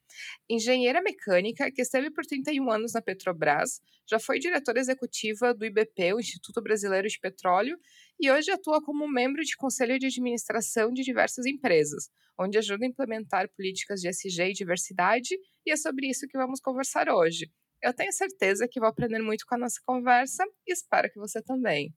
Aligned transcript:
engenheira 0.49 1.03
mecânica 1.03 1.71
que 1.71 1.83
esteve 1.83 2.11
por 2.11 2.25
31 2.25 2.71
anos 2.71 2.93
na 2.93 3.03
Petrobras, 3.03 3.81
já 4.07 4.19
foi 4.19 4.39
diretora 4.39 4.79
executiva 4.79 5.53
do 5.53 5.65
IBP, 5.65 6.15
o 6.15 6.21
Instituto 6.21 6.63
Brasileiro 6.63 7.09
de 7.09 7.19
Petróleo, 7.19 7.79
e 8.21 8.31
hoje 8.31 8.51
atua 8.51 8.83
como 8.83 9.09
membro 9.09 9.43
de 9.43 9.57
conselho 9.57 9.99
de 9.99 10.07
administração 10.07 10.93
de 10.93 11.03
diversas 11.03 11.45
empresas, 11.47 12.09
onde 12.39 12.59
ajuda 12.59 12.85
a 12.85 12.89
implementar 12.89 13.49
políticas 13.57 14.01
de 14.01 14.09
SG 14.09 14.51
e 14.51 14.53
diversidade, 14.53 15.37
e 15.67 15.73
é 15.73 15.77
sobre 15.77 16.09
isso 16.09 16.29
que 16.29 16.39
vamos 16.39 16.61
conversar 16.61 17.09
hoje. 17.09 17.51
Eu 17.83 17.93
tenho 17.93 18.13
certeza 18.13 18.69
que 18.71 18.81
vou 18.81 18.89
aprender 18.89 19.21
muito 19.21 19.45
com 19.47 19.57
a 19.57 19.59
nossa 19.59 19.81
conversa 19.85 20.45
e 20.67 20.73
espero 20.73 21.11
que 21.11 21.19
você 21.19 21.43
também. 21.43 21.93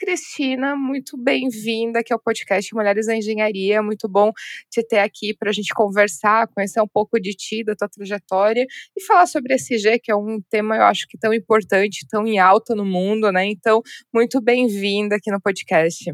Cristina, 0.00 0.74
muito 0.74 1.16
bem-vinda 1.16 2.00
aqui 2.00 2.12
ao 2.12 2.18
podcast 2.18 2.74
Mulheres 2.74 3.06
da 3.06 3.14
Engenharia. 3.14 3.82
Muito 3.82 4.08
bom 4.08 4.32
te 4.70 4.82
ter 4.82 4.98
aqui 4.98 5.34
para 5.34 5.50
a 5.50 5.52
gente 5.52 5.74
conversar, 5.74 6.48
conhecer 6.48 6.80
um 6.80 6.88
pouco 6.88 7.20
de 7.20 7.32
ti, 7.32 7.62
da 7.62 7.76
tua 7.76 7.88
trajetória 7.88 8.66
e 8.96 9.04
falar 9.04 9.26
sobre 9.26 9.54
SG, 9.54 9.98
que 10.02 10.10
é 10.10 10.16
um 10.16 10.40
tema, 10.48 10.76
eu 10.76 10.84
acho 10.84 11.06
que 11.06 11.18
tão 11.18 11.34
importante, 11.34 12.06
tão 12.08 12.26
em 12.26 12.38
alta 12.38 12.74
no 12.74 12.84
mundo, 12.84 13.30
né? 13.30 13.44
Então, 13.46 13.82
muito 14.12 14.40
bem-vinda 14.40 15.16
aqui 15.16 15.30
no 15.30 15.40
podcast. 15.40 16.10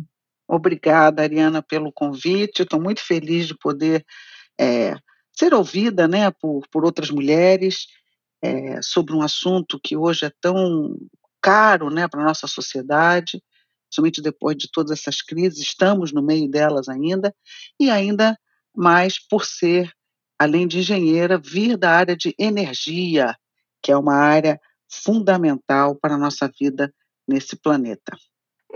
Obrigada, 0.49 1.23
Ariana, 1.23 1.63
pelo 1.63 1.93
convite. 1.93 2.63
Estou 2.63 2.81
muito 2.81 3.01
feliz 3.05 3.47
de 3.47 3.57
poder 3.57 4.05
é, 4.61 4.95
ser 5.33 5.55
ouvida 5.55 6.09
né, 6.09 6.31
por, 6.31 6.67
por 6.73 6.85
outras 6.85 7.11
mulheres 7.11 7.87
é, 8.43 8.81
sobre 8.83 9.15
um 9.15 9.23
assunto 9.23 9.79
que 9.83 9.97
hoje 9.97 10.27
é 10.27 10.33
tão 10.41 10.97
caro 11.41 11.91
né, 11.91 12.09
para 12.09 12.23
a 12.23 12.25
nossa 12.25 12.47
sociedade 12.47 13.41
principalmente 13.87 14.21
depois 14.21 14.57
de 14.57 14.69
todas 14.71 14.99
essas 14.99 15.23
crises, 15.23 15.61
estamos 15.61 16.13
no 16.13 16.23
meio 16.23 16.51
delas 16.51 16.89
ainda, 16.89 17.35
e 17.81 17.91
ainda 17.91 18.39
mais 18.75 19.19
por 19.19 19.45
ser, 19.45 19.91
além 20.39 20.67
de 20.67 20.79
engenheira, 20.81 21.39
vir 21.39 21.77
da 21.77 21.91
área 21.91 22.17
de 22.17 22.35
energia, 22.39 23.35
que 23.83 23.91
é 23.91 23.97
uma 23.97 24.15
área 24.15 24.61
fundamental 24.89 25.97
para 25.97 26.15
a 26.15 26.19
nossa 26.19 26.51
vida 26.61 26.93
nesse 27.27 27.57
planeta. 27.57 28.17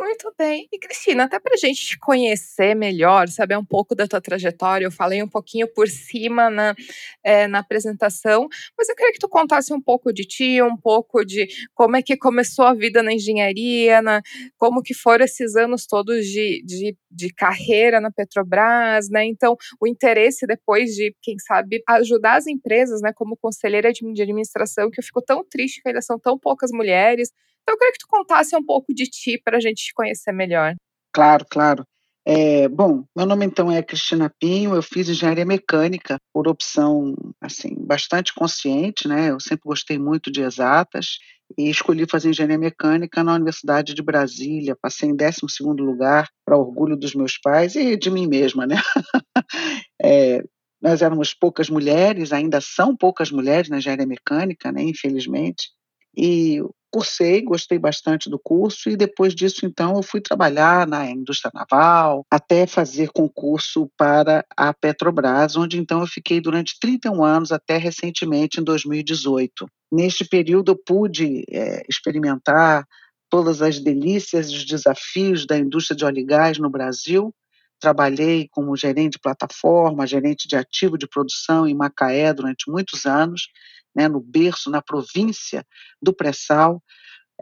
Muito 0.00 0.32
bem. 0.38 0.66
E 0.72 0.78
Cristina, 0.78 1.24
até 1.24 1.38
para 1.38 1.52
a 1.52 1.56
gente 1.58 1.84
te 1.84 1.98
conhecer 1.98 2.74
melhor, 2.74 3.28
saber 3.28 3.58
um 3.58 3.64
pouco 3.64 3.94
da 3.94 4.08
tua 4.08 4.18
trajetória, 4.18 4.86
eu 4.86 4.90
falei 4.90 5.22
um 5.22 5.28
pouquinho 5.28 5.68
por 5.68 5.86
cima 5.88 6.48
na, 6.48 6.74
é, 7.22 7.46
na 7.46 7.58
apresentação, 7.58 8.48
mas 8.78 8.88
eu 8.88 8.96
queria 8.96 9.12
que 9.12 9.18
tu 9.18 9.28
contasse 9.28 9.74
um 9.74 9.80
pouco 9.80 10.10
de 10.10 10.22
ti, 10.22 10.62
um 10.62 10.74
pouco 10.74 11.22
de 11.22 11.46
como 11.74 11.96
é 11.96 12.02
que 12.02 12.16
começou 12.16 12.64
a 12.64 12.72
vida 12.72 13.02
na 13.02 13.12
engenharia, 13.12 14.00
na, 14.00 14.22
como 14.56 14.80
que 14.82 14.94
foram 14.94 15.26
esses 15.26 15.54
anos 15.54 15.86
todos 15.86 16.24
de, 16.24 16.62
de, 16.64 16.96
de 17.10 17.30
carreira 17.34 18.00
na 18.00 18.10
Petrobras, 18.10 19.10
né? 19.10 19.26
Então, 19.26 19.54
o 19.78 19.86
interesse 19.86 20.46
depois 20.46 20.94
de, 20.94 21.14
quem 21.20 21.38
sabe, 21.38 21.82
ajudar 21.86 22.36
as 22.38 22.46
empresas, 22.46 23.02
né, 23.02 23.12
como 23.14 23.36
conselheira 23.36 23.92
de, 23.92 24.02
administração, 24.22 24.90
que 24.90 24.98
eu 24.98 25.04
fico 25.04 25.20
tão 25.20 25.44
triste 25.44 25.82
que 25.82 25.88
ainda 25.90 26.00
são 26.00 26.18
tão 26.18 26.38
poucas 26.38 26.70
mulheres, 26.72 27.30
então, 27.62 27.74
eu 27.74 27.78
queria 27.78 27.92
que 27.92 27.98
tu 27.98 28.06
contasse 28.08 28.56
um 28.56 28.64
pouco 28.64 28.92
de 28.94 29.04
ti 29.04 29.40
para 29.42 29.56
a 29.56 29.60
gente 29.60 29.84
te 29.84 29.94
conhecer 29.94 30.32
melhor. 30.32 30.74
Claro, 31.12 31.44
claro. 31.50 31.84
É, 32.26 32.68
bom, 32.68 33.04
meu 33.16 33.24
nome 33.24 33.46
então 33.46 33.72
é 33.72 33.82
Cristina 33.82 34.30
Pinho, 34.38 34.74
eu 34.74 34.82
fiz 34.82 35.08
engenharia 35.08 35.44
mecânica 35.44 36.18
por 36.32 36.46
opção 36.46 37.14
assim 37.40 37.74
bastante 37.78 38.34
consciente, 38.34 39.08
né? 39.08 39.30
Eu 39.30 39.40
sempre 39.40 39.62
gostei 39.64 39.98
muito 39.98 40.30
de 40.30 40.42
exatas 40.42 41.18
e 41.56 41.70
escolhi 41.70 42.06
fazer 42.06 42.28
engenharia 42.30 42.58
mecânica 42.58 43.24
na 43.24 43.34
Universidade 43.34 43.94
de 43.94 44.02
Brasília. 44.02 44.76
Passei 44.80 45.08
em 45.08 45.16
12 45.16 45.40
lugar, 45.82 46.28
para 46.44 46.58
orgulho 46.58 46.96
dos 46.96 47.14
meus 47.14 47.38
pais 47.38 47.74
e 47.74 47.96
de 47.96 48.10
mim 48.10 48.26
mesma, 48.26 48.66
né? 48.66 48.76
é, 50.02 50.42
nós 50.80 51.02
éramos 51.02 51.34
poucas 51.34 51.68
mulheres, 51.68 52.32
ainda 52.32 52.60
são 52.60 52.96
poucas 52.96 53.30
mulheres 53.30 53.68
na 53.68 53.78
engenharia 53.78 54.06
mecânica, 54.06 54.70
né? 54.70 54.82
Infelizmente. 54.82 55.70
E 56.16 56.60
cursei, 56.90 57.42
gostei 57.42 57.78
bastante 57.78 58.28
do 58.28 58.38
curso 58.38 58.90
e 58.90 58.96
depois 58.96 59.34
disso 59.34 59.64
então 59.64 59.96
eu 59.96 60.02
fui 60.02 60.20
trabalhar 60.20 60.86
na 60.86 61.10
indústria 61.10 61.50
naval, 61.54 62.26
até 62.30 62.66
fazer 62.66 63.10
concurso 63.12 63.90
para 63.96 64.44
a 64.56 64.74
Petrobras, 64.74 65.56
onde 65.56 65.78
então 65.78 66.00
eu 66.00 66.06
fiquei 66.06 66.40
durante 66.40 66.78
31 66.80 67.22
anos 67.24 67.52
até 67.52 67.76
recentemente 67.76 68.60
em 68.60 68.64
2018. 68.64 69.66
Neste 69.92 70.24
período 70.24 70.72
eu 70.72 70.76
pude 70.76 71.44
é, 71.50 71.82
experimentar 71.88 72.84
todas 73.30 73.62
as 73.62 73.78
delícias 73.78 74.50
e 74.50 74.56
os 74.56 74.64
desafios 74.64 75.46
da 75.46 75.56
indústria 75.56 75.96
de 75.96 76.04
óleo 76.04 76.18
e 76.18 76.24
gás 76.24 76.58
no 76.58 76.68
Brasil. 76.68 77.32
Trabalhei 77.80 78.46
como 78.50 78.76
gerente 78.76 79.12
de 79.12 79.18
plataforma, 79.18 80.06
gerente 80.06 80.46
de 80.46 80.56
ativo 80.56 80.98
de 80.98 81.08
produção 81.08 81.66
em 81.66 81.74
Macaé 81.74 82.32
durante 82.32 82.70
muitos 82.70 83.06
anos 83.06 83.48
né, 83.94 84.08
no 84.08 84.20
berço, 84.20 84.70
na 84.70 84.82
província 84.82 85.66
do 86.00 86.12
pré-sal, 86.12 86.82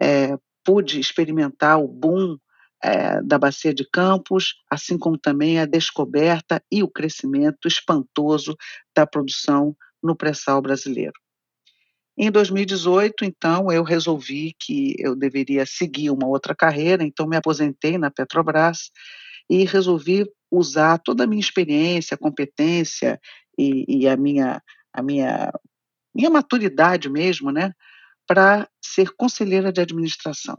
é, 0.00 0.36
pude 0.64 1.00
experimentar 1.00 1.78
o 1.78 1.88
boom 1.88 2.36
é, 2.82 3.20
da 3.22 3.38
Bacia 3.38 3.74
de 3.74 3.88
Campos, 3.90 4.54
assim 4.70 4.96
como 4.96 5.18
também 5.18 5.58
a 5.58 5.66
descoberta 5.66 6.62
e 6.70 6.82
o 6.82 6.88
crescimento 6.88 7.66
espantoso 7.66 8.56
da 8.94 9.06
produção 9.06 9.76
no 10.02 10.16
pré-sal 10.16 10.62
brasileiro. 10.62 11.14
Em 12.16 12.30
2018, 12.30 13.24
então, 13.24 13.70
eu 13.70 13.84
resolvi 13.84 14.54
que 14.58 14.94
eu 14.98 15.14
deveria 15.14 15.64
seguir 15.64 16.10
uma 16.10 16.26
outra 16.26 16.54
carreira, 16.54 17.04
então 17.04 17.28
me 17.28 17.36
aposentei 17.36 17.96
na 17.96 18.10
Petrobras 18.10 18.90
e 19.48 19.64
resolvi 19.64 20.26
usar 20.50 20.98
toda 20.98 21.24
a 21.24 21.26
minha 21.26 21.40
experiência, 21.40 22.16
competência 22.16 23.20
e, 23.58 23.84
e 23.88 24.08
a 24.08 24.16
minha 24.16 24.62
a 24.92 25.02
minha 25.02 25.52
minha 26.14 26.30
maturidade 26.30 27.08
mesmo, 27.08 27.52
né, 27.52 27.72
para 28.26 28.68
ser 28.82 29.10
conselheira 29.16 29.70
de 29.72 29.80
administração. 29.80 30.58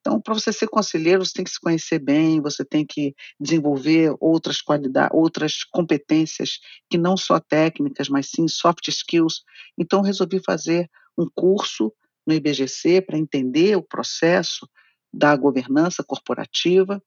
Então, 0.00 0.20
para 0.20 0.34
você 0.34 0.52
ser 0.52 0.68
conselheiro, 0.68 1.24
você 1.24 1.32
tem 1.34 1.44
que 1.44 1.50
se 1.50 1.60
conhecer 1.60 1.98
bem, 1.98 2.40
você 2.40 2.64
tem 2.64 2.86
que 2.86 3.12
desenvolver 3.40 4.14
outras 4.20 4.62
qualidades, 4.62 5.10
outras 5.12 5.64
competências 5.64 6.60
que 6.88 6.96
não 6.96 7.16
só 7.16 7.40
técnicas, 7.40 8.08
mas 8.08 8.30
sim 8.30 8.46
soft 8.46 8.86
skills. 8.86 9.42
Então, 9.76 10.02
resolvi 10.02 10.40
fazer 10.40 10.88
um 11.18 11.28
curso 11.34 11.92
no 12.24 12.32
IBGC 12.32 13.02
para 13.02 13.18
entender 13.18 13.76
o 13.76 13.82
processo 13.82 14.68
da 15.12 15.34
governança 15.34 16.04
corporativa 16.04 17.02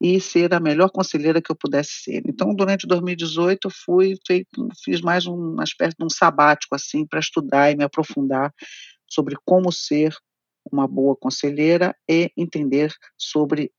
e 0.00 0.20
ser 0.20 0.54
a 0.54 0.60
melhor 0.60 0.90
conselheira 0.90 1.42
que 1.42 1.50
eu 1.50 1.56
pudesse 1.56 2.02
ser. 2.02 2.22
Então, 2.26 2.54
durante 2.54 2.86
2018, 2.86 3.66
eu 3.66 3.70
fui, 3.70 4.14
fiz 4.84 5.00
mais 5.00 5.26
uma 5.26 5.64
espécie 5.64 5.96
de 5.98 6.04
um 6.04 6.10
sabático 6.10 6.74
assim 6.74 7.06
para 7.06 7.18
estudar 7.18 7.70
e 7.70 7.76
me 7.76 7.84
aprofundar 7.84 8.52
sobre 9.10 9.36
como 9.44 9.72
ser 9.72 10.14
uma 10.70 10.86
boa 10.86 11.16
conselheira 11.16 11.96
e 12.08 12.30
entender 12.36 12.94
sobre 13.16 13.72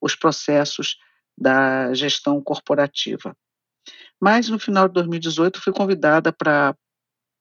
os 0.00 0.14
processos 0.14 0.96
da 1.36 1.94
gestão 1.94 2.42
corporativa. 2.42 3.34
Mas 4.20 4.48
no 4.48 4.58
final 4.58 4.88
de 4.88 4.94
2018 4.94 5.60
fui 5.60 5.72
convidada 5.72 6.32
para 6.32 6.76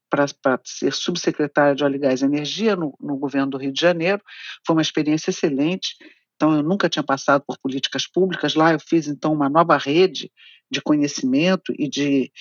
para 0.09 0.59
ser 0.63 0.93
subsecretária 0.93 1.73
de 1.73 1.83
Óleo, 1.83 1.99
Gás 1.99 2.21
e 2.21 2.25
Energia 2.25 2.75
no, 2.75 2.95
no 3.01 3.17
governo 3.17 3.49
do 3.49 3.57
Rio 3.57 3.73
de 3.73 3.81
Janeiro. 3.81 4.21
Foi 4.63 4.75
uma 4.75 4.81
experiência 4.83 5.31
excelente. 5.31 5.95
Então, 6.35 6.55
eu 6.55 6.63
nunca 6.63 6.89
tinha 6.89 7.03
passado 7.03 7.43
por 7.45 7.57
políticas 7.59 8.07
públicas. 8.07 8.55
Lá 8.55 8.73
eu 8.73 8.79
fiz, 8.79 9.07
então, 9.07 9.33
uma 9.33 9.49
nova 9.49 9.77
rede 9.77 10.31
de 10.69 10.81
conhecimento 10.81 11.73
e 11.77 11.87
de, 11.87 12.31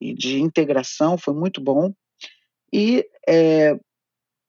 e 0.00 0.14
de 0.14 0.40
integração. 0.40 1.16
Foi 1.16 1.34
muito 1.34 1.60
bom. 1.60 1.92
E 2.72 3.08
é, 3.28 3.78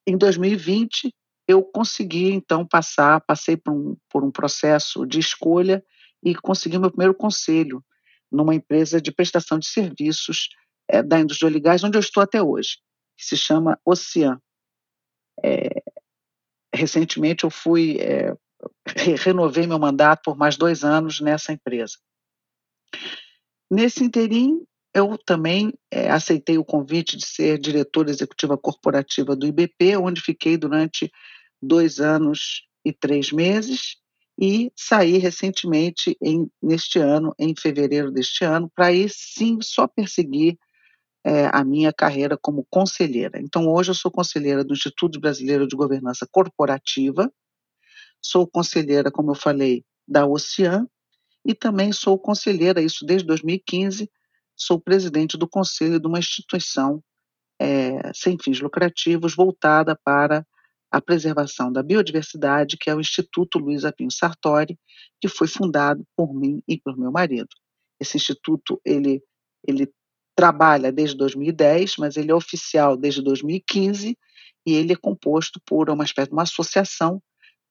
em 0.06 0.18
2020, 0.18 1.14
eu 1.48 1.64
consegui, 1.64 2.32
então, 2.32 2.66
passar, 2.66 3.22
passei 3.22 3.56
por 3.56 3.74
um, 3.74 3.96
por 4.10 4.24
um 4.24 4.32
processo 4.32 5.06
de 5.06 5.20
escolha 5.20 5.84
e 6.24 6.36
consegui 6.36 6.78
meu 6.78 6.90
primeiro 6.90 7.14
conselho 7.14 7.84
numa 8.32 8.54
empresa 8.54 9.00
de 9.00 9.12
prestação 9.12 9.58
de 9.58 9.68
serviços 9.68 10.50
é, 10.90 11.02
da 11.02 11.20
indústria 11.20 11.52
de 11.52 11.60
gás, 11.60 11.84
onde 11.84 11.98
eu 11.98 12.02
estou 12.02 12.22
até 12.22 12.42
hoje, 12.42 12.78
que 13.18 13.26
se 13.26 13.38
chama 13.38 13.80
Ocean. 13.86 14.42
É, 15.44 15.70
recentemente 16.74 17.44
eu 17.44 17.50
fui, 17.50 17.98
é, 18.00 18.36
renovei 19.24 19.68
meu 19.68 19.80
mandato 19.80 20.22
por 20.24 20.38
mais 20.38 20.58
dois 20.58 20.84
anos 20.84 21.20
nessa 21.20 21.54
empresa. 21.54 21.98
Nesse 23.70 24.04
interim, 24.04 24.66
eu 24.94 25.18
também 25.26 25.74
é, 25.92 26.10
aceitei 26.10 26.58
o 26.58 26.66
convite 26.66 27.18
de 27.18 27.26
ser 27.26 27.60
diretora 27.60 28.10
executiva 28.10 28.58
corporativa 28.58 29.36
do 29.36 29.46
IBP, 29.46 29.98
onde 29.98 30.22
fiquei 30.22 30.58
durante 30.58 31.12
dois 31.62 32.00
anos 32.00 32.64
e 32.86 32.94
três 32.94 33.32
meses, 33.32 33.98
e 34.40 34.72
saí 34.76 35.18
recentemente, 35.18 36.16
em, 36.22 36.50
neste 36.62 37.00
ano, 37.00 37.34
em 37.38 37.54
fevereiro 37.56 38.12
deste 38.12 38.46
ano, 38.46 38.72
para 38.74 38.88
aí 38.88 39.08
sim 39.10 39.60
só 39.62 39.88
perseguir 39.88 40.58
é, 41.26 41.50
a 41.52 41.64
minha 41.64 41.92
carreira 41.92 42.38
como 42.38 42.66
conselheira. 42.70 43.40
Então, 43.40 43.68
hoje 43.68 43.92
eu 43.92 43.96
sou 43.96 44.12
conselheira 44.12 44.64
do 44.64 44.74
Instituto 44.74 45.20
Brasileiro 45.20 45.68
de 45.68 45.76
Governança 45.76 46.28
Corporativa, 46.32 47.32
sou 48.22 48.48
conselheira, 48.48 49.12
como 49.12 49.32
eu 49.32 49.36
falei, 49.36 49.84
da 50.08 50.26
Ocean, 50.26 50.88
e 51.46 51.54
também 51.54 51.92
sou 51.92 52.18
conselheira, 52.20 52.82
isso 52.82 53.06
desde 53.06 53.28
2015, 53.28 54.10
sou 54.56 54.80
presidente 54.80 55.38
do 55.38 55.48
conselho 55.48 56.00
de 56.00 56.08
uma 56.08 56.20
instituição 56.20 57.02
é, 57.60 58.12
sem 58.14 58.38
fins 58.38 58.60
lucrativos 58.60 59.36
voltada 59.36 59.98
para 60.04 60.46
a 60.92 61.02
preservação 61.02 61.72
da 61.72 61.84
biodiversidade, 61.84 62.78
que 62.78 62.90
é 62.90 62.96
o 62.96 63.00
Instituto 63.00 63.60
Luiz 63.60 63.84
Apinho 63.84 64.12
Sartori, 64.12 64.78
que 65.20 65.28
foi 65.28 65.48
fundado 65.48 66.06
por 66.16 66.34
mim 66.34 66.62
e 66.68 66.80
por 66.80 66.98
meu 66.98 67.12
marido. 67.12 67.50
Esse 68.00 68.18
instituto 68.18 68.80
ele 68.86 69.22
ele 69.68 69.92
trabalha 70.36 70.92
desde 70.92 71.18
2010, 71.18 71.96
mas 71.98 72.16
ele 72.16 72.32
é 72.32 72.36
oficial 72.36 72.96
desde 72.96 73.24
2015 73.24 74.18
e 74.66 74.74
ele 74.74 74.94
é 74.94 74.96
composto 74.96 75.60
por 75.66 75.90
uma 75.90 76.04
espécie 76.04 76.30
de 76.30 76.34
uma 76.34 76.44
associação 76.44 77.22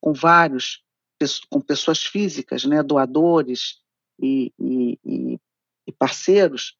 com 0.01 0.13
vários 0.13 0.83
com 1.49 1.61
pessoas 1.61 2.05
físicas, 2.05 2.65
né, 2.65 2.83
doadores 2.83 3.79
e, 4.21 4.53
e, 4.61 5.41
e 5.87 5.93
parceiros, 5.99 6.77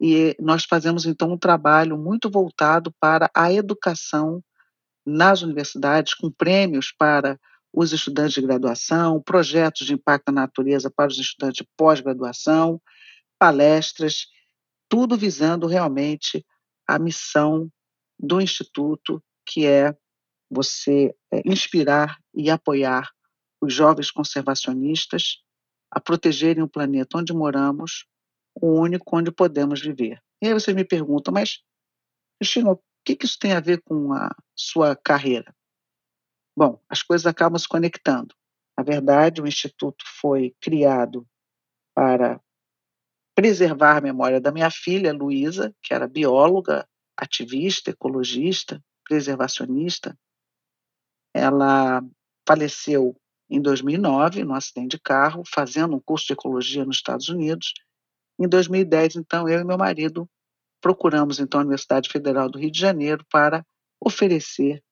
e 0.00 0.36
nós 0.38 0.64
fazemos 0.64 1.06
então 1.06 1.32
um 1.32 1.38
trabalho 1.38 1.96
muito 1.96 2.30
voltado 2.30 2.92
para 3.00 3.30
a 3.34 3.52
educação 3.52 4.42
nas 5.06 5.40
universidades, 5.42 6.14
com 6.14 6.30
prêmios 6.30 6.92
para 6.92 7.40
os 7.72 7.92
estudantes 7.92 8.34
de 8.34 8.42
graduação, 8.42 9.22
projetos 9.22 9.86
de 9.86 9.94
impacto 9.94 10.30
na 10.30 10.42
natureza 10.42 10.90
para 10.90 11.08
os 11.08 11.18
estudantes 11.18 11.64
de 11.64 11.68
pós-graduação, 11.76 12.80
palestras 13.38 14.26
tudo 14.88 15.16
visando 15.16 15.66
realmente 15.66 16.44
a 16.86 16.98
missão 16.98 17.70
do 18.18 18.40
Instituto, 18.40 19.22
que 19.46 19.66
é 19.66 19.94
você 20.50 21.14
é, 21.32 21.42
inspirar 21.44 22.18
e 22.34 22.50
apoiar 22.50 23.10
os 23.60 23.72
jovens 23.72 24.10
conservacionistas 24.10 25.42
a 25.90 26.00
protegerem 26.00 26.62
o 26.62 26.68
planeta 26.68 27.18
onde 27.18 27.32
moramos, 27.32 28.06
o 28.54 28.80
único 28.80 29.16
onde 29.16 29.30
podemos 29.30 29.80
viver. 29.80 30.20
E 30.42 30.46
aí 30.46 30.54
vocês 30.54 30.76
me 30.76 30.84
perguntam, 30.84 31.32
mas, 31.32 31.62
Cristina, 32.38 32.72
o 32.72 32.80
que 33.04 33.18
isso 33.22 33.38
tem 33.38 33.52
a 33.52 33.60
ver 33.60 33.82
com 33.82 34.12
a 34.12 34.34
sua 34.54 34.94
carreira? 34.94 35.54
Bom, 36.56 36.80
as 36.88 37.02
coisas 37.02 37.26
acabam 37.26 37.58
se 37.58 37.68
conectando. 37.68 38.34
Na 38.76 38.84
verdade, 38.84 39.40
o 39.40 39.46
Instituto 39.46 40.04
foi 40.20 40.54
criado 40.60 41.26
para 41.94 42.40
preservar 43.34 43.96
a 43.96 44.00
memória 44.00 44.40
da 44.40 44.52
minha 44.52 44.70
filha, 44.70 45.12
Luísa, 45.12 45.74
que 45.82 45.94
era 45.94 46.08
bióloga, 46.08 46.88
ativista, 47.16 47.90
ecologista, 47.90 48.82
preservacionista. 49.04 50.16
Ela 51.38 52.02
faleceu 52.46 53.16
em 53.50 53.60
2009, 53.60 54.44
num 54.44 54.54
acidente 54.54 54.96
de 54.96 55.00
carro, 55.00 55.42
fazendo 55.46 55.96
um 55.96 56.00
curso 56.00 56.26
de 56.26 56.32
ecologia 56.34 56.84
nos 56.84 56.96
Estados 56.96 57.28
Unidos. 57.28 57.72
Em 58.38 58.48
2010, 58.48 59.16
então, 59.16 59.48
eu 59.48 59.60
e 59.60 59.64
meu 59.64 59.78
marido 59.78 60.28
procuramos 60.80 61.40
então 61.40 61.60
a 61.60 61.62
Universidade 61.62 62.08
Federal 62.08 62.48
do 62.48 62.58
Rio 62.58 62.70
de 62.70 62.78
Janeiro 62.78 63.24
para 63.30 63.64
oferecer 64.00 64.82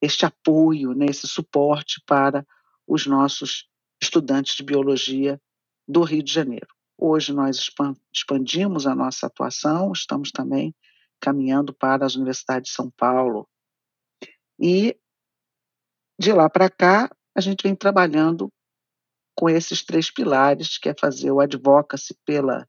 este 0.00 0.26
apoio, 0.26 0.92
né, 0.92 1.06
esse 1.06 1.26
suporte 1.26 2.00
para 2.06 2.46
os 2.86 3.06
nossos 3.06 3.66
estudantes 4.00 4.54
de 4.54 4.62
biologia 4.62 5.40
do 5.88 6.02
Rio 6.02 6.22
de 6.22 6.32
Janeiro. 6.32 6.68
Hoje 6.96 7.32
nós 7.32 7.70
expandimos 8.12 8.86
a 8.86 8.94
nossa 8.94 9.26
atuação, 9.26 9.92
estamos 9.92 10.30
também 10.30 10.74
caminhando 11.20 11.72
para 11.72 12.04
as 12.04 12.14
universidades 12.14 12.70
de 12.70 12.76
São 12.76 12.90
Paulo. 12.90 13.48
E 14.58 14.96
de 16.18 16.32
lá 16.32 16.48
para 16.48 16.70
cá, 16.70 17.10
a 17.36 17.40
gente 17.40 17.62
vem 17.62 17.74
trabalhando 17.74 18.48
com 19.36 19.48
esses 19.48 19.84
três 19.84 20.10
pilares, 20.10 20.78
que 20.78 20.88
é 20.88 20.94
fazer 20.98 21.30
o 21.30 21.40
advocacy 21.40 22.16
pela, 22.24 22.68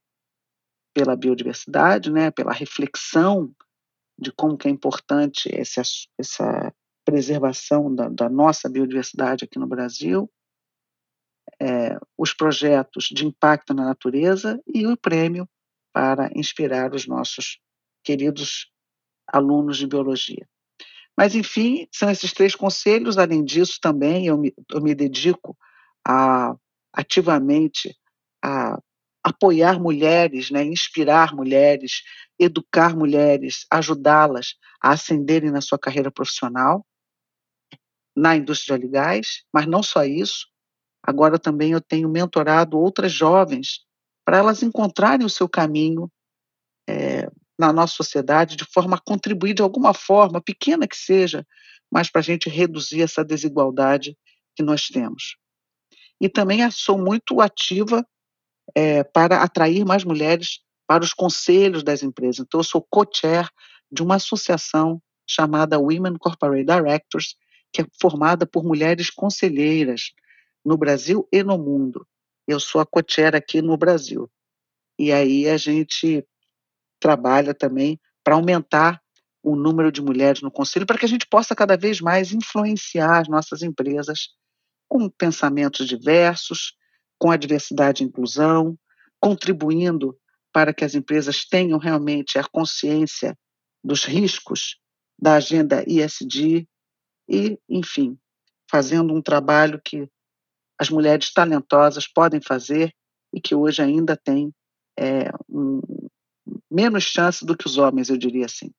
pela 0.94 1.16
biodiversidade, 1.16 2.12
né, 2.12 2.32
pela 2.32 2.52
reflexão 2.52 3.54
de 4.18 4.32
como 4.32 4.58
que 4.58 4.68
é 4.68 4.72
importante 4.72 5.50
essa, 5.54 5.82
essa 6.18 6.74
preservação 7.06 7.94
da, 7.94 8.10
da 8.10 8.30
nossa 8.30 8.70
biodiversidade 8.70 9.46
aqui 9.46 9.60
no 9.60 9.68
Brasil, 9.68 10.30
é, 11.62 11.98
os 12.18 12.34
projetos 12.34 13.06
de 13.06 13.26
impacto 13.26 13.74
na 13.74 13.86
natureza 13.86 14.60
e 14.66 14.88
o 14.88 14.98
prêmio 14.98 15.48
para 15.94 16.30
inspirar 16.36 16.94
os 16.94 17.08
nossos 17.08 17.60
queridos 18.04 18.72
alunos 19.28 19.78
de 19.78 19.88
biologia. 19.88 20.48
Mas, 21.18 21.36
enfim, 21.36 21.88
são 21.92 22.10
esses 22.10 22.34
três 22.34 22.56
conselhos. 22.56 23.18
Além 23.18 23.44
disso, 23.44 23.80
também 23.82 24.28
eu 24.28 24.38
me, 24.38 24.54
eu 24.72 24.82
me 24.82 24.94
dedico 24.94 25.58
a, 26.06 26.56
ativamente 26.94 27.96
a 28.44 28.78
apoiar 29.24 29.80
mulheres, 29.80 30.52
né, 30.52 30.64
inspirar 30.64 31.34
mulheres, 31.34 32.04
educar 32.38 32.96
mulheres, 32.96 33.66
ajudá-las 33.72 34.56
a 34.82 34.92
ascenderem 34.92 35.50
na 35.50 35.62
sua 35.62 35.80
carreira 35.80 36.12
profissional 36.12 36.86
na 38.16 38.36
indústria 38.36 38.80
de 38.80 38.88
gás, 38.88 39.44
mas 39.52 39.66
não 39.66 39.84
só 39.84 40.06
isso, 40.06 40.46
Agora 41.06 41.38
também 41.38 41.72
eu 41.72 41.82
tenho 41.82 42.10
mentorado 42.10 42.80
outras 42.80 43.12
jovens 43.12 43.86
para 44.26 44.38
elas 44.38 44.64
encontrarem 44.64 45.24
o 45.24 45.30
seu 45.30 45.48
caminho 45.48 46.12
é, 46.90 47.30
na 47.58 47.72
nossa 47.72 47.96
sociedade 47.96 48.56
de 48.56 48.66
forma 48.66 48.98
a 48.98 49.02
contribuir 49.02 49.54
de 49.54 49.62
alguma 49.62 49.94
forma, 49.94 50.42
pequena 50.42 50.88
que 50.88 50.98
seja, 50.98 51.46
mas 51.92 52.10
para 52.10 52.20
a 52.20 52.24
gente 52.24 52.50
reduzir 52.50 53.02
essa 53.02 53.24
desigualdade 53.24 54.18
que 54.56 54.64
nós 54.64 54.88
temos. 54.88 55.38
E 56.20 56.30
também 56.30 56.70
sou 56.72 56.98
muito 56.98 57.42
ativa 57.42 58.06
é, 58.74 59.04
para 59.04 59.42
atrair 59.42 59.86
mais 59.86 60.04
mulheres 60.04 60.60
para 60.88 61.04
os 61.04 61.14
conselhos 61.14 61.84
das 61.84 62.04
empresas. 62.04 62.40
Então, 62.40 62.60
eu 62.60 62.64
sou 62.64 62.86
co-chair 62.90 63.50
de 63.92 64.04
uma 64.04 64.16
associação 64.16 65.02
chamada 65.28 65.80
Women 65.80 66.18
Corporate 66.18 66.66
Directors, 66.66 67.36
que 67.74 67.82
é 67.82 67.86
formada 68.00 68.46
por 68.46 68.64
mulheres 68.64 69.10
conselheiras 69.10 70.14
no 70.64 70.78
Brasil 70.78 71.28
e 71.32 71.44
no 71.44 71.58
mundo. 71.58 72.08
Eu 72.48 72.60
sou 72.60 72.80
a 72.80 72.86
cotiera 72.86 73.38
aqui 73.38 73.62
no 73.62 73.76
Brasil. 73.76 74.30
E 74.98 75.12
aí 75.12 75.50
a 75.50 75.58
gente 75.58 76.26
trabalha 77.06 77.54
também 77.54 78.00
para 78.24 78.34
aumentar 78.34 79.00
o 79.44 79.56
número 79.56 79.92
de 79.92 80.02
mulheres 80.02 80.42
no 80.42 80.50
conselho, 80.50 80.88
para 80.88 80.98
que 80.98 81.06
a 81.06 81.08
gente 81.08 81.28
possa 81.28 81.56
cada 81.56 81.78
vez 81.78 82.02
mais 82.02 82.34
influenciar 82.34 83.20
as 83.20 83.28
nossas 83.28 83.62
empresas 83.62 84.30
com 84.90 85.08
pensamentos 85.08 85.88
diversos, 85.88 86.76
com 87.20 87.30
a 87.30 87.38
diversidade 87.38 88.02
e 88.04 88.08
inclusão, 88.08 88.76
contribuindo 89.20 90.18
para 90.52 90.74
que 90.74 90.84
as 90.84 90.96
empresas 90.96 91.46
tenham 91.46 91.78
realmente 91.78 92.40
a 92.40 92.44
consciência 92.44 93.38
dos 93.84 94.04
riscos 94.04 94.80
da 95.16 95.36
agenda 95.36 95.84
ISD 95.88 96.68
e, 97.30 97.60
enfim, 97.70 98.18
fazendo 98.68 99.14
um 99.14 99.22
trabalho 99.22 99.80
que 99.86 100.10
as 100.80 100.90
mulheres 100.90 101.32
talentosas 101.32 102.08
podem 102.08 102.42
fazer 102.42 102.92
e 103.32 103.40
que 103.40 103.54
hoje 103.54 103.84
ainda 103.84 104.18
tem 104.18 104.52
é, 104.98 105.30
um, 105.48 105.82
menos 106.76 107.06
chance 107.06 107.46
do 107.46 107.56
que 107.56 107.66
os 107.66 107.78
homens, 107.78 108.10
eu 108.10 108.18
diria 108.18 108.46
assim. 108.46 108.70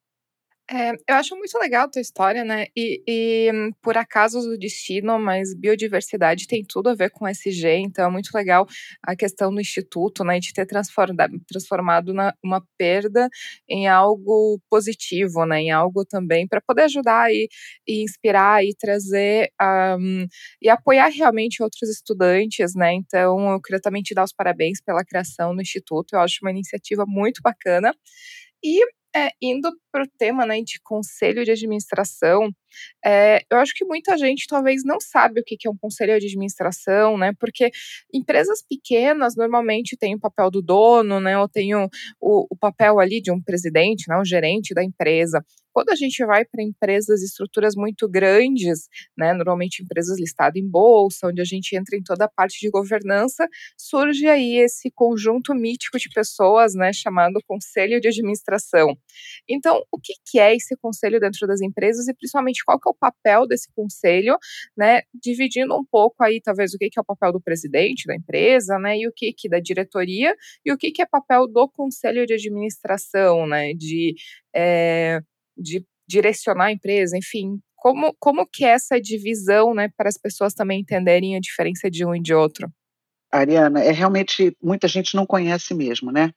É, 0.69 0.91
eu 1.09 1.15
acho 1.15 1.37
muito 1.37 1.57
legal 1.61 1.85
a 1.85 1.89
tua 1.89 2.01
história, 2.03 2.45
né? 2.45 2.67
E, 2.77 3.01
e, 3.07 3.51
por 3.81 3.97
acaso 3.97 4.41
do 4.41 4.59
destino, 4.59 5.17
mas 5.17 5.55
biodiversidade 5.55 6.49
tem 6.49 6.65
tudo 6.65 6.89
a 6.91 6.95
ver 6.95 7.09
com 7.11 7.27
SG, 7.29 7.77
então 7.79 8.05
é 8.07 8.11
muito 8.11 8.31
legal 8.35 8.67
a 9.01 9.15
questão 9.15 9.55
do 9.55 9.61
instituto, 9.61 10.25
né? 10.25 10.41
De 10.41 10.53
ter 10.53 10.67
transformado, 10.67 11.39
transformado 11.47 12.13
na, 12.13 12.35
uma 12.45 12.61
perda 12.77 13.29
em 13.69 13.87
algo 13.87 14.61
positivo, 14.69 15.45
né? 15.47 15.61
Em 15.61 15.71
algo 15.71 16.05
também 16.05 16.49
para 16.49 16.61
poder 16.61 16.83
ajudar 16.83 17.33
e, 17.33 17.49
e, 17.87 18.03
inspirar 18.03 18.65
e 18.65 18.75
trazer 18.75 19.53
um, 20.01 20.27
e 20.61 20.69
apoiar 20.69 21.09
realmente 21.11 21.63
outros 21.63 21.89
estudantes, 21.89 22.75
né? 22.75 22.93
Então 22.93 23.53
eu 23.53 23.61
queria 23.63 23.81
também 23.81 24.03
te 24.03 24.15
dar 24.15 24.25
os 24.25 24.33
parabéns 24.33 24.81
pela 24.83 25.05
criação 25.05 25.55
do 25.55 25.63
instituto. 25.63 26.15
Eu 26.15 26.21
acho 26.21 26.39
uma 26.43 26.51
iniciativa 26.51 27.05
muito 27.07 27.41
bacana. 27.41 27.95
E 28.63 28.85
é, 29.17 29.31
indo 29.41 29.71
para 29.91 30.05
o 30.05 30.09
tema 30.19 30.45
né, 30.45 30.61
de 30.61 30.79
conselho 30.83 31.43
de 31.43 31.51
administração, 31.51 32.51
é, 33.05 33.41
eu 33.51 33.59
acho 33.59 33.73
que 33.75 33.85
muita 33.85 34.19
gente 34.19 34.47
talvez 34.47 34.83
não 34.85 35.01
sabe 35.01 35.41
o 35.41 35.45
que 35.45 35.57
é 35.67 35.71
um 35.71 35.77
conselho 35.77 36.19
de 36.21 36.27
administração, 36.27 37.17
né? 37.17 37.33
Porque 37.41 37.71
empresas 38.13 38.63
pequenas 38.69 39.35
normalmente 39.35 39.97
têm 39.97 40.15
o 40.15 40.21
papel 40.21 40.51
do 40.51 40.61
dono, 40.61 41.19
né? 41.19 41.39
Ou 41.39 41.49
tem 41.49 41.75
o, 41.75 41.89
o, 42.21 42.47
o 42.51 42.57
papel 42.57 43.01
ali 43.01 43.23
de 43.23 43.33
um 43.33 43.41
presidente, 43.41 44.05
né? 44.09 44.19
Um 44.19 44.25
gerente 44.25 44.75
da 44.75 44.85
empresa. 44.85 45.43
Quando 45.76 45.90
a 45.90 45.95
gente 45.95 46.25
vai 46.25 46.42
para 46.42 46.62
empresas 46.62 47.23
estruturas 47.23 47.75
muito 47.76 48.09
grandes, 48.09 48.88
né, 49.14 49.35
normalmente 49.35 49.83
empresas 49.83 50.18
listadas 50.18 50.56
em 50.56 50.66
bolsa, 50.66 51.26
onde 51.26 51.38
a 51.42 51.45
gente 51.45 51.76
entra 51.76 51.95
em 51.99 52.02
toda 52.02 52.25
a 52.25 52.28
parte 52.30 52.59
de 52.61 52.71
governança, 52.71 53.47
surge 53.76 54.26
aí 54.26 54.56
esse 54.56 54.90
conjunto 54.90 55.54
mítico 55.54 55.99
de 55.99 56.09
pessoas, 56.09 56.75
né, 56.75 56.95
chamado 56.95 57.42
conselho 57.47 58.00
de 58.00 58.09
administração. 58.09 58.97
Então, 59.47 59.83
o 59.92 60.00
que, 60.00 60.14
que 60.25 60.38
é 60.38 60.56
esse 60.56 60.75
conselho 60.78 61.21
dentro 61.21 61.47
das 61.47 61.61
empresas 61.61 62.09
e 62.09 62.14
principalmente 62.14 62.64
qual 62.64 62.80
que 62.80 62.88
é 62.88 62.92
o 62.92 62.97
papel 62.99 63.47
desse 63.47 63.71
conselho, 63.75 64.38
né, 64.75 65.02
dividindo 65.12 65.76
um 65.76 65.85
pouco 65.85 66.25
aí 66.25 66.40
talvez 66.40 66.73
o 66.73 66.78
que, 66.78 66.88
que 66.88 66.99
é 66.99 67.02
o 67.02 67.04
papel 67.04 67.33
do 67.33 67.40
presidente 67.42 68.06
da 68.06 68.16
empresa, 68.16 68.78
né, 68.78 68.97
e 68.97 69.06
o 69.06 69.12
que, 69.14 69.30
que 69.35 69.47
da 69.47 69.61
diretoria 69.61 70.35
e 70.64 70.73
o 70.73 70.78
que, 70.78 70.90
que 70.90 71.02
é 71.02 71.06
papel 71.06 71.47
do 71.47 71.68
conselho 71.68 72.25
de 72.25 72.33
administração, 72.33 73.47
né, 73.47 73.75
de 73.75 74.14
é, 74.54 75.21
de 75.57 75.85
direcionar 76.09 76.67
a 76.67 76.73
empresa, 76.73 77.17
enfim, 77.17 77.59
como, 77.77 78.15
como 78.19 78.47
que 78.47 78.65
é 78.65 78.71
essa 78.71 79.01
divisão, 79.01 79.75
né, 79.75 79.89
para 79.97 80.09
as 80.09 80.19
pessoas 80.19 80.55
também 80.55 80.81
entenderem 80.81 81.37
a 81.37 81.41
diferença 81.41 81.91
de 81.91 82.05
um 82.05 82.15
e 82.15 82.21
de 82.21 82.35
outro? 82.35 82.71
Ariana, 83.31 83.83
é 83.83 83.91
realmente 83.91 84.57
muita 84.63 84.89
gente 84.89 85.15
não 85.15 85.27
conhece 85.27 85.75
mesmo, 85.75 86.11
né? 86.11 86.33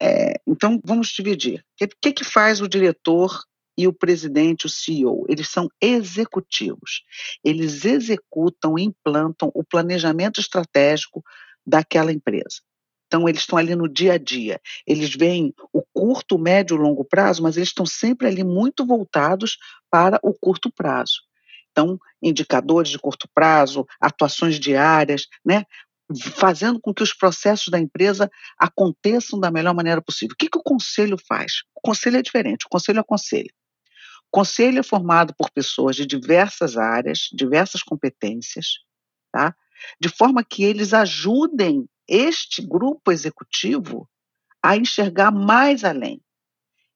É, 0.00 0.34
então 0.46 0.80
vamos 0.84 1.08
dividir. 1.08 1.64
O 1.80 1.88
que, 2.00 2.12
que 2.12 2.24
faz 2.24 2.60
o 2.60 2.68
diretor 2.68 3.40
e 3.78 3.86
o 3.86 3.92
presidente, 3.92 4.66
o 4.66 4.68
CEO? 4.68 5.24
Eles 5.28 5.48
são 5.48 5.68
executivos. 5.80 7.02
Eles 7.44 7.84
executam, 7.84 8.78
implantam 8.78 9.50
o 9.54 9.64
planejamento 9.64 10.40
estratégico 10.40 11.22
daquela 11.64 12.12
empresa. 12.12 12.60
Então, 13.12 13.28
eles 13.28 13.42
estão 13.42 13.58
ali 13.58 13.76
no 13.76 13.86
dia 13.86 14.14
a 14.14 14.18
dia. 14.18 14.58
Eles 14.86 15.14
veem 15.14 15.52
o 15.70 15.82
curto, 15.92 16.38
médio 16.38 16.78
longo 16.78 17.04
prazo, 17.04 17.42
mas 17.42 17.58
eles 17.58 17.68
estão 17.68 17.84
sempre 17.84 18.26
ali 18.26 18.42
muito 18.42 18.86
voltados 18.86 19.58
para 19.90 20.18
o 20.22 20.32
curto 20.32 20.72
prazo. 20.72 21.20
Então, 21.70 21.98
indicadores 22.22 22.90
de 22.90 22.98
curto 22.98 23.28
prazo, 23.34 23.86
atuações 24.00 24.58
diárias, 24.58 25.26
né? 25.44 25.66
fazendo 26.36 26.80
com 26.80 26.92
que 26.94 27.02
os 27.02 27.12
processos 27.12 27.68
da 27.68 27.78
empresa 27.78 28.30
aconteçam 28.58 29.38
da 29.38 29.50
melhor 29.50 29.74
maneira 29.74 30.00
possível. 30.00 30.32
O 30.32 30.36
que, 30.38 30.48
que 30.48 30.58
o 30.58 30.62
conselho 30.62 31.18
faz? 31.28 31.64
O 31.74 31.82
conselho 31.82 32.16
é 32.16 32.22
diferente, 32.22 32.64
o 32.64 32.70
conselho 32.70 33.00
aconselha. 33.00 33.52
O 34.28 34.30
conselho 34.30 34.78
é 34.78 34.82
formado 34.82 35.34
por 35.36 35.50
pessoas 35.50 35.96
de 35.96 36.06
diversas 36.06 36.78
áreas, 36.78 37.28
diversas 37.30 37.82
competências, 37.82 38.78
tá? 39.30 39.54
de 40.00 40.08
forma 40.08 40.44
que 40.44 40.64
eles 40.64 40.94
ajudem 40.94 41.86
este 42.12 42.60
grupo 42.60 43.10
executivo 43.10 44.06
a 44.62 44.76
enxergar 44.76 45.32
mais 45.32 45.82
além. 45.82 46.22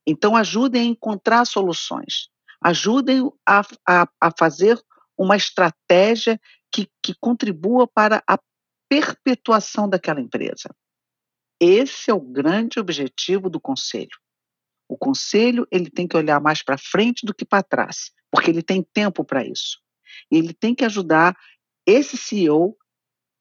Então, 0.07 0.37
ajudem 0.37 0.83
a 0.83 0.85
encontrar 0.85 1.47
soluções, 1.47 2.29
ajudem 2.61 3.33
a, 3.49 3.63
a, 3.89 4.09
a 4.21 4.31
fazer 4.39 4.79
uma 5.17 5.35
estratégia 5.35 6.39
que, 6.71 6.87
que 7.03 7.15
contribua 7.19 7.89
para 7.89 8.23
a 8.29 8.39
perpetuação 8.91 9.89
daquela 9.89 10.21
empresa. 10.21 10.69
Esse 11.59 12.11
é 12.11 12.15
o 12.15 12.21
grande 12.21 12.79
objetivo 12.79 13.49
do 13.49 13.59
conselho. 13.59 14.19
O 14.87 14.99
conselho 14.99 15.67
ele 15.71 15.91
tem 15.91 16.07
que 16.07 16.17
olhar 16.17 16.41
mais 16.41 16.63
para 16.63 16.77
frente 16.77 17.25
do 17.25 17.35
que 17.35 17.47
para 17.47 17.63
trás, 17.63 18.13
porque 18.31 18.51
ele 18.51 18.63
tem 18.63 18.83
tempo 18.83 19.25
para 19.25 19.45
isso. 19.45 19.81
Ele 20.31 20.53
tem 20.53 20.75
que 20.75 20.85
ajudar 20.85 21.35
esse 21.87 22.19
CEO 22.19 22.77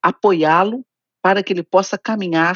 apoiá-lo 0.02 0.86
para 1.26 1.42
que 1.42 1.52
ele 1.52 1.64
possa 1.64 1.98
caminhar 1.98 2.56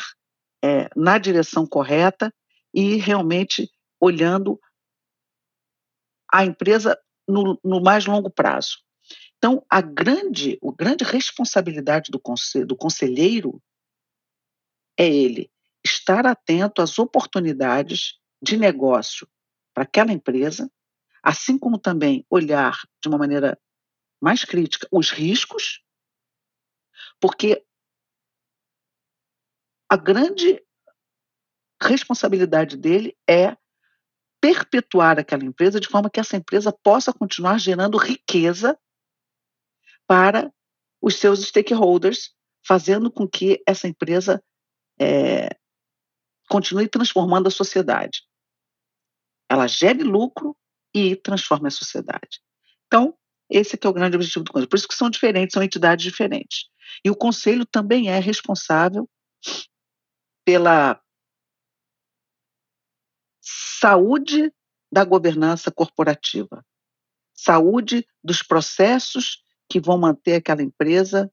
é, 0.63 0.87
na 0.95 1.17
direção 1.17 1.65
correta 1.65 2.31
e 2.71 2.97
realmente 2.97 3.67
olhando 3.99 4.61
a 6.31 6.45
empresa 6.45 6.95
no, 7.27 7.59
no, 7.63 7.81
mais 7.81 8.05
longo 8.05 8.29
prazo. 8.29 8.77
Então, 9.37 9.65
a 9.67 9.81
grande, 9.81 10.59
a 10.63 10.71
grande 10.71 11.03
responsabilidade 11.03 12.11
do, 12.11 12.21
do 12.63 12.75
conselheiro 12.75 13.59
é 14.99 15.07
ele 15.07 15.49
estar 15.83 16.27
atento 16.27 16.79
às 16.79 16.99
oportunidades 16.99 18.19
de 18.39 18.55
negócio 18.55 19.27
para 19.73 19.83
aquela 19.83 20.11
empresa, 20.11 20.71
assim 21.23 21.57
como 21.57 21.79
também 21.79 22.23
olhar 22.29 22.77
de 23.01 23.09
uma 23.09 23.17
maneira 23.17 23.59
mais 24.21 24.45
crítica 24.45 24.87
os 24.91 25.09
riscos, 25.09 25.81
porque 27.19 27.65
a 29.89 29.97
grande 29.97 30.63
responsabilidade 31.81 32.77
dele 32.77 33.17
é 33.27 33.57
perpetuar 34.39 35.19
aquela 35.19 35.43
empresa 35.43 35.79
de 35.79 35.87
forma 35.87 36.09
que 36.09 36.19
essa 36.19 36.37
empresa 36.37 36.71
possa 36.71 37.11
continuar 37.11 37.57
gerando 37.57 37.97
riqueza 37.97 38.77
para 40.07 40.53
os 41.01 41.15
seus 41.15 41.41
stakeholders, 41.41 42.35
fazendo 42.65 43.11
com 43.11 43.27
que 43.27 43.61
essa 43.65 43.87
empresa 43.87 44.43
é, 44.99 45.49
continue 46.49 46.87
transformando 46.87 47.47
a 47.47 47.51
sociedade. 47.51 48.23
Ela 49.49 49.67
gere 49.67 50.03
lucro 50.03 50.55
e 50.93 51.15
transforma 51.15 51.67
a 51.67 51.71
sociedade. 51.71 52.41
Então, 52.87 53.17
esse 53.49 53.77
é 53.81 53.87
o 53.87 53.93
grande 53.93 54.15
objetivo 54.15 54.45
do 54.45 54.51
conselho. 54.51 54.69
Por 54.69 54.77
isso 54.77 54.87
que 54.87 54.95
são 54.95 55.09
diferentes, 55.09 55.53
são 55.53 55.63
entidades 55.63 56.03
diferentes. 56.03 56.65
E 57.03 57.09
o 57.09 57.15
conselho 57.15 57.65
também 57.65 58.09
é 58.09 58.19
responsável 58.19 59.09
pela 60.49 60.99
saúde 63.39 64.51
da 64.91 65.05
governança 65.05 65.69
corporativa, 65.69 66.65
saúde 67.31 68.03
dos 68.23 68.41
processos 68.41 69.43
que 69.69 69.79
vão 69.79 69.99
manter 69.99 70.37
aquela 70.37 70.63
empresa 70.63 71.31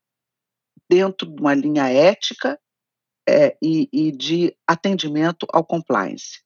dentro 0.87 1.27
de 1.27 1.41
uma 1.41 1.55
linha 1.55 1.89
ética 1.89 2.61
é, 3.27 3.57
e, 3.63 3.89
e, 3.91 4.13
de 4.13 4.55
atendimento 4.67 5.47
ao 5.51 5.65
compliance. 5.65 6.45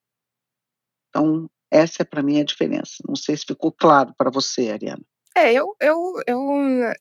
Então, 1.09 1.51
essa 1.73 2.03
é 2.03 2.05
para 2.05 2.23
mim 2.23 2.41
a 2.41 2.45
diferença. 2.45 3.03
Não 3.05 3.17
sei 3.17 3.37
se 3.37 3.47
ficou 3.47 3.73
claro 3.73 4.15
para 4.17 4.31
você, 4.31 4.71
Ariana. 4.71 5.05
É, 5.37 5.53
eu, 5.53 5.77
eu, 5.81 5.97
eu, 6.27 6.39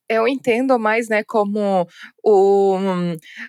eu 0.07 0.27
entendo 0.27 0.77
mais, 0.77 1.09
né, 1.09 1.23
como 1.23 1.87
o, 2.23 2.77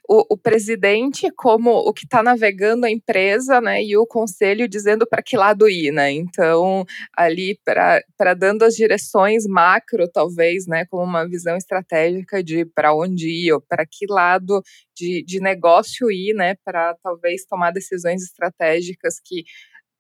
o, 0.09 0.25
o 0.35 0.39
presidente, 0.39 1.31
como 1.37 1.71
o 1.71 1.93
que 1.93 2.05
está 2.07 2.23
navegando 2.23 2.87
a 2.87 2.91
empresa, 2.91 3.61
né, 3.61 3.83
e 3.85 3.95
o 3.99 4.07
conselho 4.07 4.67
dizendo 4.67 5.07
para 5.07 5.23
que 5.23 5.37
lado 5.37 5.69
ir, 5.69 5.93
né. 5.93 6.11
Então, 6.11 6.85
ali, 7.15 7.59
para 7.63 8.33
dando 8.35 8.63
as 8.65 8.75
direções 8.75 9.47
macro, 9.47 10.09
talvez, 10.11 10.67
né, 10.67 10.87
como 10.87 11.05
uma 11.05 11.29
visão 11.29 11.57
estratégica 11.57 12.43
de 12.43 12.65
para 12.65 12.95
onde 12.95 13.29
ir, 13.29 13.53
ou 13.53 13.61
para 13.61 13.85
que 13.85 14.07
lado 14.09 14.63
de, 14.97 15.23
de 15.27 15.41
negócio 15.41 16.11
ir, 16.11 16.33
né, 16.35 16.55
para 16.65 16.95
talvez 17.03 17.45
tomar 17.45 17.71
decisões 17.71 18.23
estratégicas 18.23 19.21
que 19.23 19.45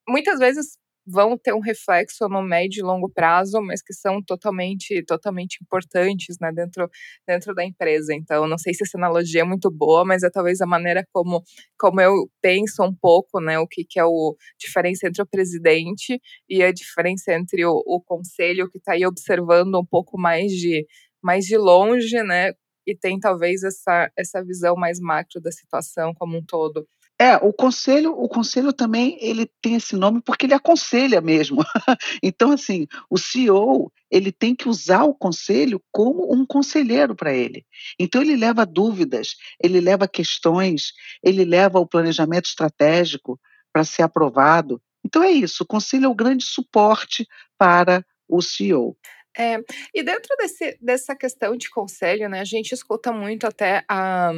muitas 0.08 0.38
vezes 0.38 0.76
vão 1.10 1.36
ter 1.36 1.52
um 1.54 1.60
reflexo 1.60 2.28
no 2.28 2.42
médio 2.42 2.80
e 2.80 2.82
longo 2.82 3.10
prazo, 3.10 3.60
mas 3.60 3.82
que 3.82 3.92
são 3.92 4.22
totalmente, 4.22 5.02
totalmente 5.04 5.58
importantes, 5.62 6.36
né, 6.40 6.50
dentro, 6.52 6.88
dentro 7.26 7.54
da 7.54 7.64
empresa. 7.64 8.14
Então, 8.14 8.46
não 8.46 8.58
sei 8.58 8.74
se 8.74 8.84
essa 8.84 8.96
analogia 8.98 9.42
é 9.42 9.44
muito 9.44 9.70
boa, 9.70 10.04
mas 10.04 10.22
é 10.22 10.30
talvez 10.30 10.60
a 10.60 10.66
maneira 10.66 11.04
como, 11.12 11.42
como 11.78 12.00
eu 12.00 12.30
penso 12.40 12.82
um 12.84 12.94
pouco, 12.94 13.40
né, 13.40 13.58
o 13.58 13.66
que, 13.66 13.84
que 13.84 13.98
é 13.98 14.04
o 14.04 14.36
diferença 14.58 15.06
entre 15.08 15.22
o 15.22 15.26
presidente 15.26 16.20
e 16.48 16.62
a 16.62 16.72
diferença 16.72 17.32
entre 17.32 17.64
o, 17.64 17.82
o 17.86 18.00
conselho 18.00 18.70
que 18.70 18.78
está 18.78 18.92
aí 18.92 19.04
observando 19.06 19.78
um 19.78 19.86
pouco 19.86 20.18
mais 20.18 20.52
de 20.52 20.86
mais 21.22 21.44
de 21.44 21.56
longe, 21.56 22.22
né? 22.22 22.52
E 22.86 22.96
tem 22.96 23.18
talvez 23.20 23.62
essa, 23.62 24.10
essa 24.16 24.42
visão 24.44 24.74
mais 24.74 24.98
macro 24.98 25.40
da 25.40 25.52
situação 25.52 26.14
como 26.14 26.38
um 26.38 26.44
todo. 26.44 26.86
É, 27.20 27.36
o 27.36 27.52
conselho, 27.52 28.12
o 28.12 28.26
conselho 28.30 28.72
também 28.72 29.18
ele 29.20 29.44
tem 29.60 29.74
esse 29.74 29.94
nome 29.94 30.22
porque 30.22 30.46
ele 30.46 30.54
aconselha 30.54 31.20
mesmo. 31.20 31.62
então, 32.22 32.50
assim, 32.50 32.86
o 33.10 33.18
CEO 33.18 33.92
ele 34.10 34.32
tem 34.32 34.54
que 34.54 34.66
usar 34.66 35.04
o 35.04 35.14
conselho 35.14 35.82
como 35.92 36.32
um 36.34 36.46
conselheiro 36.46 37.14
para 37.14 37.34
ele. 37.34 37.66
Então, 37.98 38.22
ele 38.22 38.36
leva 38.36 38.64
dúvidas, 38.64 39.36
ele 39.62 39.80
leva 39.82 40.08
questões, 40.08 40.94
ele 41.22 41.44
leva 41.44 41.78
o 41.78 41.86
planejamento 41.86 42.46
estratégico 42.46 43.38
para 43.70 43.84
ser 43.84 44.02
aprovado. 44.02 44.80
Então, 45.04 45.22
é 45.22 45.30
isso. 45.30 45.62
O 45.62 45.66
conselho 45.66 46.06
é 46.06 46.08
o 46.08 46.14
grande 46.14 46.46
suporte 46.46 47.28
para 47.58 48.02
o 48.26 48.40
CEO. 48.40 48.96
É, 49.38 49.58
e 49.94 50.02
dentro 50.02 50.36
desse, 50.38 50.76
dessa 50.80 51.14
questão 51.14 51.56
de 51.56 51.70
conselho, 51.70 52.28
né, 52.28 52.40
a 52.40 52.44
gente 52.44 52.72
escuta 52.72 53.12
muito 53.12 53.46
até 53.46 53.84
a, 53.88 54.32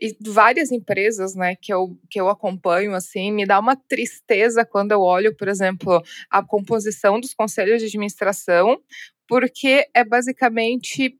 e 0.00 0.16
várias 0.24 0.70
empresas, 0.70 1.34
né, 1.34 1.56
que 1.56 1.72
eu, 1.72 1.98
que 2.08 2.20
eu 2.20 2.28
acompanho, 2.28 2.94
assim, 2.94 3.32
me 3.32 3.44
dá 3.44 3.58
uma 3.58 3.76
tristeza 3.76 4.64
quando 4.64 4.92
eu 4.92 5.00
olho, 5.00 5.34
por 5.36 5.48
exemplo, 5.48 6.00
a 6.30 6.44
composição 6.44 7.18
dos 7.20 7.34
conselhos 7.34 7.80
de 7.80 7.86
administração, 7.86 8.80
porque 9.28 9.86
é 9.92 10.04
basicamente 10.04 11.18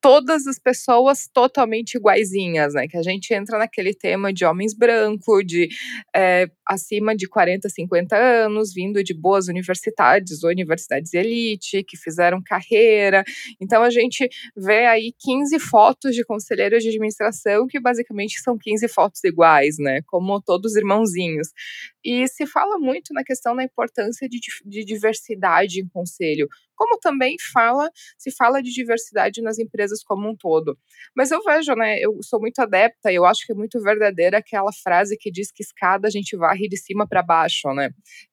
todas 0.00 0.46
as 0.46 0.58
pessoas 0.58 1.28
totalmente 1.32 1.94
iguaizinhas, 1.96 2.74
né? 2.74 2.86
Que 2.88 2.96
a 2.96 3.02
gente 3.02 3.32
entra 3.34 3.58
naquele 3.58 3.94
tema 3.94 4.32
de 4.32 4.44
homens 4.44 4.74
brancos, 4.74 5.44
de 5.44 5.68
é, 6.14 6.48
acima 6.66 7.14
de 7.14 7.28
40, 7.28 7.68
50 7.68 8.16
anos, 8.16 8.72
vindo 8.74 9.02
de 9.02 9.14
boas 9.14 9.48
universidades, 9.48 10.42
ou 10.42 10.50
universidades 10.50 11.14
elite, 11.14 11.84
que 11.84 11.96
fizeram 11.96 12.42
carreira. 12.44 13.24
Então 13.60 13.82
a 13.82 13.90
gente 13.90 14.28
vê 14.56 14.86
aí 14.86 15.12
15 15.18 15.58
fotos 15.60 16.14
de 16.14 16.24
conselheiros 16.24 16.82
de 16.82 16.88
administração 16.88 17.66
que 17.66 17.78
basicamente 17.80 18.40
são 18.40 18.58
15 18.58 18.88
fotos 18.88 19.22
iguais, 19.24 19.76
né? 19.78 20.00
Como 20.06 20.40
todos 20.40 20.76
irmãozinhos. 20.76 21.48
E 22.04 22.26
se 22.28 22.46
fala 22.46 22.78
muito 22.78 23.12
na 23.12 23.24
questão 23.24 23.54
da 23.54 23.62
importância 23.62 24.28
de, 24.28 24.38
de 24.64 24.84
diversidade 24.84 25.80
em 25.80 25.88
conselho 25.88 26.48
como 26.76 26.98
também 26.98 27.36
fala, 27.52 27.90
se 28.18 28.30
fala 28.30 28.62
de 28.62 28.72
diversidade 28.72 29.42
nas 29.42 29.58
empresas 29.58 30.04
como 30.04 30.28
um 30.28 30.36
todo. 30.36 30.78
Mas 31.16 31.30
eu 31.30 31.42
vejo, 31.42 31.72
né, 31.74 31.98
eu 31.98 32.18
sou 32.22 32.38
muito 32.38 32.60
adepta 32.60 33.10
e 33.10 33.16
eu 33.16 33.24
acho 33.24 33.44
que 33.46 33.52
é 33.52 33.54
muito 33.54 33.80
verdadeira 33.80 34.38
aquela 34.38 34.70
frase 34.84 35.16
que 35.18 35.30
diz 35.30 35.50
que 35.50 35.62
escada 35.62 36.06
a 36.06 36.10
gente 36.10 36.36
de 36.62 36.76
cima 36.76 37.06
para 37.06 37.22
baixo, 37.22 37.72
né? 37.72 37.90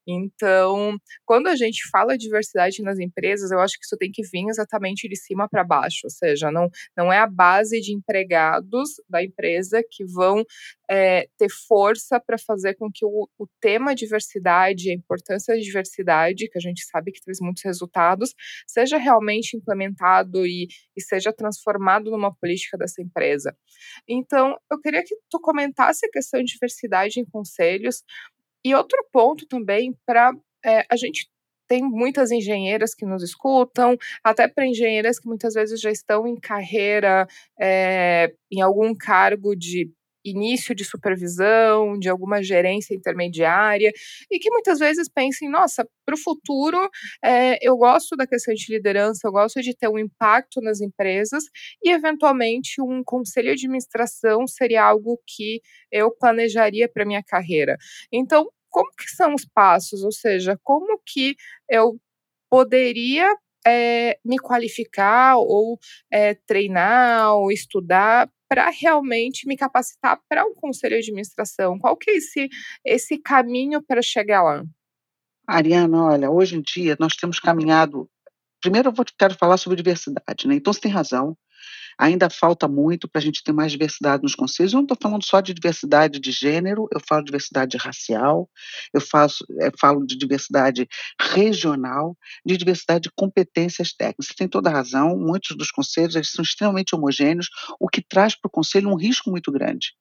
Então, 0.07 0.97
quando 1.25 1.47
a 1.47 1.55
gente 1.55 1.87
fala 1.89 2.17
de 2.17 2.25
diversidade 2.25 2.81
nas 2.81 2.99
empresas, 2.99 3.51
eu 3.51 3.59
acho 3.59 3.77
que 3.77 3.85
isso 3.85 3.97
tem 3.97 4.11
que 4.11 4.23
vir 4.23 4.47
exatamente 4.49 5.07
de 5.07 5.15
cima 5.15 5.47
para 5.47 5.63
baixo, 5.63 6.01
ou 6.03 6.09
seja, 6.09 6.51
não, 6.51 6.69
não 6.97 7.11
é 7.11 7.19
a 7.19 7.27
base 7.27 7.79
de 7.79 7.93
empregados 7.93 8.89
da 9.09 9.23
empresa 9.23 9.81
que 9.89 10.03
vão 10.05 10.43
é, 10.89 11.27
ter 11.37 11.49
força 11.67 12.19
para 12.19 12.37
fazer 12.37 12.75
com 12.75 12.89
que 12.93 13.05
o, 13.05 13.29
o 13.37 13.47
tema 13.61 13.95
diversidade, 13.95 14.91
a 14.91 14.93
importância 14.93 15.55
da 15.55 15.59
diversidade, 15.59 16.49
que 16.49 16.57
a 16.57 16.61
gente 16.61 16.83
sabe 16.85 17.11
que 17.11 17.21
traz 17.21 17.39
muitos 17.41 17.63
resultados, 17.63 18.33
seja 18.67 18.97
realmente 18.97 19.55
implementado 19.55 20.45
e, 20.45 20.67
e 20.95 21.01
seja 21.01 21.31
transformado 21.31 22.11
numa 22.11 22.33
política 22.35 22.77
dessa 22.77 23.01
empresa. 23.01 23.55
Então, 24.07 24.57
eu 24.71 24.79
queria 24.79 25.03
que 25.03 25.15
tu 25.29 25.39
comentasse 25.39 26.05
a 26.05 26.09
questão 26.11 26.41
de 26.41 26.53
diversidade 26.53 27.19
em 27.19 27.25
conselhos, 27.25 28.03
e 28.63 28.73
outro 28.75 28.97
ponto 29.11 29.45
também 29.47 29.95
para 30.05 30.33
é, 30.65 30.85
a 30.89 30.95
gente 30.95 31.29
tem 31.67 31.81
muitas 31.83 32.31
engenheiras 32.31 32.93
que 32.93 33.05
nos 33.05 33.23
escutam, 33.23 33.97
até 34.23 34.47
para 34.47 34.67
engenheiras 34.67 35.19
que 35.19 35.27
muitas 35.27 35.53
vezes 35.53 35.79
já 35.81 35.91
estão 35.91 36.27
em 36.27 36.35
carreira, 36.35 37.27
é, 37.59 38.33
em 38.51 38.61
algum 38.61 38.93
cargo 38.93 39.55
de 39.55 39.89
início 40.23 40.73
de 40.75 40.83
supervisão, 40.85 41.97
de 41.99 42.09
alguma 42.09 42.41
gerência 42.43 42.95
intermediária, 42.95 43.91
e 44.31 44.39
que 44.39 44.49
muitas 44.51 44.79
vezes 44.79 45.09
pensem, 45.09 45.49
nossa, 45.49 45.87
para 46.05 46.15
o 46.15 46.17
futuro, 46.17 46.89
é, 47.23 47.57
eu 47.61 47.77
gosto 47.77 48.15
da 48.15 48.27
questão 48.27 48.53
de 48.53 48.65
liderança, 48.71 49.27
eu 49.27 49.31
gosto 49.31 49.61
de 49.61 49.75
ter 49.75 49.87
um 49.89 49.99
impacto 49.99 50.61
nas 50.61 50.81
empresas, 50.81 51.43
e 51.83 51.91
eventualmente 51.91 52.81
um 52.81 53.03
conselho 53.03 53.55
de 53.55 53.65
administração 53.65 54.45
seria 54.47 54.83
algo 54.83 55.19
que 55.27 55.61
eu 55.91 56.11
planejaria 56.11 56.89
para 56.89 57.05
minha 57.05 57.23
carreira. 57.23 57.77
Então, 58.11 58.49
como 58.69 58.91
que 58.97 59.09
são 59.11 59.33
os 59.35 59.45
passos? 59.45 60.03
Ou 60.03 60.11
seja, 60.11 60.59
como 60.63 60.99
que 61.05 61.35
eu 61.69 61.97
poderia 62.49 63.29
é, 63.65 64.17
me 64.25 64.37
qualificar 64.39 65.37
ou 65.37 65.79
é, 66.11 66.35
treinar 66.47 67.33
ou 67.35 67.51
estudar 67.51 68.29
para 68.53 68.69
realmente 68.69 69.47
me 69.47 69.57
capacitar 69.57 70.21
para 70.29 70.45
um 70.45 70.53
conselho 70.53 70.95
de 71.01 71.09
administração? 71.09 71.79
Qual 71.79 71.97
que 71.97 72.11
é 72.11 72.17
esse, 72.17 72.47
esse 72.85 73.17
caminho 73.17 73.81
para 73.81 73.99
chegar 73.99 74.43
lá? 74.43 74.63
Ariana, 75.47 76.03
olha, 76.03 76.29
hoje 76.29 76.55
em 76.55 76.61
dia 76.61 76.95
nós 76.99 77.15
temos 77.15 77.39
caminhado. 77.39 78.07
Primeiro 78.61 78.89
eu 78.89 78.93
vou, 78.93 79.03
quero 79.17 79.33
falar 79.33 79.57
sobre 79.57 79.77
diversidade, 79.77 80.47
né? 80.47 80.53
Então 80.53 80.71
você 80.71 80.81
tem 80.81 80.91
razão. 80.91 81.35
Ainda 81.97 82.29
falta 82.29 82.67
muito 82.67 83.07
para 83.07 83.19
a 83.19 83.21
gente 83.21 83.43
ter 83.43 83.51
mais 83.51 83.71
diversidade 83.71 84.23
nos 84.23 84.35
conselhos. 84.35 84.73
Eu 84.73 84.77
não 84.77 84.83
estou 84.83 84.97
falando 85.01 85.23
só 85.23 85.41
de 85.41 85.53
diversidade 85.53 86.19
de 86.19 86.31
gênero, 86.31 86.87
eu 86.91 86.99
falo 87.07 87.21
de 87.21 87.27
diversidade 87.27 87.77
racial, 87.77 88.49
eu 88.93 89.01
faço, 89.01 89.45
é, 89.61 89.69
falo 89.79 90.05
de 90.05 90.17
diversidade 90.17 90.87
regional, 91.19 92.17
de 92.45 92.57
diversidade 92.57 93.03
de 93.03 93.11
competências 93.15 93.93
técnicas. 93.93 94.27
Você 94.27 94.33
tem 94.35 94.47
toda 94.47 94.69
a 94.69 94.73
razão, 94.73 95.17
muitos 95.17 95.55
dos 95.55 95.71
conselhos 95.71 96.15
eles 96.15 96.31
são 96.31 96.43
extremamente 96.43 96.95
homogêneos, 96.95 97.49
o 97.79 97.87
que 97.87 98.01
traz 98.01 98.35
para 98.35 98.47
o 98.47 98.51
conselho 98.51 98.89
um 98.89 98.95
risco 98.95 99.29
muito 99.29 99.51
grande. 99.51 99.93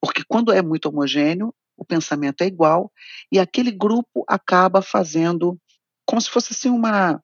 Porque 0.00 0.22
quando 0.26 0.52
é 0.52 0.60
muito 0.60 0.86
homogêneo, 0.86 1.54
o 1.76 1.84
pensamento 1.84 2.42
é 2.42 2.46
igual 2.46 2.92
e 3.30 3.38
aquele 3.38 3.70
grupo 3.70 4.24
acaba 4.28 4.82
fazendo 4.82 5.58
como 6.04 6.20
se 6.20 6.30
fosse 6.30 6.52
assim 6.52 6.68
uma, 6.68 7.22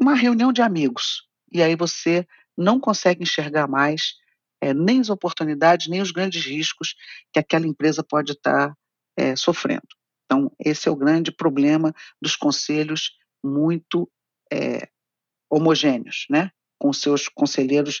uma 0.00 0.14
reunião 0.14 0.52
de 0.52 0.62
amigos. 0.62 1.26
E 1.52 1.62
aí 1.62 1.76
você 1.76 2.26
não 2.56 2.80
consegue 2.80 3.22
enxergar 3.22 3.68
mais 3.68 4.14
é, 4.60 4.72
nem 4.72 5.00
as 5.00 5.10
oportunidades, 5.10 5.88
nem 5.88 6.00
os 6.00 6.10
grandes 6.10 6.44
riscos 6.44 6.94
que 7.32 7.38
aquela 7.38 7.66
empresa 7.66 8.02
pode 8.02 8.32
estar 8.32 8.74
é, 9.16 9.36
sofrendo. 9.36 9.86
Então, 10.24 10.50
esse 10.58 10.88
é 10.88 10.90
o 10.90 10.96
grande 10.96 11.30
problema 11.30 11.94
dos 12.20 12.34
conselhos 12.34 13.12
muito 13.44 14.10
é, 14.52 14.88
homogêneos, 15.50 16.26
né? 16.28 16.50
com 16.78 16.92
seus 16.92 17.28
conselheiros 17.28 18.00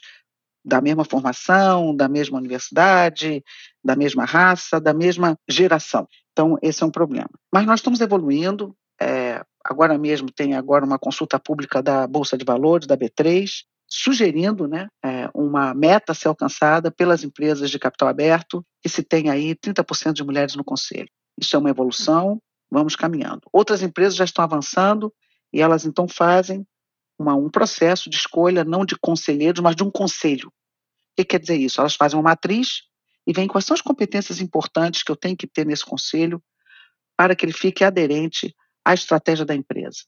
da 0.64 0.80
mesma 0.80 1.04
formação, 1.04 1.94
da 1.94 2.08
mesma 2.08 2.38
universidade, 2.38 3.42
da 3.84 3.94
mesma 3.94 4.24
raça, 4.24 4.80
da 4.80 4.92
mesma 4.92 5.38
geração. 5.48 6.08
Então, 6.32 6.58
esse 6.60 6.82
é 6.82 6.86
um 6.86 6.90
problema. 6.90 7.30
Mas 7.52 7.64
nós 7.64 7.78
estamos 7.78 8.00
evoluindo. 8.00 8.76
É, 9.00 9.44
agora 9.64 9.96
mesmo 9.96 10.30
tem 10.30 10.54
agora 10.54 10.84
uma 10.84 10.98
consulta 10.98 11.38
pública 11.38 11.82
da 11.82 12.06
Bolsa 12.06 12.36
de 12.36 12.44
Valores, 12.44 12.86
da 12.86 12.96
B3, 12.96 13.48
sugerindo 13.88 14.66
né, 14.66 14.88
é, 15.04 15.30
uma 15.34 15.72
meta 15.72 16.12
a 16.12 16.14
ser 16.14 16.28
alcançada 16.28 16.90
pelas 16.90 17.22
empresas 17.22 17.70
de 17.70 17.78
capital 17.78 18.08
aberto, 18.08 18.64
que 18.82 18.88
se 18.88 19.02
tem 19.02 19.30
aí 19.30 19.54
30% 19.54 20.12
de 20.12 20.24
mulheres 20.24 20.56
no 20.56 20.64
conselho. 20.64 21.08
Isso 21.40 21.54
é 21.54 21.58
uma 21.58 21.70
evolução, 21.70 22.40
vamos 22.70 22.96
caminhando. 22.96 23.42
Outras 23.52 23.82
empresas 23.82 24.16
já 24.16 24.24
estão 24.24 24.44
avançando 24.44 25.12
e 25.52 25.60
elas 25.60 25.84
então 25.84 26.08
fazem 26.08 26.66
uma, 27.18 27.34
um 27.34 27.48
processo 27.48 28.10
de 28.10 28.16
escolha 28.16 28.64
não 28.64 28.84
de 28.84 28.96
conselheiros, 28.96 29.60
mas 29.60 29.76
de 29.76 29.82
um 29.82 29.90
conselho. 29.90 30.48
O 30.48 30.52
que 31.16 31.24
quer 31.24 31.40
dizer 31.40 31.56
isso? 31.56 31.80
Elas 31.80 31.94
fazem 31.94 32.18
uma 32.18 32.30
matriz 32.30 32.82
e 33.26 33.32
veem 33.32 33.48
quais 33.48 33.64
são 33.64 33.74
as 33.74 33.80
competências 33.80 34.40
importantes 34.40 35.02
que 35.02 35.10
eu 35.10 35.16
tenho 35.16 35.36
que 35.36 35.46
ter 35.46 35.64
nesse 35.64 35.84
conselho 35.84 36.42
para 37.16 37.34
que 37.34 37.44
ele 37.44 37.52
fique 37.52 37.82
aderente 37.82 38.54
à 38.84 38.92
estratégia 38.92 39.44
da 39.44 39.54
empresa. 39.54 40.04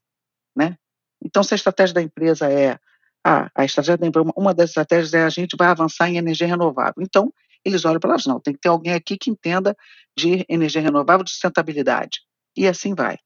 Né? 0.55 0.77
Então, 1.25 1.43
se 1.43 1.55
a 1.55 1.57
estratégia 1.57 1.95
da 1.95 2.03
empresa 2.03 2.51
é 2.51 2.79
ah, 3.25 3.51
a 3.55 3.65
estratégia 3.65 3.99
uma 4.37 4.55
das 4.55 4.71
estratégias 4.71 5.15
é 5.15 5.23
a 5.23 5.29
gente 5.29 5.57
vai 5.57 5.69
avançar 5.69 6.09
em 6.09 6.17
energia 6.17 6.47
renovável. 6.47 7.03
Então, 7.03 7.33
eles 7.65 7.85
olham 7.85 8.01
para 8.01 8.11
elas, 8.11 8.27
não, 8.27 8.41
tem 8.41 8.55
que 8.55 8.61
ter 8.61 8.69
alguém 8.69 8.95
aqui 8.95 9.17
que 9.17 9.31
entenda 9.31 9.77
de 10.17 10.45
energia 10.49 10.81
renovável, 10.81 11.25
de 11.25 11.31
sustentabilidade. 11.31 12.21
E 12.57 12.67
assim 12.67 12.95
vai. 12.95 13.19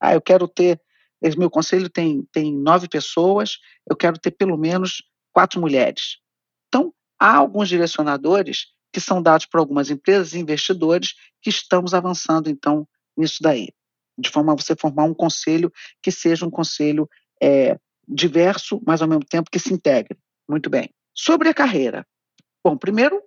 Ah, 0.00 0.14
eu 0.14 0.20
quero 0.20 0.46
ter, 0.46 0.80
meu 1.36 1.50
conselho 1.50 1.88
tem, 1.88 2.26
tem 2.32 2.54
nove 2.54 2.88
pessoas, 2.88 3.58
eu 3.88 3.96
quero 3.96 4.18
ter 4.18 4.30
pelo 4.30 4.56
menos 4.56 5.02
quatro 5.32 5.60
mulheres. 5.60 6.18
Então, 6.68 6.92
há 7.18 7.36
alguns 7.36 7.68
direcionadores 7.68 8.66
que 8.92 9.00
são 9.00 9.22
dados 9.22 9.46
por 9.46 9.58
algumas 9.58 9.90
empresas 9.90 10.32
e 10.32 10.38
investidores 10.38 11.14
que 11.42 11.50
estamos 11.50 11.94
avançando, 11.94 12.50
então, 12.50 12.86
nisso 13.16 13.38
daí. 13.40 13.68
De 14.18 14.28
forma 14.28 14.52
a 14.52 14.56
você 14.56 14.74
formar 14.76 15.04
um 15.04 15.14
conselho 15.14 15.72
que 16.02 16.10
seja 16.10 16.44
um 16.46 16.50
conselho 16.50 17.08
é, 17.42 17.78
diverso, 18.10 18.80
mas 18.86 19.00
ao 19.00 19.08
mesmo 19.08 19.24
tempo 19.24 19.50
que 19.50 19.58
se 19.58 19.72
integre. 19.72 20.18
Muito 20.48 20.68
bem. 20.68 20.90
Sobre 21.14 21.48
a 21.48 21.54
carreira. 21.54 22.06
Bom, 22.64 22.76
primeiro, 22.76 23.22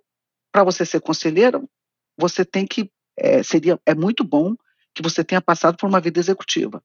para 0.52 0.62
você 0.62 0.84
ser 0.84 1.00
conselheiro, 1.00 1.68
você 2.16 2.44
tem 2.44 2.66
que 2.66 2.90
é, 3.16 3.42
seria 3.42 3.80
é 3.86 3.94
muito 3.94 4.24
bom 4.24 4.54
que 4.94 5.02
você 5.02 5.24
tenha 5.24 5.40
passado 5.40 5.76
por 5.76 5.88
uma 5.88 6.00
vida 6.00 6.20
executiva, 6.20 6.82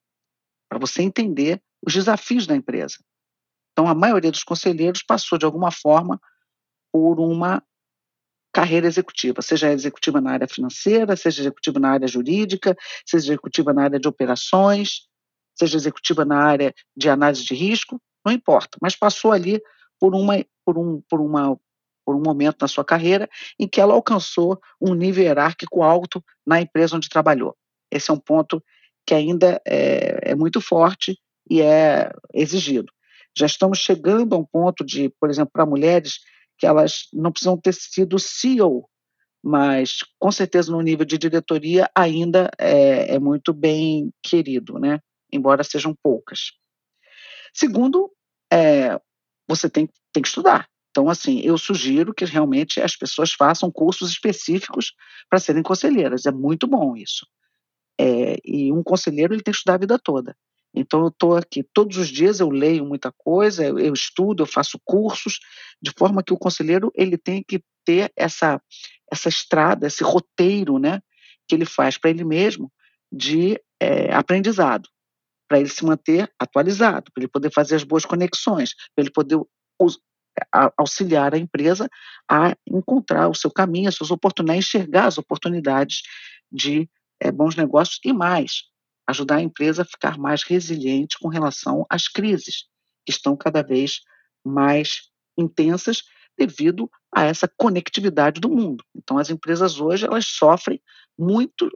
para 0.68 0.80
você 0.80 1.02
entender 1.02 1.62
os 1.86 1.94
desafios 1.94 2.48
da 2.48 2.56
empresa. 2.56 2.98
Então, 3.72 3.88
a 3.88 3.96
maioria 3.96 4.32
dos 4.32 4.44
conselheiros 4.44 5.04
passou, 5.04 5.38
de 5.38 5.46
alguma 5.46 5.72
forma, 5.72 6.20
por 6.92 7.20
uma 7.20 7.64
carreira 8.52 8.88
executiva, 8.88 9.42
seja 9.42 9.72
executiva 9.72 10.20
na 10.20 10.32
área 10.32 10.48
financeira, 10.48 11.16
seja 11.16 11.42
executiva 11.44 11.80
na 11.80 11.92
área 11.92 12.08
jurídica, 12.08 12.76
seja 13.06 13.28
executiva 13.28 13.72
na 13.74 13.84
área 13.84 14.00
de 14.00 14.08
operações, 14.08 15.08
seja 15.60 15.78
executiva 15.78 16.26
na 16.26 16.38
área 16.38 16.74
de 16.96 17.10
análise 17.10 17.44
de 17.44 17.54
risco, 17.54 18.02
não 18.26 18.32
importa, 18.34 18.78
mas 18.82 18.96
passou 18.96 19.32
ali 19.32 19.62
por 20.00 20.16
uma 20.16 20.44
por 20.66 20.78
um 20.78 21.02
por 21.10 21.20
uma 21.22 21.58
por 22.06 22.16
um 22.16 22.22
momento 22.22 22.58
na 22.62 22.68
sua 22.68 22.84
carreira 22.84 23.30
em 23.60 23.68
que 23.68 23.80
ela 23.80 23.94
alcançou 23.94 24.60
um 24.82 24.96
nível 24.96 25.24
hierárquico 25.24 25.84
alto 25.84 26.24
na 26.46 26.60
empresa 26.60 26.96
onde 26.96 27.10
trabalhou. 27.10 27.56
Esse 27.92 28.10
é 28.10 28.14
um 28.14 28.20
ponto 28.20 28.64
que 29.06 29.14
ainda 29.14 29.62
é, 29.68 30.32
é 30.32 30.36
muito 30.36 30.60
forte 30.60 31.20
e 31.50 31.62
é 31.62 32.12
exigido. 32.34 32.92
Já 33.38 33.46
estamos 33.46 33.80
chegando 33.80 34.36
a 34.36 34.40
um 34.40 34.46
ponto 34.46 34.84
de, 34.84 35.10
por 35.20 35.30
exemplo, 35.30 35.52
para 35.54 35.66
mulheres, 35.66 36.20
que 36.58 36.66
elas 36.66 37.08
não 37.14 37.32
precisam 37.32 37.58
ter 37.58 37.74
sido 37.74 38.20
CEO, 38.20 38.90
mas 39.44 40.00
com 40.20 40.32
certeza 40.32 40.72
no 40.72 40.82
nível 40.82 41.06
de 41.06 41.18
diretoria 41.18 41.90
ainda 41.96 42.50
é, 42.60 43.16
é 43.16 43.20
muito 43.20 43.54
bem 43.54 44.12
querido, 44.22 44.78
né? 44.80 45.00
Embora 45.32 45.64
sejam 45.64 45.96
poucas. 46.04 46.52
Segundo, 47.54 48.12
é, 48.52 49.00
você 49.48 49.70
tem, 49.70 49.90
tem 50.14 50.22
que 50.22 50.30
estudar. 50.30 50.68
Então, 50.92 51.10
assim, 51.10 51.40
eu 51.42 51.58
sugiro 51.58 52.14
que 52.14 52.26
realmente 52.26 52.82
as 52.82 52.96
pessoas 52.96 53.32
façam 53.32 53.72
cursos 53.72 54.10
específicos 54.10 54.94
para 55.30 55.40
serem 55.40 55.64
conselheiras. 55.64 56.26
É 56.26 56.32
muito 56.32 56.68
bom 56.68 56.96
isso. 56.96 57.28
É, 58.00 58.38
e 58.44 58.72
um 58.72 58.82
conselheiro 58.82 59.34
ele 59.34 59.44
tem 59.44 59.52
que 59.52 59.58
estudar 59.58 59.76
a 59.76 59.80
vida 59.80 60.00
toda. 60.00 60.36
Então, 60.74 61.02
eu 61.02 61.08
estou 61.08 61.36
aqui 61.36 61.64
todos 61.74 61.98
os 61.98 62.08
dias, 62.08 62.40
eu 62.40 62.50
leio 62.50 62.86
muita 62.86 63.12
coisa, 63.12 63.66
eu, 63.66 63.80
eu, 63.80 63.94
estudo, 63.94 64.44
eu 64.44 64.48
faço 64.48 64.80
cursos, 64.86 65.40
de 65.82 65.92
forma 65.98 66.24
que 66.24 66.34
o 66.34 66.38
conselheiro 66.38 66.92
ele 66.96 67.18
tem 67.18 67.44
que 67.44 67.64
ter 67.84 68.12
essa, 68.16 68.62
essa 69.12 69.30
estrada, 69.30 69.88
esse 69.88 70.04
roteiro, 70.04 70.78
né, 70.78 71.02
que 71.48 71.56
ele 71.56 71.66
faz 71.66 71.98
para 71.98 72.12
ele 72.12 72.24
mesmo 72.24 72.72
de 73.12 73.60
é, 73.80 74.14
aprendizado, 74.14 74.88
para 75.50 75.60
ele 75.60 75.68
se 75.68 75.84
manter 75.84 76.32
atualizado, 76.40 77.12
para 77.12 77.24
ele 77.24 77.32
poder 77.32 77.52
fazer 77.52 77.76
as 77.76 77.84
boas 77.84 78.06
conexões, 78.06 78.76
para 78.96 79.04
ele 79.04 79.12
poder 79.12 79.42
auxiliar 80.78 81.34
a 81.34 81.38
empresa 81.38 81.90
a 82.30 82.56
encontrar 82.68 83.28
o 83.28 83.34
seu 83.34 83.52
caminho, 83.52 83.90
as 83.90 83.96
suas 83.96 84.12
oportunidades, 84.12 84.68
enxergar 84.68 85.08
as 85.08 85.18
oportunidades 85.18 86.04
de 86.52 86.88
é, 87.20 87.32
bons 87.32 87.56
negócios 87.56 88.00
e 88.06 88.14
mais, 88.14 88.64
ajudar 89.08 89.38
a 89.38 89.42
empresa 89.42 89.82
a 89.82 89.86
ficar 89.86 90.18
mais 90.18 90.44
resiliente 90.44 91.18
com 91.20 91.28
relação 91.28 91.86
às 91.90 92.08
crises 92.08 92.66
que 93.06 93.12
estão 93.12 93.36
cada 93.36 93.64
vez 93.64 94.02
mais 94.46 95.10
intensas 95.38 96.04
devido 96.38 96.90
a 97.14 97.26
essa 97.26 97.52
conectividade 97.58 98.40
do 98.40 98.50
mundo. 98.50 98.84
Então, 98.96 99.18
as 99.18 99.30
empresas 99.30 99.80
hoje 99.80 100.06
elas 100.06 100.26
sofrem 100.28 100.80
muito 101.18 101.70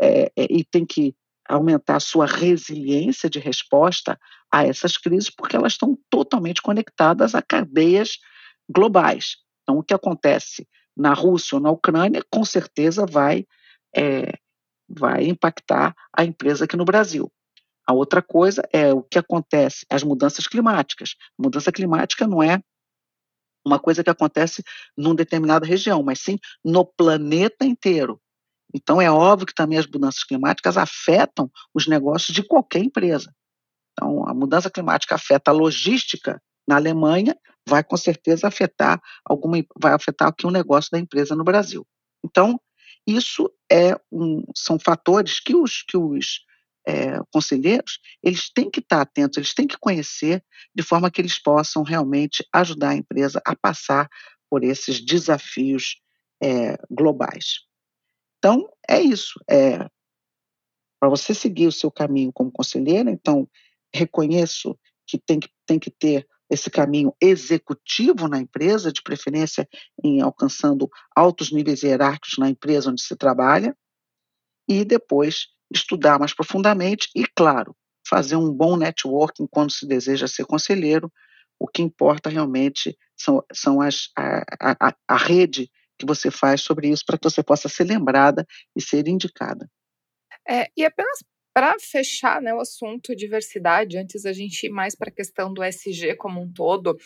é, 0.00 0.32
e 0.36 0.64
têm 0.64 0.84
que 0.84 1.14
aumentar 1.54 1.96
a 1.96 2.00
sua 2.00 2.26
resiliência 2.26 3.28
de 3.28 3.38
resposta 3.38 4.18
a 4.52 4.66
essas 4.66 4.96
crises, 4.96 5.30
porque 5.30 5.56
elas 5.56 5.72
estão 5.72 5.98
totalmente 6.10 6.62
conectadas 6.62 7.34
a 7.34 7.42
cadeias 7.42 8.18
globais. 8.68 9.36
Então, 9.62 9.78
o 9.78 9.82
que 9.82 9.94
acontece 9.94 10.66
na 10.96 11.14
Rússia 11.14 11.56
ou 11.56 11.62
na 11.62 11.70
Ucrânia, 11.70 12.22
com 12.30 12.44
certeza 12.44 13.06
vai, 13.06 13.46
é, 13.96 14.32
vai 14.88 15.24
impactar 15.24 15.94
a 16.16 16.24
empresa 16.24 16.64
aqui 16.64 16.76
no 16.76 16.84
Brasil. 16.84 17.30
A 17.86 17.92
outra 17.92 18.22
coisa 18.22 18.62
é 18.72 18.92
o 18.92 19.02
que 19.02 19.18
acontece, 19.18 19.84
as 19.90 20.02
mudanças 20.02 20.46
climáticas. 20.46 21.16
A 21.38 21.42
mudança 21.42 21.72
climática 21.72 22.26
não 22.26 22.42
é 22.42 22.60
uma 23.64 23.78
coisa 23.78 24.02
que 24.02 24.10
acontece 24.10 24.62
numa 24.96 25.14
determinada 25.14 25.66
região, 25.66 26.02
mas 26.02 26.20
sim 26.20 26.38
no 26.64 26.84
planeta 26.84 27.64
inteiro. 27.64 28.20
Então, 28.74 29.00
é 29.00 29.10
óbvio 29.10 29.46
que 29.46 29.54
também 29.54 29.78
as 29.78 29.86
mudanças 29.86 30.24
climáticas 30.24 30.76
afetam 30.76 31.50
os 31.74 31.86
negócios 31.86 32.34
de 32.34 32.42
qualquer 32.42 32.80
empresa. 32.82 33.32
Então, 33.92 34.26
a 34.26 34.32
mudança 34.32 34.70
climática 34.70 35.14
afeta 35.14 35.50
a 35.50 35.54
logística 35.54 36.40
na 36.66 36.76
Alemanha, 36.76 37.36
vai 37.68 37.84
com 37.84 37.96
certeza 37.96 38.48
afetar 38.48 39.00
alguma, 39.24 39.58
vai 39.78 39.92
afetar 39.92 40.28
aqui 40.28 40.46
o 40.46 40.48
um 40.48 40.52
negócio 40.52 40.90
da 40.90 40.98
empresa 40.98 41.34
no 41.34 41.44
Brasil. 41.44 41.86
Então, 42.24 42.60
isso 43.06 43.52
é 43.70 43.96
um, 44.10 44.42
são 44.56 44.78
fatores 44.78 45.40
que 45.40 45.54
os, 45.54 45.82
que 45.82 45.96
os 45.96 46.44
é, 46.86 47.18
conselheiros 47.32 47.98
eles 48.22 48.50
têm 48.52 48.70
que 48.70 48.80
estar 48.80 49.00
atentos, 49.00 49.36
eles 49.36 49.54
têm 49.54 49.66
que 49.66 49.78
conhecer, 49.78 50.42
de 50.74 50.82
forma 50.82 51.10
que 51.10 51.20
eles 51.20 51.40
possam 51.40 51.82
realmente 51.82 52.44
ajudar 52.52 52.90
a 52.90 52.96
empresa 52.96 53.40
a 53.44 53.54
passar 53.54 54.08
por 54.48 54.64
esses 54.64 55.04
desafios 55.04 55.96
é, 56.42 56.76
globais. 56.90 57.60
Então, 58.42 58.68
é 58.88 59.00
isso. 59.00 59.38
É, 59.48 59.78
para 60.98 61.08
você 61.08 61.32
seguir 61.32 61.68
o 61.68 61.72
seu 61.72 61.92
caminho 61.92 62.32
como 62.32 62.50
conselheira, 62.50 63.08
então, 63.08 63.48
reconheço 63.94 64.76
que 65.06 65.16
tem 65.16 65.38
que, 65.38 65.48
tem 65.64 65.78
que 65.78 65.92
ter 65.92 66.26
esse 66.50 66.68
caminho 66.68 67.14
executivo 67.20 68.26
na 68.26 68.38
empresa, 68.38 68.92
de 68.92 69.00
preferência 69.00 69.66
em 70.02 70.20
alcançando 70.20 70.90
altos 71.14 71.52
níveis 71.52 71.84
hierárquicos 71.84 72.36
na 72.36 72.48
empresa 72.50 72.90
onde 72.90 73.00
se 73.00 73.14
trabalha, 73.14 73.76
e 74.68 74.84
depois 74.84 75.46
estudar 75.72 76.18
mais 76.18 76.34
profundamente 76.34 77.08
e, 77.14 77.24
claro, 77.36 77.76
fazer 78.06 78.34
um 78.34 78.52
bom 78.52 78.76
networking 78.76 79.46
quando 79.48 79.70
se 79.70 79.86
deseja 79.86 80.26
ser 80.26 80.46
conselheiro. 80.46 81.10
O 81.60 81.68
que 81.68 81.80
importa 81.80 82.28
realmente 82.28 82.98
são, 83.16 83.42
são 83.52 83.80
as, 83.80 84.08
a, 84.18 84.88
a, 84.88 84.96
a 85.08 85.16
rede 85.16 85.70
que 86.02 86.06
você 86.06 86.30
faz 86.30 86.60
sobre 86.60 86.88
isso 86.88 87.04
para 87.06 87.16
que 87.16 87.24
você 87.24 87.42
possa 87.42 87.68
ser 87.68 87.84
lembrada 87.84 88.44
e 88.76 88.82
ser 88.82 89.06
indicada. 89.06 89.68
É, 90.48 90.68
e 90.76 90.84
apenas 90.84 91.18
para 91.54 91.76
fechar 91.78 92.40
né, 92.40 92.52
o 92.52 92.60
assunto 92.60 93.14
diversidade, 93.14 93.98
antes 93.98 94.22
da 94.22 94.32
gente 94.32 94.66
ir 94.66 94.70
mais 94.70 94.96
para 94.96 95.10
a 95.10 95.14
questão 95.14 95.52
do 95.52 95.62
SG 95.62 96.16
como 96.16 96.40
um 96.40 96.52
todo, 96.52 96.96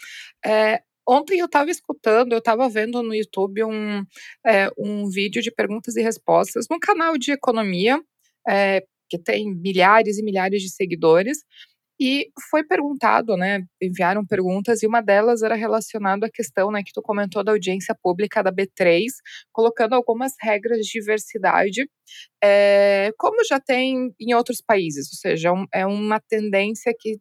é, 0.45 0.83
ontem 1.07 1.41
eu 1.41 1.47
estava 1.47 1.71
escutando, 1.71 2.33
eu 2.33 2.39
estava 2.39 2.69
vendo 2.69 3.03
no 3.03 3.15
YouTube 3.15 3.65
um, 3.65 4.05
é, 4.47 4.71
um 4.79 5.09
vídeo 5.11 5.43
de 5.43 5.51
perguntas 5.51 5.97
e 5.97 6.03
respostas 6.03 6.67
num 6.71 6.79
canal 6.79 7.19
de 7.19 7.33
economia, 7.33 8.01
é, 8.49 8.83
que 9.09 9.19
tem 9.19 9.53
milhares 9.55 10.19
e 10.19 10.23
milhares 10.23 10.63
de 10.63 10.71
seguidores, 10.71 11.45
e 12.01 12.29
foi 12.51 12.65
perguntado, 12.65 13.37
né? 13.37 13.63
Enviaram 13.83 14.25
perguntas 14.27 14.83
e 14.83 14.87
uma 14.87 15.01
delas 15.01 15.43
era 15.43 15.55
relacionada 15.55 16.27
à 16.27 16.31
questão, 16.31 16.71
né, 16.71 16.83
que 16.85 16.93
tu 16.93 17.03
comentou 17.03 17.43
da 17.45 17.53
audiência 17.53 17.95
pública 18.03 18.43
da 18.43 18.53
B3, 18.53 19.07
colocando 19.53 19.95
algumas 19.95 20.33
regras 20.41 20.79
de 20.87 20.93
diversidade, 21.01 21.89
é, 22.43 23.11
como 23.19 23.45
já 23.49 23.61
tem 23.61 24.13
em 24.21 24.35
outros 24.35 24.61
países, 24.67 25.09
ou 25.13 25.19
seja, 25.19 25.51
é 25.73 25.87
uma 25.87 26.21
tendência 26.21 26.93
que 26.99 27.19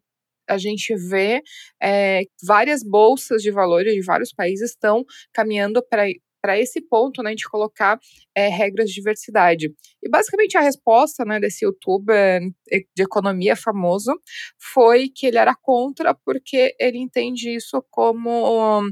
a 0.48 0.58
gente 0.58 0.94
vê 1.08 1.42
é, 1.82 2.22
várias 2.46 2.82
bolsas 2.84 3.42
de 3.42 3.50
valores 3.50 3.94
de 3.94 4.02
vários 4.04 4.32
países 4.32 4.70
estão 4.70 5.04
caminhando 5.32 5.82
para 5.88 6.04
para 6.40 6.58
esse 6.58 6.80
ponto, 6.80 7.22
né, 7.22 7.34
de 7.34 7.48
colocar 7.48 7.98
é, 8.34 8.48
regras 8.48 8.88
de 8.88 8.94
diversidade. 8.94 9.72
E 10.02 10.08
basicamente 10.08 10.56
a 10.56 10.60
resposta, 10.60 11.24
né, 11.24 11.40
desse 11.40 11.64
youtuber 11.64 12.40
de 12.70 13.02
economia 13.02 13.56
famoso 13.56 14.12
foi 14.58 15.08
que 15.08 15.26
ele 15.26 15.38
era 15.38 15.54
contra 15.54 16.14
porque 16.14 16.74
ele 16.78 16.98
entende 16.98 17.50
isso 17.54 17.84
como 17.90 18.82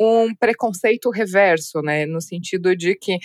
um 0.00 0.34
preconceito 0.34 1.10
reverso, 1.10 1.80
né, 1.80 2.06
no 2.06 2.20
sentido 2.20 2.76
de 2.76 2.94
que 2.94 3.18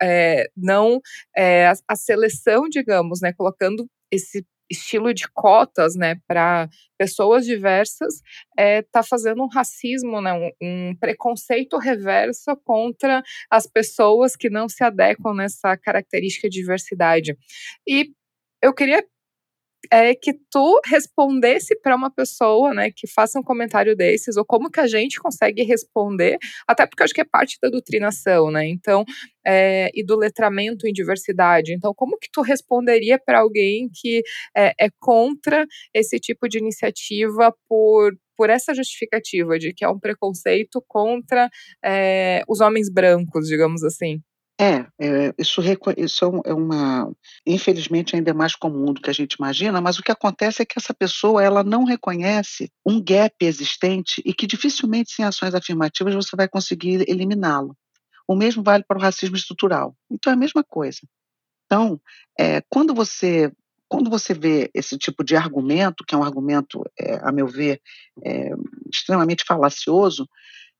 é, 0.00 0.48
não 0.56 1.00
é, 1.36 1.66
a, 1.66 1.72
a, 1.88 1.96
seleção, 1.96 2.68
digamos, 2.68 3.20
né, 3.20 3.32
colocando 3.32 3.88
esse 4.10 4.46
estilo 4.70 5.12
de 5.12 5.28
cotas, 5.32 5.94
né, 5.94 6.16
para 6.26 6.68
pessoas 6.98 7.44
diversas, 7.44 8.14
está 8.14 8.22
é, 8.56 8.82
tá 8.82 9.02
fazendo 9.02 9.42
um 9.42 9.48
racismo, 9.48 10.20
né, 10.20 10.32
um, 10.32 10.50
um, 10.60 10.96
preconceito 10.96 11.78
reverso 11.78 12.56
contra 12.64 13.22
as 13.50 13.66
pessoas 13.66 14.36
que 14.36 14.48
não 14.48 14.68
se 14.68 14.82
adequam 14.82 15.34
nessa 15.34 15.76
característica 15.76 16.48
de 16.48 16.60
diversidade. 16.60 17.36
E 17.86 18.12
eu 18.62 18.72
queria 18.72 19.04
é 19.90 20.14
que 20.14 20.34
tu 20.50 20.80
respondesse 20.86 21.78
para 21.80 21.96
uma 21.96 22.10
pessoa, 22.10 22.72
né, 22.74 22.90
que 22.94 23.06
faça 23.06 23.38
um 23.38 23.42
comentário 23.42 23.96
desses, 23.96 24.36
ou 24.36 24.44
como 24.44 24.70
que 24.70 24.80
a 24.80 24.86
gente 24.86 25.18
consegue 25.18 25.62
responder, 25.62 26.38
até 26.66 26.86
porque 26.86 27.02
eu 27.02 27.04
acho 27.04 27.14
que 27.14 27.20
é 27.20 27.24
parte 27.24 27.58
da 27.62 27.68
doutrinação, 27.68 28.50
né, 28.50 28.66
então, 28.66 29.04
é, 29.46 29.90
e 29.94 30.04
do 30.04 30.16
letramento 30.16 30.86
em 30.86 30.92
diversidade. 30.92 31.72
Então, 31.72 31.92
como 31.94 32.18
que 32.18 32.28
tu 32.32 32.40
responderia 32.42 33.18
para 33.18 33.40
alguém 33.40 33.88
que 33.92 34.22
é, 34.56 34.72
é, 34.80 34.88
contra 34.98 35.66
esse 35.94 36.18
tipo 36.18 36.48
de 36.48 36.58
iniciativa 36.58 37.54
por 37.68 38.12
por 38.36 38.50
essa 38.50 38.74
justificativa 38.74 39.58
de 39.60 39.72
que 39.72 39.84
é 39.84 39.88
um 39.88 39.98
preconceito 39.98 40.84
contra 40.88 41.48
é, 41.84 42.42
os 42.48 42.60
homens 42.60 42.90
brancos, 42.90 43.46
digamos 43.46 43.84
assim? 43.84 44.20
É, 44.60 44.86
é 45.00 45.34
isso, 45.36 45.60
isso 45.96 46.24
é, 46.24 46.50
é 46.50 46.54
uma. 46.54 47.12
Infelizmente, 47.44 48.14
ainda 48.14 48.30
é 48.30 48.34
mais 48.34 48.54
comum 48.54 48.92
do 48.92 49.00
que 49.00 49.10
a 49.10 49.12
gente 49.12 49.34
imagina, 49.34 49.80
mas 49.80 49.98
o 49.98 50.02
que 50.02 50.12
acontece 50.12 50.62
é 50.62 50.64
que 50.64 50.78
essa 50.78 50.94
pessoa 50.94 51.42
ela 51.42 51.64
não 51.64 51.84
reconhece 51.84 52.70
um 52.86 53.02
gap 53.02 53.34
existente 53.40 54.22
e 54.24 54.32
que 54.32 54.46
dificilmente, 54.46 55.12
sem 55.12 55.24
ações 55.24 55.54
afirmativas, 55.54 56.14
você 56.14 56.36
vai 56.36 56.48
conseguir 56.48 57.04
eliminá-lo. 57.08 57.76
O 58.28 58.36
mesmo 58.36 58.62
vale 58.62 58.84
para 58.84 58.96
o 58.96 59.00
racismo 59.00 59.36
estrutural. 59.36 59.96
Então, 60.10 60.32
é 60.32 60.34
a 60.34 60.38
mesma 60.38 60.62
coisa. 60.62 61.00
Então, 61.66 62.00
é, 62.38 62.62
quando 62.70 62.94
você 62.94 63.52
quando 63.88 64.10
você 64.10 64.34
vê 64.34 64.70
esse 64.74 64.98
tipo 64.98 65.22
de 65.22 65.36
argumento, 65.36 66.04
que 66.04 66.14
é 66.16 66.18
um 66.18 66.24
argumento, 66.24 66.82
é, 66.98 67.16
a 67.22 67.30
meu 67.30 67.46
ver, 67.46 67.80
é, 68.24 68.50
extremamente 68.92 69.44
falacioso, 69.46 70.28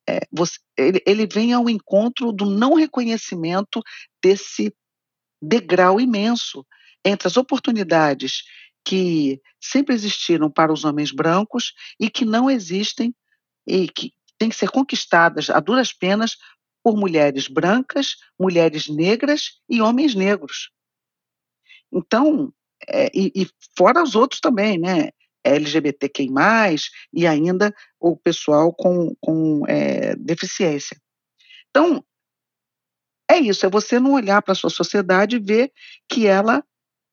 é, 0.09 0.21
você, 0.31 0.59
ele, 0.77 1.03
ele 1.07 1.27
vem 1.27 1.53
ao 1.53 1.69
encontro 1.69 2.33
do 2.33 2.47
não 2.47 2.75
reconhecimento 2.75 3.83
desse 4.23 4.75
degrau 5.40 6.01
imenso 6.01 6.67
entre 7.05 7.29
as 7.29 7.37
oportunidades 7.37 8.43
que 8.85 9.40
sempre 9.61 9.95
existiram 9.95 10.51
para 10.51 10.73
os 10.73 10.85
homens 10.85 11.11
brancos 11.11 11.73
e 11.99 12.11
que 12.11 12.25
não 12.25 12.51
existem 12.51 13.14
e 13.67 13.88
que 13.88 14.12
têm 14.38 14.51
que 14.51 14.57
ser 14.57 14.71
conquistadas 14.71 15.49
a 15.49 15.59
duras 15.59 15.93
penas 15.93 16.37
por 16.83 16.97
mulheres 16.97 17.49
brancas, 17.49 18.17
mulheres 18.38 18.88
negras 18.88 19.61
e 19.69 19.81
homens 19.81 20.14
negros. 20.14 20.71
Então, 21.90 22.53
é, 22.87 23.11
e, 23.14 23.33
e, 23.35 23.49
fora 23.77 24.03
os 24.03 24.14
outros 24.14 24.40
também, 24.40 24.79
né? 24.79 25.09
LGBTQI+, 25.44 26.30
e 27.12 27.26
ainda 27.26 27.74
o 28.00 28.16
pessoal 28.16 28.72
com, 28.72 29.14
com 29.20 29.66
é, 29.68 30.16
deficiência. 30.16 30.96
Então, 31.70 32.04
é 33.30 33.38
isso, 33.38 33.64
é 33.66 33.70
você 33.70 33.98
não 33.98 34.12
olhar 34.12 34.42
para 34.42 34.52
a 34.52 34.57
sua 34.57 34.70
sociedade 34.70 35.37
e 35.37 35.40
ver 35.40 35.72
que 36.09 36.26
ela, 36.26 36.64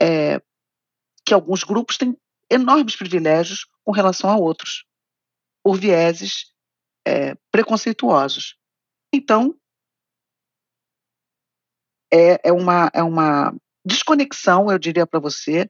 é, 0.01 0.41
que 1.25 1.33
alguns 1.33 1.63
grupos 1.63 1.97
têm 1.97 2.17
enormes 2.49 2.95
privilégios 2.95 3.65
com 3.83 3.91
relação 3.91 4.29
a 4.29 4.37
outros, 4.37 4.85
por 5.63 5.77
vieses 5.77 6.53
é, 7.07 7.35
preconceituosos. 7.51 8.55
Então, 9.13 9.55
é, 12.13 12.49
é, 12.49 12.51
uma, 12.51 12.91
é 12.93 13.01
uma 13.01 13.55
desconexão, 13.85 14.71
eu 14.71 14.77
diria 14.77 15.07
para 15.07 15.19
você, 15.19 15.69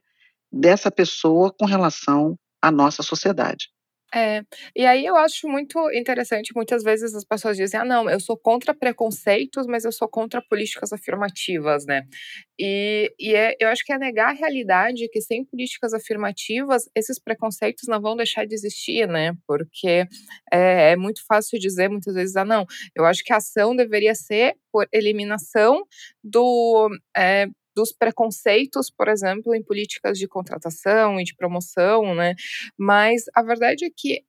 dessa 0.50 0.90
pessoa 0.90 1.52
com 1.52 1.64
relação 1.64 2.38
à 2.62 2.70
nossa 2.70 3.02
sociedade. 3.02 3.68
É, 4.14 4.42
e 4.76 4.84
aí 4.84 5.06
eu 5.06 5.16
acho 5.16 5.48
muito 5.48 5.90
interessante, 5.92 6.52
muitas 6.54 6.82
vezes 6.82 7.14
as 7.14 7.24
pessoas 7.24 7.56
dizem, 7.56 7.80
ah, 7.80 7.84
não, 7.84 8.10
eu 8.10 8.20
sou 8.20 8.36
contra 8.36 8.74
preconceitos, 8.74 9.66
mas 9.66 9.86
eu 9.86 9.92
sou 9.92 10.06
contra 10.06 10.42
políticas 10.42 10.92
afirmativas, 10.92 11.86
né? 11.86 12.02
E, 12.58 13.10
e 13.18 13.34
é, 13.34 13.56
eu 13.58 13.68
acho 13.68 13.82
que 13.82 13.90
é 13.92 13.98
negar 13.98 14.28
a 14.30 14.32
realidade 14.34 15.08
que 15.10 15.22
sem 15.22 15.46
políticas 15.46 15.94
afirmativas, 15.94 16.90
esses 16.94 17.18
preconceitos 17.18 17.84
não 17.88 18.02
vão 18.02 18.14
deixar 18.14 18.46
de 18.46 18.54
existir, 18.54 19.08
né? 19.08 19.32
Porque 19.46 20.06
é, 20.52 20.92
é 20.92 20.96
muito 20.96 21.22
fácil 21.26 21.58
dizer 21.58 21.88
muitas 21.88 22.14
vezes, 22.14 22.36
ah, 22.36 22.44
não, 22.44 22.66
eu 22.94 23.06
acho 23.06 23.24
que 23.24 23.32
a 23.32 23.36
ação 23.38 23.74
deveria 23.74 24.14
ser 24.14 24.54
por 24.70 24.86
eliminação 24.92 25.82
do, 26.22 26.90
é, 27.16 27.46
dos 27.74 27.92
preconceitos, 27.92 28.90
por 28.90 29.08
exemplo, 29.08 29.54
em 29.54 29.62
políticas 29.62 30.18
de 30.18 30.28
contratação 30.28 31.20
e 31.20 31.24
de 31.24 31.34
promoção, 31.34 32.14
né? 32.14 32.34
Mas 32.78 33.24
a 33.34 33.42
verdade 33.42 33.84
é 33.84 33.90
que 33.94 34.22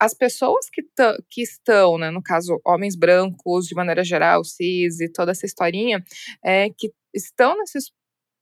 as 0.00 0.14
pessoas 0.14 0.70
que, 0.70 0.82
que 1.28 1.42
estão, 1.42 1.98
né, 1.98 2.10
no 2.10 2.22
caso, 2.22 2.58
homens 2.64 2.96
brancos, 2.96 3.66
de 3.66 3.74
maneira 3.74 4.02
geral, 4.02 4.42
cis 4.42 4.98
e 4.98 5.12
toda 5.12 5.32
essa 5.32 5.44
historinha, 5.44 6.02
é, 6.42 6.70
que 6.70 6.90
estão 7.14 7.56
nesses 7.58 7.92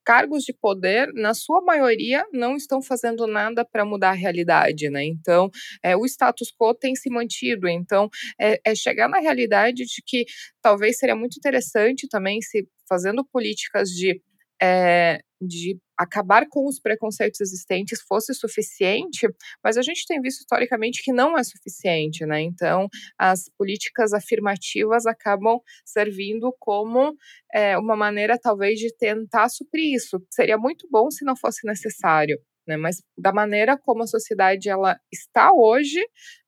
cargos 0.09 0.43
de 0.43 0.55
poder, 0.55 1.13
na 1.13 1.35
sua 1.35 1.61
maioria, 1.61 2.25
não 2.33 2.57
estão 2.57 2.81
fazendo 2.81 3.27
nada 3.27 3.63
para 3.63 3.85
mudar 3.85 4.11
a 4.11 4.15
realidade, 4.15 4.89
né? 4.89 5.05
Então, 5.05 5.51
é, 5.83 5.95
o 5.95 6.07
status 6.07 6.51
quo 6.51 6.73
tem 6.73 6.95
se 6.95 7.11
mantido. 7.11 7.69
Então, 7.69 8.09
é, 8.41 8.59
é 8.65 8.75
chegar 8.75 9.07
na 9.07 9.19
realidade 9.19 9.85
de 9.85 10.03
que 10.07 10.25
talvez 10.63 10.97
seria 10.97 11.15
muito 11.15 11.37
interessante 11.37 12.09
também 12.09 12.41
se 12.41 12.67
fazendo 12.89 13.23
políticas 13.23 13.91
de 13.91 14.23
é, 14.63 15.21
de 15.41 15.79
acabar 15.97 16.47
com 16.49 16.67
os 16.67 16.81
preconceitos 16.81 17.41
existentes 17.41 18.01
fosse 18.03 18.35
suficiente, 18.35 19.29
mas 19.63 19.77
a 19.77 19.83
gente 19.83 20.07
tem 20.07 20.21
visto 20.21 20.41
historicamente 20.41 21.03
que 21.03 21.13
não 21.13 21.37
é 21.37 21.43
suficiente, 21.45 22.25
né? 22.27 22.41
Então, 22.41 22.89
as 23.19 23.49
políticas 23.57 24.13
afirmativas 24.13 25.07
acabam 25.07 25.61
servindo 25.85 26.55
como 26.59 27.15
é, 27.53 27.77
uma 27.79 27.97
maneira, 27.97 28.39
talvez, 28.41 28.79
de 28.79 28.95
tentar 28.97 29.49
suprir 29.49 29.95
isso. 29.95 30.21
Seria 30.31 30.59
muito 30.59 30.89
bom 30.91 31.11
se 31.11 31.25
não 31.25 31.37
fosse 31.37 31.67
necessário, 31.67 32.39
né? 32.69 32.77
Mas 32.77 33.03
da 33.17 33.33
maneira 33.33 33.77
como 33.77 34.03
a 34.03 34.07
sociedade 34.07 34.69
ela 34.69 34.99
está 35.13 35.53
hoje, 35.53 36.01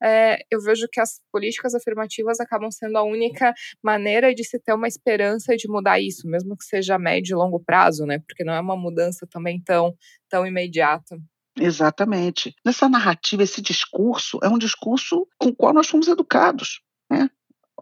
é, 0.02 0.38
eu 0.50 0.60
vejo 0.60 0.86
que 0.92 1.00
as 1.00 1.20
políticas 1.32 1.74
afirmativas 1.74 2.38
acabam 2.38 2.70
sendo 2.70 2.98
a 2.98 3.02
única 3.02 3.52
maneira 3.82 4.34
de 4.34 4.44
se 4.44 4.58
ter 4.60 4.74
uma 4.74 4.86
esperança 4.86 5.56
de 5.56 5.66
mudar 5.68 5.98
isso, 5.98 6.28
mesmo 6.28 6.56
que 6.56 6.64
seja 6.64 6.98
médio 6.98 7.34
e 7.34 7.36
longo 7.36 7.58
prazo, 7.58 8.04
né? 8.04 8.18
Porque 8.20 8.44
não 8.44 8.52
é 8.52 8.60
uma 8.60 8.76
mudança 8.76 9.26
também 9.26 9.60
tão, 9.60 9.96
tão 10.28 10.46
imediata. 10.46 11.16
Exatamente. 11.58 12.54
Nessa 12.64 12.88
narrativa, 12.88 13.42
esse 13.42 13.60
discurso 13.60 14.38
é 14.42 14.48
um 14.48 14.58
discurso 14.58 15.26
com 15.38 15.48
o 15.48 15.56
qual 15.56 15.72
nós 15.72 15.88
fomos 15.88 16.06
educados, 16.06 16.80
né? 17.10 17.28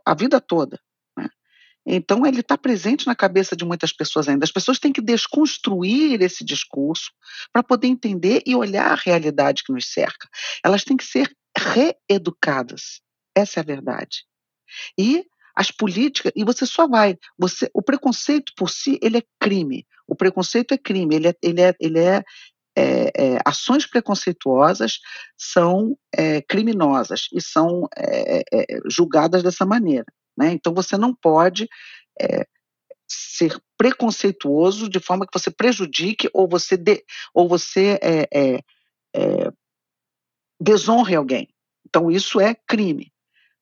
A 0.05 0.14
vida 0.14 0.40
toda. 0.40 0.81
Então, 1.90 2.27
ele 2.27 2.40
está 2.40 2.59
presente 2.59 3.07
na 3.07 3.16
cabeça 3.16 3.57
de 3.57 3.64
muitas 3.64 3.92
pessoas 3.92 4.29
ainda. 4.29 4.44
As 4.44 4.53
pessoas 4.53 4.79
têm 4.79 4.92
que 4.92 5.01
desconstruir 5.01 6.20
esse 6.20 6.44
discurso 6.44 7.11
para 7.51 7.62
poder 7.62 7.88
entender 7.88 8.42
e 8.44 8.55
olhar 8.55 8.92
a 8.92 8.94
realidade 8.94 9.62
que 9.64 9.72
nos 9.72 9.90
cerca. 9.90 10.29
Elas 10.62 10.85
têm 10.85 10.98
que 10.98 11.05
ser 11.05 11.35
reeducadas. 11.57 13.01
Essa 13.35 13.61
é 13.61 13.62
a 13.62 13.64
verdade. 13.64 14.24
E 14.98 15.24
as 15.57 15.70
políticas, 15.70 16.31
e 16.37 16.44
você 16.44 16.66
só 16.66 16.87
vai, 16.87 17.16
você, 17.38 17.70
o 17.72 17.83
preconceito 17.83 18.53
por 18.55 18.68
si, 18.68 18.98
ele 19.03 19.18
é 19.18 19.22
crime. 19.40 19.87
O 20.07 20.14
preconceito 20.14 20.72
é 20.72 20.79
crime, 20.79 21.16
ele 21.16 21.29
é, 21.29 21.35
ele 21.42 21.61
é, 21.62 21.74
ele 21.81 21.98
é, 21.98 22.22
é, 22.77 23.12
é 23.16 23.38
ações 23.44 23.87
preconceituosas 23.87 24.98
são 25.37 25.96
é, 26.14 26.42
criminosas 26.42 27.29
e 27.33 27.40
são 27.40 27.88
é, 27.96 28.42
julgadas 28.88 29.42
dessa 29.42 29.64
maneira. 29.64 30.07
Né? 30.38 30.53
Então, 30.53 30.72
você 30.72 30.96
não 30.96 31.12
pode 31.12 31.68
é, 32.20 32.46
ser 33.09 33.61
preconceituoso 33.77 34.88
de 34.88 35.01
forma 35.01 35.27
que 35.27 35.37
você 35.37 35.51
prejudique 35.51 36.31
ou 36.33 36.48
você, 36.48 36.77
de, 36.77 37.05
ou 37.35 37.48
você 37.48 37.98
é, 38.01 38.29
é, 38.33 39.53
desonre 40.61 41.16
alguém. 41.16 41.48
Então, 41.85 42.09
isso 42.09 42.40
é 42.40 42.55
crime. 42.55 43.12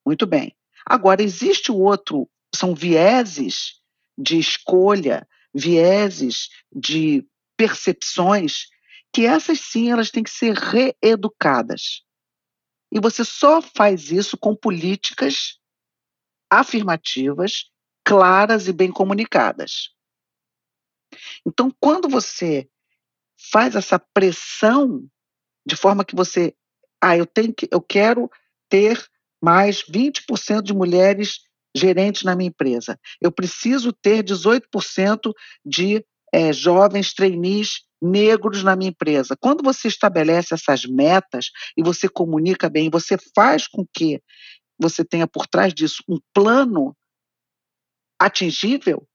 Muito 0.04 0.26
bem. 0.26 0.54
Agora, 0.84 1.22
existe 1.22 1.72
o 1.72 1.78
outro, 1.78 2.28
são 2.54 2.74
vieses 2.74 3.80
de 4.18 4.38
escolha, 4.38 5.26
vieses 5.54 6.50
de 6.70 7.26
percepções, 7.56 8.66
que 9.12 9.24
essas 9.24 9.60
sim, 9.60 9.90
elas 9.90 10.10
têm 10.10 10.22
que 10.22 10.30
ser 10.30 10.54
reeducadas. 10.54 12.02
E 12.92 13.00
você 13.00 13.24
só 13.24 13.62
faz 13.62 14.10
isso 14.10 14.36
com 14.36 14.54
políticas 14.54 15.58
afirmativas, 16.50 17.70
claras 18.04 18.68
e 18.68 18.72
bem 18.72 18.90
comunicadas. 18.90 19.90
Então, 21.46 21.72
quando 21.80 22.08
você 22.08 22.68
faz 23.50 23.74
essa 23.74 23.98
pressão 23.98 25.06
de 25.66 25.76
forma 25.76 26.04
que 26.04 26.14
você, 26.14 26.54
ah, 27.02 27.16
eu 27.16 27.26
tenho 27.26 27.52
que, 27.52 27.68
eu 27.70 27.80
quero 27.80 28.30
ter 28.68 29.04
mais 29.42 29.82
20% 29.82 30.62
de 30.62 30.72
mulheres 30.72 31.40
gerentes 31.76 32.22
na 32.22 32.34
minha 32.34 32.48
empresa. 32.48 32.98
Eu 33.20 33.30
preciso 33.30 33.92
ter 33.92 34.22
18% 34.22 35.32
de 35.64 36.04
é, 36.32 36.52
jovens 36.52 37.12
trainees 37.12 37.82
negros 38.00 38.62
na 38.62 38.76
minha 38.76 38.90
empresa. 38.90 39.36
Quando 39.38 39.62
você 39.62 39.88
estabelece 39.88 40.54
essas 40.54 40.84
metas 40.84 41.50
e 41.76 41.82
você 41.82 42.08
comunica 42.08 42.68
bem, 42.68 42.90
você 42.90 43.16
faz 43.34 43.66
com 43.66 43.84
que 43.92 44.20
você 44.78 45.04
tenha 45.04 45.26
por 45.26 45.46
trás 45.46 45.72
disso 45.72 46.02
um 46.08 46.18
plano 46.32 46.96
atingível, 48.18 49.06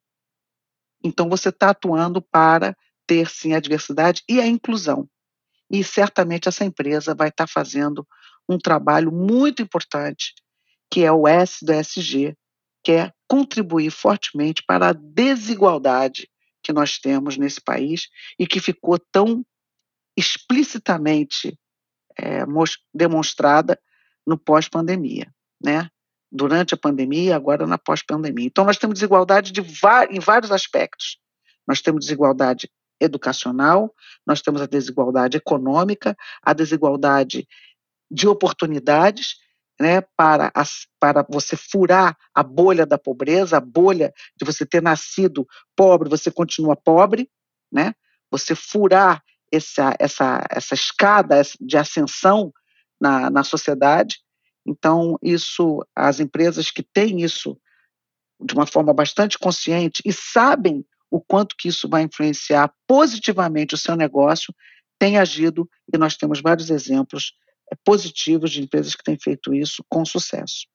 então 1.04 1.30
você 1.30 1.50
está 1.50 1.72
atuando 1.72 2.22
para 2.22 2.76
ter 3.08 3.30
sim 3.30 3.54
a 3.54 3.60
diversidade 3.60 4.24
e 4.30 4.40
a 4.40 4.48
inclusão. 4.48 5.10
E 5.70 5.84
certamente 5.84 6.48
essa 6.48 6.66
empresa 6.66 7.16
vai 7.16 7.30
estar 7.30 7.48
tá 7.48 7.52
fazendo 7.52 8.08
um 8.48 8.58
trabalho 8.58 9.12
muito 9.12 9.62
importante, 9.62 10.34
que 10.90 11.04
é 11.04 11.12
o 11.12 11.28
S 11.28 11.66
do 11.66 11.74
SG, 11.74 12.36
que 12.84 12.92
é 12.92 13.12
contribuir 13.28 13.92
fortemente 13.92 14.64
para 14.66 14.90
a 14.90 14.94
desigualdade 14.94 16.30
que 16.64 16.74
nós 16.74 17.00
temos 17.00 17.38
nesse 17.38 17.62
país 17.62 18.08
e 18.38 18.46
que 18.46 18.60
ficou 18.60 19.00
tão 19.12 19.46
explicitamente 20.18 21.58
é, 22.20 22.44
demonstrada 22.94 23.80
no 24.28 24.38
pós-pandemia 24.38 25.32
né? 25.64 25.90
durante 26.32 26.74
a 26.74 26.78
pandemia, 26.78 27.36
agora 27.36 27.68
na 27.68 27.78
pós-pandemia. 27.78 28.46
Então, 28.46 28.64
nós 28.64 28.78
temos 28.78 28.94
desigualdade 28.94 29.52
de 29.52 29.62
em 30.10 30.20
vários 30.20 30.52
aspectos. 30.52 31.20
Nós 31.68 31.82
temos 31.82 32.06
desigualdade 32.06 32.72
educacional, 33.02 33.94
nós 34.26 34.42
temos 34.42 34.62
a 34.62 34.66
desigualdade 34.66 35.36
econômica, 35.36 36.16
a 36.42 36.54
desigualdade 36.54 37.48
de 38.10 38.28
oportunidades, 38.28 39.36
né, 39.80 40.02
para, 40.16 40.52
para 41.00 41.26
você 41.28 41.58
furar 41.58 42.16
a 42.36 42.44
bolha 42.44 42.86
da 42.86 43.00
pobreza, 43.00 43.58
a 43.58 43.62
bolha 43.62 44.14
de 44.38 44.46
você 44.46 44.66
ter 44.66 44.82
nascido 44.82 45.48
pobre, 45.76 46.08
você 46.08 46.30
continua 46.30 46.76
pobre, 46.76 47.28
né? 47.72 47.96
Você 48.30 48.54
furar 48.54 49.24
essa, 49.52 49.96
essa, 50.00 50.46
essa 50.52 50.76
escada 50.76 51.42
de 51.60 51.78
ascensão 51.78 52.54
na, 53.00 53.32
na 53.32 53.44
sociedade. 53.44 54.20
Então, 54.66 55.18
isso, 55.22 55.86
as 55.96 56.20
empresas 56.20 56.70
que 56.72 56.84
têm 56.84 57.22
isso 57.22 57.58
de 58.44 58.54
uma 58.54 58.66
forma 58.66 58.94
bastante 58.94 59.38
consciente 59.38 60.02
e 60.06 60.12
sabem 60.12 60.86
o 61.10 61.20
quanto 61.20 61.56
que 61.58 61.68
isso 61.68 61.90
vai 61.90 62.04
influenciar 62.04 62.74
positivamente 62.88 63.76
o 63.76 63.78
seu 63.78 63.96
negócio, 63.96 64.54
têm 64.98 65.18
agido 65.18 65.70
e 65.94 65.98
nós 65.98 66.16
temos 66.16 66.42
vários 66.42 66.70
exemplos 66.70 67.34
eh, 67.72 67.76
positivos 67.84 68.52
de 68.52 68.62
empresas 68.62 68.96
que 68.96 69.04
têm 69.04 69.18
feito 69.20 69.54
isso 69.54 69.84
com 69.90 70.06
sucesso. 70.06 70.68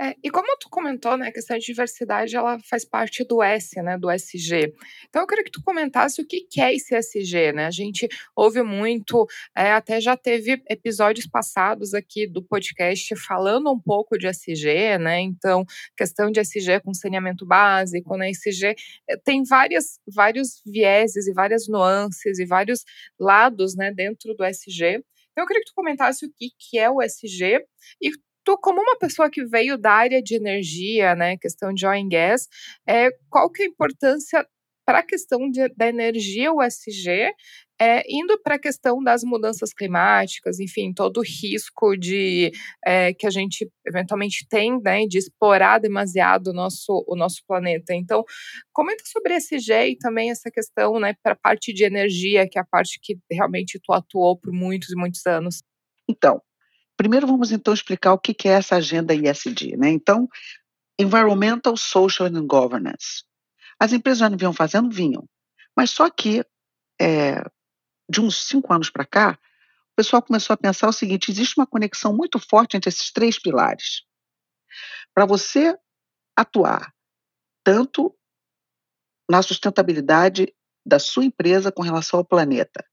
É, 0.00 0.16
e 0.24 0.30
como 0.30 0.46
tu 0.58 0.68
comentou, 0.68 1.16
né, 1.16 1.28
a 1.28 1.32
questão 1.32 1.56
de 1.56 1.64
diversidade, 1.64 2.34
ela 2.34 2.58
faz 2.68 2.84
parte 2.84 3.22
do 3.24 3.40
S, 3.40 3.80
né, 3.80 3.96
do 3.96 4.10
SG. 4.10 4.74
Então 5.08 5.22
eu 5.22 5.26
queria 5.26 5.44
que 5.44 5.52
tu 5.52 5.62
comentasse 5.62 6.20
o 6.20 6.26
que, 6.26 6.60
é 6.60 6.74
esse 6.74 6.96
SG, 6.96 7.52
né? 7.52 7.66
A 7.66 7.70
gente 7.70 8.08
ouve 8.34 8.62
muito, 8.62 9.24
é, 9.56 9.70
até 9.72 10.00
já 10.00 10.16
teve 10.16 10.60
episódios 10.68 11.28
passados 11.28 11.94
aqui 11.94 12.26
do 12.26 12.42
podcast 12.42 13.14
falando 13.16 13.70
um 13.70 13.78
pouco 13.78 14.18
de 14.18 14.26
SG, 14.26 14.98
né? 14.98 15.20
Então, 15.20 15.64
questão 15.96 16.28
de 16.30 16.40
SG 16.40 16.80
com 16.80 16.92
saneamento 16.92 17.46
básico, 17.46 18.16
né? 18.16 18.30
SG 18.30 18.74
é, 19.08 19.16
tem 19.16 19.44
várias, 19.44 20.00
vários 20.12 20.60
vieses 20.66 21.28
e 21.28 21.32
várias 21.32 21.68
nuances 21.68 22.40
e 22.40 22.44
vários 22.44 22.84
lados, 23.18 23.76
né, 23.76 23.92
dentro 23.92 24.34
do 24.34 24.44
SG. 24.44 25.04
Então, 25.30 25.44
eu 25.44 25.46
queria 25.46 25.62
que 25.62 25.70
tu 25.70 25.74
comentasse 25.74 26.26
o 26.26 26.32
que, 26.32 26.48
que 26.58 26.78
é 26.78 26.90
o 26.90 27.00
SG 27.02 27.64
e 28.00 28.10
tu, 28.44 28.58
como 28.58 28.80
uma 28.80 28.98
pessoa 28.98 29.30
que 29.30 29.44
veio 29.44 29.78
da 29.78 29.92
área 29.92 30.22
de 30.22 30.36
energia, 30.36 31.14
né, 31.14 31.36
questão 31.38 31.72
de 31.72 31.86
oil 31.86 32.04
and 32.04 32.08
gas, 32.08 32.48
é, 32.86 33.10
qual 33.30 33.50
que 33.50 33.62
é 33.62 33.66
a 33.66 33.68
importância 33.68 34.46
para 34.84 34.98
a 34.98 35.02
questão 35.02 35.50
de, 35.50 35.68
da 35.70 35.88
energia 35.88 36.52
USG, 36.52 37.32
é, 37.80 38.02
indo 38.08 38.38
para 38.42 38.54
a 38.54 38.58
questão 38.58 39.02
das 39.02 39.24
mudanças 39.24 39.72
climáticas, 39.72 40.60
enfim, 40.60 40.92
todo 40.92 41.18
o 41.18 41.22
risco 41.22 41.96
de 41.96 42.52
é, 42.84 43.12
que 43.14 43.26
a 43.26 43.30
gente 43.30 43.68
eventualmente 43.86 44.46
tem, 44.48 44.80
né, 44.80 45.06
de 45.06 45.18
explorar 45.18 45.78
demasiado 45.78 46.48
o 46.48 46.52
nosso, 46.52 47.04
o 47.08 47.16
nosso 47.16 47.42
planeta. 47.46 47.94
Então, 47.94 48.24
comenta 48.72 49.02
sobre 49.06 49.34
SG 49.34 49.88
e 49.90 49.98
também 49.98 50.30
essa 50.30 50.50
questão, 50.50 51.00
né, 51.00 51.14
para 51.22 51.32
a 51.32 51.38
parte 51.38 51.72
de 51.72 51.84
energia, 51.84 52.48
que 52.48 52.58
é 52.58 52.62
a 52.62 52.66
parte 52.66 53.00
que 53.02 53.18
realmente 53.30 53.80
tu 53.82 53.92
atuou 53.92 54.38
por 54.38 54.52
muitos 54.52 54.90
e 54.90 54.96
muitos 54.96 55.26
anos. 55.26 55.62
Então, 56.08 56.40
Primeiro 56.96 57.26
vamos 57.26 57.50
então 57.50 57.74
explicar 57.74 58.12
o 58.12 58.18
que 58.18 58.48
é 58.48 58.52
essa 58.52 58.76
agenda 58.76 59.14
ISD, 59.14 59.76
né? 59.76 59.90
Então, 59.90 60.28
Environmental, 60.98 61.76
Social 61.76 62.28
and 62.28 62.46
Governance. 62.46 63.24
As 63.80 63.92
empresas 63.92 64.20
já 64.20 64.30
não 64.30 64.38
vinham 64.38 64.52
fazendo? 64.52 64.94
Vinham. 64.94 65.28
Mas 65.76 65.90
só 65.90 66.08
que, 66.08 66.44
é, 67.00 67.42
de 68.08 68.20
uns 68.20 68.46
cinco 68.46 68.72
anos 68.72 68.90
para 68.90 69.04
cá, 69.04 69.38
o 69.92 69.96
pessoal 69.96 70.22
começou 70.22 70.54
a 70.54 70.56
pensar 70.56 70.88
o 70.88 70.92
seguinte: 70.92 71.30
existe 71.30 71.58
uma 71.58 71.66
conexão 71.66 72.14
muito 72.14 72.38
forte 72.38 72.76
entre 72.76 72.88
esses 72.88 73.12
três 73.12 73.40
pilares. 73.40 74.02
Para 75.12 75.26
você 75.26 75.76
atuar 76.36 76.92
tanto 77.64 78.14
na 79.28 79.42
sustentabilidade 79.42 80.54
da 80.84 80.98
sua 80.98 81.24
empresa 81.24 81.72
com 81.72 81.82
relação 81.82 82.18
ao 82.18 82.24
planeta, 82.24 82.84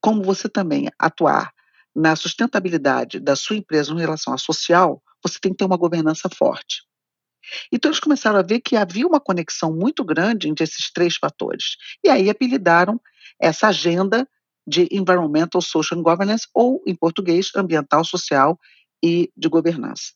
como 0.00 0.22
você 0.22 0.48
também 0.48 0.88
atuar 0.98 1.52
na 1.94 2.16
sustentabilidade 2.16 3.20
da 3.20 3.36
sua 3.36 3.56
empresa 3.56 3.92
em 3.92 3.98
relação 3.98 4.32
à 4.32 4.38
social, 4.38 5.02
você 5.22 5.38
tem 5.40 5.52
que 5.52 5.58
ter 5.58 5.64
uma 5.64 5.76
governança 5.76 6.28
forte. 6.28 6.82
Então, 7.70 7.90
eles 7.90 8.00
começaram 8.00 8.38
a 8.38 8.42
ver 8.42 8.60
que 8.60 8.76
havia 8.76 9.06
uma 9.06 9.20
conexão 9.20 9.74
muito 9.74 10.04
grande 10.04 10.48
entre 10.48 10.64
esses 10.64 10.90
três 10.92 11.16
fatores. 11.16 11.76
E 12.04 12.08
aí 12.08 12.30
apelidaram 12.30 13.00
essa 13.40 13.68
agenda 13.68 14.28
de 14.66 14.88
Environmental, 14.90 15.60
Social 15.60 15.98
and 15.98 16.02
Governance, 16.02 16.46
ou, 16.54 16.82
em 16.86 16.94
português, 16.94 17.50
ambiental, 17.56 18.04
social 18.04 18.58
e 19.04 19.30
de 19.36 19.48
governança. 19.48 20.12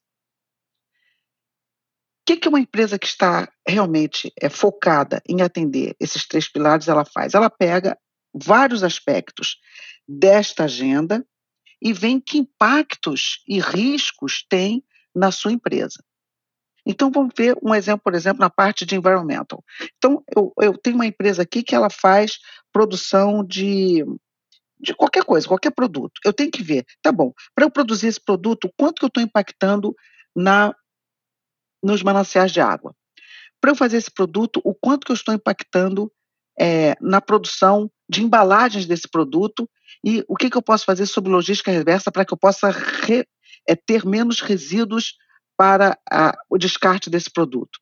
O 2.22 2.26
que, 2.26 2.36
que 2.36 2.48
uma 2.48 2.60
empresa 2.60 2.98
que 2.98 3.06
está 3.06 3.48
realmente 3.66 4.32
é, 4.40 4.48
focada 4.48 5.22
em 5.28 5.42
atender 5.42 5.94
esses 6.00 6.26
três 6.26 6.50
pilares 6.50 6.88
ela 6.88 7.04
faz? 7.04 7.34
Ela 7.34 7.50
pega 7.50 7.98
vários 8.34 8.82
aspectos 8.82 9.58
desta 10.08 10.64
agenda 10.64 11.24
e 11.80 11.92
vê 11.92 12.20
que 12.20 12.38
impactos 12.38 13.42
e 13.46 13.60
riscos 13.60 14.44
tem 14.48 14.84
na 15.14 15.30
sua 15.30 15.52
empresa. 15.52 16.02
Então, 16.86 17.10
vamos 17.10 17.32
ver 17.36 17.56
um 17.62 17.74
exemplo, 17.74 18.02
por 18.04 18.14
exemplo, 18.14 18.40
na 18.40 18.48
parte 18.48 18.86
de 18.86 18.94
environmental. 18.94 19.62
Então, 19.96 20.22
eu, 20.36 20.52
eu 20.60 20.78
tenho 20.78 20.96
uma 20.96 21.06
empresa 21.06 21.42
aqui 21.42 21.62
que 21.62 21.74
ela 21.74 21.90
faz 21.90 22.38
produção 22.72 23.44
de, 23.44 24.04
de 24.78 24.94
qualquer 24.94 25.24
coisa, 25.24 25.48
qualquer 25.48 25.72
produto. 25.72 26.20
Eu 26.24 26.32
tenho 26.32 26.50
que 26.50 26.62
ver, 26.62 26.84
tá 27.02 27.10
bom, 27.10 27.32
para 27.54 27.64
eu 27.64 27.70
produzir 27.70 28.06
esse 28.06 28.20
produto, 28.24 28.70
quanto 28.78 29.00
que 29.00 29.04
eu 29.04 29.08
estou 29.08 29.22
impactando 29.22 29.96
na, 30.34 30.72
nos 31.82 32.04
mananciais 32.04 32.52
de 32.52 32.60
água? 32.60 32.94
Para 33.60 33.72
eu 33.72 33.76
fazer 33.76 33.96
esse 33.96 34.10
produto, 34.10 34.60
o 34.62 34.72
quanto 34.72 35.06
que 35.06 35.10
eu 35.10 35.16
estou 35.16 35.34
impactando 35.34 36.12
é, 36.58 36.94
na 37.00 37.20
produção 37.20 37.90
de 38.08 38.22
embalagens 38.22 38.86
desse 38.86 39.08
produto 39.08 39.68
e 40.04 40.24
o 40.28 40.36
que, 40.36 40.50
que 40.50 40.56
eu 40.56 40.62
posso 40.62 40.84
fazer 40.84 41.06
sobre 41.06 41.30
logística 41.30 41.70
reversa 41.70 42.12
para 42.12 42.24
que 42.24 42.32
eu 42.32 42.38
possa 42.38 42.70
re, 42.70 43.26
é, 43.68 43.74
ter 43.74 44.04
menos 44.04 44.40
resíduos 44.40 45.14
para 45.56 45.98
a, 46.10 46.36
o 46.50 46.58
descarte 46.58 47.10
desse 47.10 47.30
produto. 47.30 47.78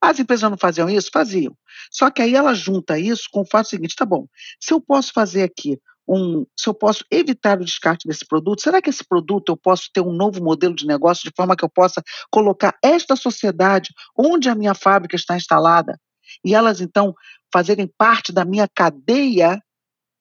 As 0.00 0.18
empresas 0.18 0.50
não 0.50 0.58
faziam 0.58 0.88
isso? 0.88 1.10
Faziam. 1.12 1.56
Só 1.90 2.10
que 2.10 2.22
aí 2.22 2.34
ela 2.34 2.54
junta 2.54 2.98
isso 2.98 3.24
com 3.30 3.40
o 3.40 3.46
fato 3.46 3.68
seguinte: 3.68 3.94
tá 3.96 4.04
bom, 4.04 4.26
se 4.60 4.72
eu 4.72 4.80
posso 4.80 5.12
fazer 5.12 5.42
aqui 5.42 5.78
um, 6.08 6.46
se 6.56 6.68
eu 6.68 6.74
posso 6.74 7.04
evitar 7.10 7.60
o 7.60 7.64
descarte 7.64 8.06
desse 8.06 8.24
produto, 8.24 8.62
será 8.62 8.80
que 8.80 8.90
esse 8.90 9.04
produto 9.04 9.50
eu 9.50 9.56
posso 9.56 9.90
ter 9.92 10.00
um 10.00 10.12
novo 10.12 10.42
modelo 10.42 10.74
de 10.74 10.86
negócio 10.86 11.28
de 11.28 11.34
forma 11.36 11.56
que 11.56 11.64
eu 11.64 11.68
possa 11.68 12.02
colocar 12.30 12.76
esta 12.82 13.16
sociedade 13.16 13.90
onde 14.16 14.48
a 14.48 14.54
minha 14.54 14.74
fábrica 14.74 15.16
está 15.16 15.36
instalada 15.36 15.98
e 16.44 16.54
elas 16.54 16.80
então 16.80 17.14
fazerem 17.52 17.86
parte 17.86 18.32
da 18.32 18.44
minha 18.44 18.68
cadeia 18.68 19.62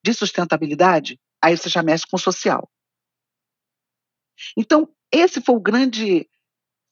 de 0.04 0.13
sustentabilidade? 0.13 1.20
aí 1.46 1.56
você 1.56 1.70
já 1.70 1.84
mexe 1.84 2.06
com 2.10 2.15
o 2.15 2.20
social. 2.20 2.68
Então, 4.58 4.89
esse 5.12 5.39
foi 5.39 5.56
o 5.56 5.60
grande, 5.60 6.28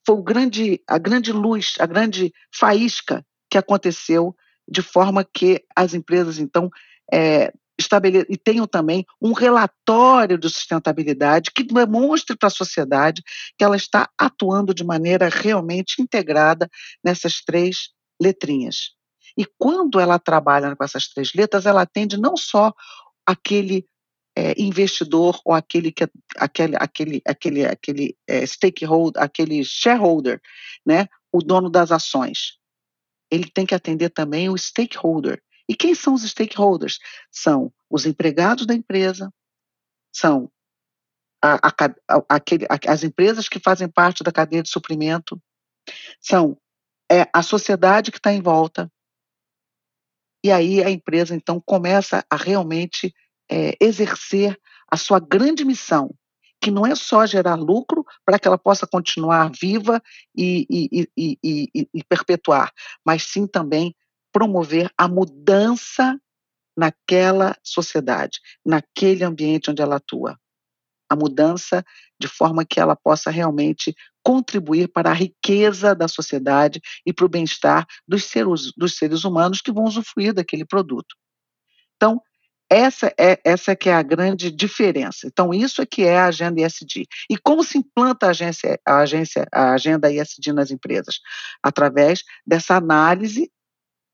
foi 0.06 0.16
o 0.16 0.22
grande, 0.22 0.82
a 0.88 1.00
grande 1.00 1.32
luz, 1.32 1.74
a 1.80 1.88
grande 1.88 2.32
faísca 2.54 3.26
que 3.50 3.58
aconteceu, 3.58 4.36
de 4.70 4.84
forma 4.84 5.26
que 5.26 5.66
as 5.76 5.96
empresas, 5.96 6.38
então, 6.38 6.70
é, 7.12 7.52
estabele 7.78 8.26
e 8.30 8.38
tenham 8.38 8.68
também 8.68 9.04
um 9.20 9.34
relatório 9.34 10.38
de 10.38 10.48
sustentabilidade 10.48 11.52
que 11.52 11.64
demonstre 11.64 12.38
para 12.38 12.48
a 12.48 12.52
sociedade 12.52 13.24
que 13.58 13.64
ela 13.64 13.76
está 13.76 14.08
atuando 14.18 14.74
de 14.74 14.84
maneira 14.84 15.28
realmente 15.30 16.00
integrada 16.00 16.70
nessas 17.04 17.42
três 17.42 17.90
letrinhas. 18.22 18.94
E 19.38 19.46
quando 19.58 20.00
ela 20.00 20.20
trabalha 20.20 20.76
com 20.76 20.84
essas 20.84 21.08
três 21.08 21.34
letras, 21.34 21.66
ela 21.66 21.82
atende 21.82 22.18
não 22.18 22.38
só 22.38 22.74
aquele 23.26 23.88
é, 24.36 24.60
investidor 24.62 25.40
ou 25.46 25.54
aquele 25.54 25.92
que 25.92 26.08
aquele 26.38 26.76
aquele 26.78 27.22
aquele 27.26 27.66
aquele 27.66 28.18
é, 28.28 28.46
stakeholder, 28.46 29.22
aquele 29.22 29.64
shareholder, 29.64 30.42
né, 30.86 31.08
o 31.32 31.40
dono 31.40 31.70
das 31.70 31.92
ações. 31.92 32.58
Ele 33.32 33.50
tem 33.50 33.66
que 33.66 33.76
atender 33.76 34.10
também 34.10 34.50
o 34.50 34.58
stakeholder. 34.58 35.42
E 35.68 35.76
quem 35.76 35.96
são 35.96 36.14
os 36.14 36.24
stakeholders? 36.24 37.00
São 37.32 37.72
os 37.90 38.06
empregados 38.06 38.66
da 38.66 38.74
empresa, 38.74 39.32
são 40.14 40.52
a, 41.42 41.56
a, 41.68 41.72
a, 42.10 42.24
aquele, 42.30 42.66
as 42.88 43.04
empresas 43.04 43.50
que 43.50 43.60
fazem 43.60 43.90
parte 43.90 44.24
da 44.24 44.32
cadeia 44.32 44.64
de 44.64 44.70
suprimento, 44.70 45.42
são 46.22 46.58
é, 47.12 47.28
a 47.34 47.42
sociedade 47.42 48.12
que 48.12 48.18
está 48.18 48.32
em 48.32 48.42
volta. 48.42 48.90
E 50.44 50.52
aí 50.52 50.84
a 50.84 50.90
empresa 50.90 51.34
então 51.36 51.62
começa 51.66 52.26
a 52.30 52.36
realmente 52.36 53.14
é, 53.50 53.76
exercer 53.80 54.60
a 54.90 54.98
sua 54.98 55.20
grande 55.20 55.64
missão, 55.64 56.14
que 56.62 56.70
não 56.70 56.86
é 56.86 56.96
só 56.96 57.26
gerar 57.26 57.56
lucro 57.56 58.06
para 58.26 58.38
que 58.38 58.48
ela 58.48 58.58
possa 58.58 58.86
continuar 58.86 59.52
viva 59.52 60.02
e, 60.36 60.66
e, 60.70 61.10
e, 61.18 61.88
e, 61.94 62.04
perpetuar, 62.04 62.72
mas 63.06 63.24
sim 63.24 63.48
também 63.48 63.96
promover 64.32 64.92
a 64.98 65.08
mudança 65.08 66.20
naquela 66.76 67.56
sociedade, 67.64 68.40
naquele 68.66 69.24
ambiente 69.24 69.70
onde 69.70 69.82
ela 69.82 69.98
atua. 69.98 70.40
A 71.10 71.16
mudança 71.16 71.86
de 72.20 72.28
forma 72.28 72.66
que 72.66 72.80
ela 72.80 72.96
possa 72.96 73.30
realmente 73.30 73.96
contribuir 74.24 74.88
para 74.88 75.12
a 75.12 75.14
riqueza 75.14 75.94
da 75.94 76.08
sociedade 76.08 76.82
e 77.06 77.12
para 77.12 77.26
o 77.26 77.30
bem-estar 77.30 77.86
dos 78.08 78.24
seres, 78.26 78.72
dos 78.76 78.96
seres 78.96 79.24
humanos 79.24 79.62
que 79.62 79.72
vão 79.72 79.84
usufruir 79.84 80.34
daquele 80.34 80.66
produto. 80.66 81.16
Então, 81.96 82.22
essa 82.70 83.14
é, 83.20 83.40
essa 83.44 83.76
que 83.76 83.90
é 83.90 83.94
a 83.94 84.02
grande 84.02 84.50
diferença. 84.50 85.28
Então, 85.28 85.54
isso 85.54 85.82
é 85.82 85.86
que 85.86 86.04
é 86.04 86.18
a 86.18 86.28
agenda 86.28 86.62
ISD. 86.62 87.06
E 87.30 87.38
como 87.38 87.64
se 87.64 87.78
implanta 87.78 88.26
a, 88.26 88.30
agência, 88.30 88.80
a, 88.86 89.00
agência, 89.00 89.48
a 89.52 89.74
agenda 89.74 90.12
ISD 90.12 90.54
nas 90.54 90.72
empresas? 90.72 91.20
Através 91.62 92.24
dessa 92.48 92.76
análise 92.76 93.52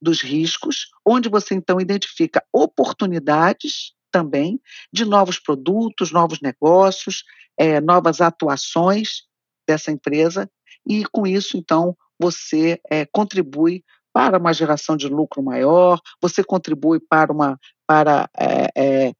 dos 0.02 0.20
riscos, 0.20 0.88
onde 1.06 1.28
você 1.28 1.54
então 1.54 1.80
identifica 1.80 2.44
oportunidades 2.52 3.94
também 4.10 4.60
de 4.92 5.04
novos 5.04 5.38
produtos, 5.38 6.10
novos 6.10 6.40
negócios, 6.40 7.22
é, 7.56 7.80
novas 7.80 8.20
atuações 8.20 9.29
dessa 9.70 9.92
empresa, 9.92 10.50
e 10.84 11.04
com 11.04 11.26
isso, 11.26 11.56
então, 11.56 11.96
você 12.18 12.80
é, 12.90 13.06
contribui 13.06 13.84
para 14.12 14.38
uma 14.38 14.52
geração 14.52 14.96
de 14.96 15.08
lucro 15.08 15.40
maior, 15.42 16.00
você 16.20 16.42
contribui 16.42 16.98
para 16.98 17.32
uma 17.32 17.58
para 17.86 18.28
é, 18.36 18.68
é, 18.76 19.12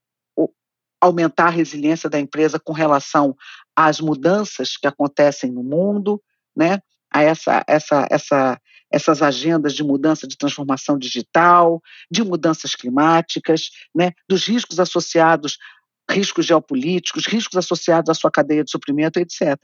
aumentar 1.00 1.46
a 1.46 1.50
resiliência 1.50 2.10
da 2.10 2.18
empresa 2.18 2.58
com 2.58 2.72
relação 2.72 3.36
às 3.74 4.00
mudanças 4.00 4.76
que 4.76 4.86
acontecem 4.86 5.50
no 5.50 5.62
mundo, 5.62 6.20
né? 6.54 6.80
A 7.12 7.22
essa, 7.22 7.64
essa, 7.66 8.06
essa, 8.10 8.60
essas 8.92 9.22
agendas 9.22 9.74
de 9.74 9.82
mudança 9.82 10.26
de 10.26 10.36
transformação 10.36 10.98
digital, 10.98 11.80
de 12.10 12.22
mudanças 12.22 12.74
climáticas, 12.74 13.70
né? 13.94 14.12
Dos 14.28 14.46
riscos 14.46 14.78
associados 14.78 15.56
riscos 16.10 16.46
geopolíticos, 16.46 17.26
riscos 17.26 17.56
associados 17.56 18.10
à 18.10 18.14
sua 18.14 18.30
cadeia 18.30 18.64
de 18.64 18.70
suprimento, 18.70 19.18
etc. 19.18 19.56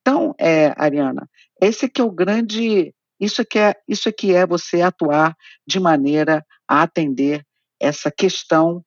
Então, 0.00 0.34
é, 0.38 0.72
Ariana, 0.76 1.28
esse 1.60 1.88
que 1.88 2.00
é 2.00 2.04
o 2.04 2.10
grande, 2.10 2.94
isso 3.18 3.42
é 3.42 3.44
que 3.44 3.58
é, 3.58 3.74
isso 3.88 4.08
é 4.08 4.12
que 4.12 4.34
é 4.34 4.46
você 4.46 4.82
atuar 4.82 5.34
de 5.66 5.80
maneira 5.80 6.44
a 6.68 6.82
atender 6.82 7.44
essa 7.80 8.10
questão 8.10 8.84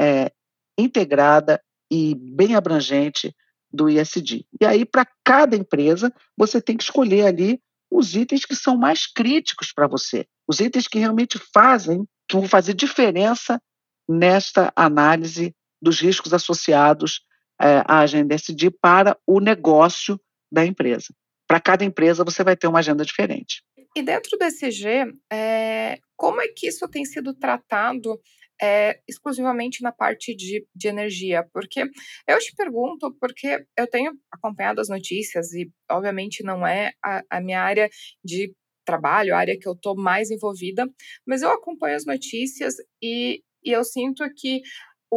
é, 0.00 0.30
integrada 0.78 1.60
e 1.90 2.14
bem 2.14 2.54
abrangente 2.54 3.34
do 3.72 3.88
ISD. 3.88 4.46
E 4.60 4.66
aí, 4.66 4.84
para 4.84 5.06
cada 5.24 5.56
empresa, 5.56 6.12
você 6.36 6.60
tem 6.60 6.76
que 6.76 6.84
escolher 6.84 7.26
ali 7.26 7.60
os 7.90 8.14
itens 8.14 8.44
que 8.44 8.56
são 8.56 8.76
mais 8.76 9.06
críticos 9.06 9.72
para 9.72 9.86
você, 9.86 10.26
os 10.48 10.60
itens 10.60 10.88
que 10.88 10.98
realmente 10.98 11.38
fazem, 11.52 12.06
que 12.28 12.36
vão 12.36 12.48
fazer 12.48 12.74
diferença 12.74 13.60
nesta 14.08 14.72
análise 14.74 15.54
dos 15.84 16.00
riscos 16.00 16.32
associados 16.32 17.20
é, 17.60 17.84
à 17.86 18.00
agenda 18.00 18.34
SD 18.34 18.70
para 18.80 19.16
o 19.26 19.38
negócio 19.38 20.18
da 20.50 20.64
empresa. 20.64 21.14
Para 21.46 21.60
cada 21.60 21.84
empresa, 21.84 22.24
você 22.24 22.42
vai 22.42 22.56
ter 22.56 22.66
uma 22.66 22.78
agenda 22.78 23.04
diferente. 23.04 23.62
E 23.96 24.02
dentro 24.02 24.36
do 24.36 24.44
ECG, 24.44 25.14
é, 25.32 25.98
como 26.16 26.40
é 26.40 26.48
que 26.48 26.66
isso 26.66 26.88
tem 26.88 27.04
sido 27.04 27.34
tratado 27.34 28.18
é, 28.60 28.98
exclusivamente 29.06 29.82
na 29.82 29.92
parte 29.92 30.34
de, 30.34 30.66
de 30.74 30.88
energia? 30.88 31.46
Porque 31.52 31.84
eu 32.26 32.38
te 32.38 32.54
pergunto, 32.56 33.14
porque 33.20 33.64
eu 33.76 33.86
tenho 33.86 34.12
acompanhado 34.32 34.80
as 34.80 34.88
notícias 34.88 35.52
e, 35.52 35.70
obviamente, 35.88 36.42
não 36.42 36.66
é 36.66 36.92
a, 37.04 37.22
a 37.30 37.40
minha 37.40 37.62
área 37.62 37.88
de 38.24 38.52
trabalho, 38.84 39.34
a 39.34 39.38
área 39.38 39.58
que 39.58 39.68
eu 39.68 39.72
estou 39.72 39.96
mais 39.96 40.30
envolvida, 40.30 40.88
mas 41.26 41.42
eu 41.42 41.50
acompanho 41.50 41.96
as 41.96 42.04
notícias 42.04 42.74
e, 43.02 43.42
e 43.64 43.70
eu 43.72 43.84
sinto 43.84 44.24
que 44.36 44.60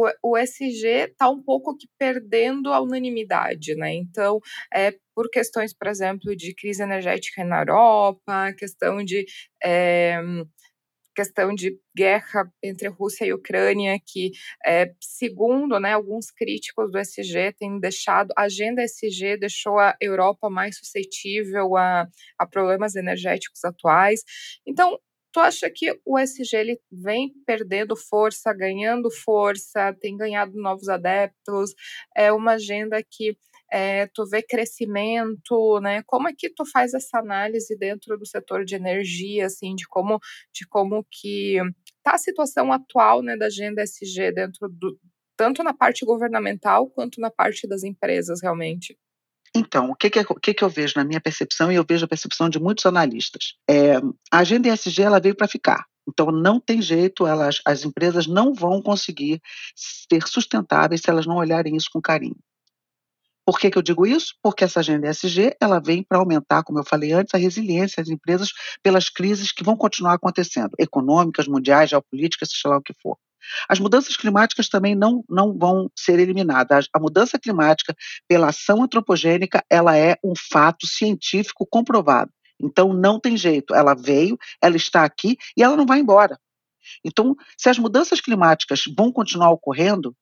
o, 0.04 0.32
o 0.32 0.36
SG 0.36 1.10
está 1.10 1.28
um 1.28 1.42
pouco 1.42 1.76
que 1.76 1.88
perdendo 1.98 2.72
a 2.72 2.80
unanimidade, 2.80 3.74
né? 3.74 3.94
Então, 3.94 4.40
é 4.72 4.94
por 5.14 5.28
questões, 5.30 5.74
por 5.74 5.88
exemplo, 5.88 6.36
de 6.36 6.54
crise 6.54 6.82
energética 6.82 7.44
na 7.44 7.60
Europa, 7.60 8.52
questão 8.56 9.04
de 9.04 9.24
é, 9.62 10.20
questão 11.18 11.52
de 11.52 11.76
guerra 11.96 12.48
entre 12.62 12.86
Rússia 12.86 13.24
e 13.24 13.32
Ucrânia, 13.32 13.98
que, 14.06 14.30
é, 14.64 14.92
segundo 15.00 15.80
né, 15.80 15.92
alguns 15.92 16.30
críticos 16.30 16.92
do 16.92 16.98
SG, 16.98 17.54
tem 17.58 17.80
deixado, 17.80 18.32
a 18.36 18.42
agenda 18.42 18.84
SG 18.84 19.36
deixou 19.36 19.80
a 19.80 19.96
Europa 20.00 20.48
mais 20.48 20.78
suscetível 20.78 21.76
a, 21.76 22.06
a 22.38 22.46
problemas 22.46 22.94
energéticos 22.94 23.64
atuais. 23.64 24.20
Então, 24.64 24.96
Tu 25.32 25.40
acha 25.40 25.70
que 25.70 25.98
o 26.06 26.18
SG 26.18 26.56
ele 26.56 26.80
vem 26.90 27.32
perdendo 27.46 27.94
força, 27.96 28.52
ganhando 28.52 29.10
força, 29.10 29.94
tem 30.00 30.16
ganhado 30.16 30.52
novos 30.56 30.88
adeptos? 30.88 31.74
É 32.16 32.32
uma 32.32 32.52
agenda 32.52 33.02
que 33.02 33.36
é, 33.70 34.06
tu 34.14 34.24
vê 34.26 34.42
crescimento, 34.42 35.78
né? 35.80 36.02
Como 36.06 36.28
é 36.28 36.32
que 36.36 36.48
tu 36.50 36.64
faz 36.72 36.94
essa 36.94 37.18
análise 37.18 37.76
dentro 37.76 38.16
do 38.18 38.26
setor 38.26 38.64
de 38.64 38.74
energia, 38.76 39.46
assim, 39.46 39.74
de 39.74 39.86
como, 39.86 40.18
de 40.54 40.66
como 40.68 41.04
que 41.10 41.58
tá 42.02 42.12
a 42.14 42.18
situação 42.18 42.72
atual, 42.72 43.22
né, 43.22 43.36
da 43.36 43.46
agenda 43.46 43.82
SG 43.82 44.32
dentro 44.32 44.68
do 44.68 44.98
tanto 45.36 45.62
na 45.62 45.72
parte 45.74 46.04
governamental 46.04 46.90
quanto 46.90 47.20
na 47.20 47.30
parte 47.30 47.68
das 47.68 47.84
empresas, 47.84 48.40
realmente? 48.42 48.96
Então, 49.58 49.90
o 49.90 49.96
que, 49.96 50.08
que, 50.08 50.24
que, 50.40 50.54
que 50.54 50.64
eu 50.64 50.68
vejo 50.68 50.94
na 50.96 51.04
minha 51.04 51.20
percepção, 51.20 51.72
e 51.72 51.74
eu 51.74 51.84
vejo 51.88 52.04
a 52.04 52.08
percepção 52.08 52.48
de 52.48 52.60
muitos 52.60 52.86
analistas? 52.86 53.54
É, 53.68 53.96
a 54.30 54.38
agenda 54.38 54.68
ESG 54.68 55.02
ela 55.02 55.20
veio 55.20 55.34
para 55.34 55.48
ficar. 55.48 55.84
Então, 56.08 56.30
não 56.30 56.60
tem 56.60 56.80
jeito, 56.80 57.26
elas, 57.26 57.60
as 57.64 57.84
empresas 57.84 58.26
não 58.26 58.54
vão 58.54 58.80
conseguir 58.80 59.42
ser 59.74 60.26
sustentáveis 60.26 61.02
se 61.02 61.10
elas 61.10 61.26
não 61.26 61.36
olharem 61.36 61.76
isso 61.76 61.90
com 61.92 62.00
carinho. 62.00 62.36
Por 63.44 63.58
que, 63.58 63.70
que 63.70 63.78
eu 63.78 63.82
digo 63.82 64.06
isso? 64.06 64.34
Porque 64.42 64.62
essa 64.62 64.80
agenda 64.80 65.08
ESG 65.08 65.56
ela 65.60 65.80
vem 65.80 66.02
para 66.02 66.18
aumentar, 66.18 66.62
como 66.62 66.78
eu 66.78 66.84
falei 66.84 67.12
antes, 67.12 67.34
a 67.34 67.38
resiliência 67.38 68.02
das 68.02 68.10
empresas 68.10 68.50
pelas 68.82 69.08
crises 69.08 69.52
que 69.52 69.64
vão 69.64 69.76
continuar 69.76 70.14
acontecendo, 70.14 70.70
econômicas, 70.78 71.48
mundiais, 71.48 71.90
geopolíticas, 71.90 72.50
seja 72.50 72.68
lá 72.68 72.76
o 72.76 72.82
que 72.82 72.92
for. 73.02 73.16
As 73.68 73.78
mudanças 73.78 74.16
climáticas 74.16 74.68
também 74.68 74.94
não, 74.94 75.24
não 75.28 75.56
vão 75.56 75.90
ser 75.96 76.18
eliminadas. 76.18 76.88
A 76.92 76.98
mudança 76.98 77.38
climática, 77.38 77.94
pela 78.26 78.48
ação 78.48 78.82
antropogênica, 78.82 79.64
ela 79.70 79.96
é 79.96 80.16
um 80.22 80.32
fato 80.50 80.86
científico 80.86 81.66
comprovado. 81.66 82.30
Então, 82.60 82.92
não 82.92 83.20
tem 83.20 83.36
jeito. 83.36 83.74
Ela 83.74 83.94
veio, 83.94 84.36
ela 84.60 84.76
está 84.76 85.04
aqui 85.04 85.36
e 85.56 85.62
ela 85.62 85.76
não 85.76 85.86
vai 85.86 86.00
embora. 86.00 86.38
Então, 87.04 87.36
se 87.56 87.68
as 87.68 87.78
mudanças 87.78 88.20
climáticas 88.20 88.82
vão 88.96 89.12
continuar 89.12 89.50
ocorrendo, 89.50 90.14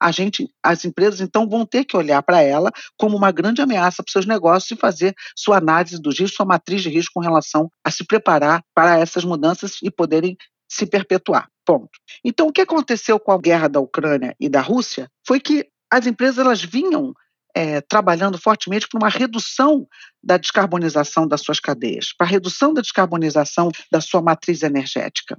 a 0.00 0.12
gente, 0.12 0.48
as 0.62 0.84
empresas 0.84 1.20
então 1.20 1.48
vão 1.48 1.66
ter 1.66 1.84
que 1.84 1.96
olhar 1.96 2.22
para 2.22 2.40
ela 2.40 2.70
como 2.96 3.16
uma 3.16 3.32
grande 3.32 3.60
ameaça 3.60 4.02
para 4.02 4.12
seus 4.12 4.26
negócios 4.26 4.70
e 4.70 4.80
fazer 4.80 5.14
sua 5.36 5.58
análise 5.58 6.00
do 6.00 6.10
risco, 6.10 6.36
sua 6.36 6.46
matriz 6.46 6.82
de 6.82 6.88
risco 6.88 7.14
com 7.14 7.20
relação 7.20 7.68
a 7.82 7.90
se 7.90 8.04
preparar 8.04 8.62
para 8.74 8.98
essas 8.98 9.24
mudanças 9.24 9.78
e 9.82 9.90
poderem 9.90 10.36
se 10.68 10.86
perpetuar. 10.86 11.48
Ponto. 11.64 11.90
Então, 12.24 12.48
o 12.48 12.52
que 12.52 12.60
aconteceu 12.60 13.18
com 13.18 13.32
a 13.32 13.38
guerra 13.38 13.68
da 13.68 13.80
Ucrânia 13.80 14.34
e 14.40 14.48
da 14.48 14.60
Rússia 14.60 15.10
foi 15.26 15.38
que 15.40 15.68
as 15.90 16.06
empresas 16.06 16.38
elas 16.38 16.62
vinham 16.62 17.12
é, 17.54 17.80
trabalhando 17.80 18.38
fortemente 18.38 18.86
para 18.88 18.98
uma 18.98 19.08
redução 19.08 19.86
da 20.22 20.36
descarbonização 20.36 21.26
das 21.26 21.40
suas 21.40 21.60
cadeias, 21.60 22.12
para 22.16 22.26
a 22.26 22.30
redução 22.30 22.72
da 22.72 22.80
descarbonização 22.80 23.70
da 23.90 24.00
sua 24.00 24.22
matriz 24.22 24.62
energética. 24.62 25.36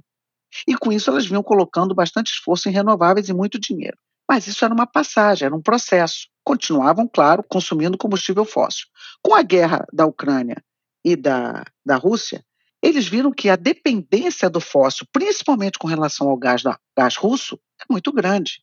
E 0.66 0.76
com 0.76 0.92
isso 0.92 1.10
elas 1.10 1.26
vinham 1.26 1.42
colocando 1.42 1.94
bastante 1.94 2.32
esforço 2.32 2.68
em 2.68 2.72
renováveis 2.72 3.28
e 3.28 3.32
muito 3.32 3.58
dinheiro. 3.58 3.96
Mas 4.28 4.46
isso 4.46 4.64
era 4.64 4.74
uma 4.74 4.86
passagem, 4.86 5.46
era 5.46 5.54
um 5.54 5.62
processo. 5.62 6.28
Continuavam, 6.44 7.08
claro, 7.08 7.42
consumindo 7.48 7.98
combustível 7.98 8.44
fóssil. 8.44 8.86
Com 9.22 9.34
a 9.34 9.42
guerra 9.42 9.84
da 9.92 10.06
Ucrânia 10.06 10.62
e 11.04 11.16
da, 11.16 11.64
da 11.84 11.96
Rússia, 11.96 12.44
eles 12.82 13.06
viram 13.06 13.30
que 13.32 13.48
a 13.48 13.56
dependência 13.56 14.48
do 14.48 14.60
fóssil, 14.60 15.06
principalmente 15.12 15.78
com 15.78 15.86
relação 15.86 16.28
ao 16.28 16.36
gás, 16.36 16.62
da, 16.62 16.78
gás 16.96 17.16
russo, 17.16 17.60
é 17.80 17.84
muito 17.90 18.12
grande. 18.12 18.62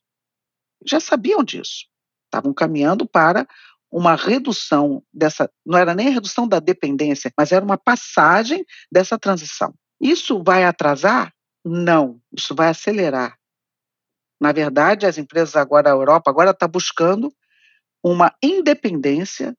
Já 0.84 0.98
sabiam 1.00 1.42
disso. 1.44 1.86
Estavam 2.26 2.52
caminhando 2.52 3.06
para 3.06 3.46
uma 3.90 4.16
redução 4.16 5.02
dessa, 5.12 5.50
não 5.64 5.78
era 5.78 5.94
nem 5.94 6.08
a 6.08 6.12
redução 6.12 6.46
da 6.46 6.58
dependência, 6.58 7.32
mas 7.36 7.52
era 7.52 7.64
uma 7.64 7.78
passagem 7.78 8.64
dessa 8.92 9.18
transição. 9.18 9.74
Isso 10.00 10.42
vai 10.42 10.64
atrasar? 10.64 11.32
Não, 11.64 12.20
isso 12.32 12.54
vai 12.54 12.68
acelerar. 12.68 13.38
Na 14.40 14.52
verdade, 14.52 15.06
as 15.06 15.18
empresas 15.18 15.56
agora, 15.56 15.88
a 15.88 15.92
Europa 15.92 16.30
agora 16.30 16.50
está 16.50 16.68
buscando 16.68 17.32
uma 18.02 18.32
independência 18.42 19.56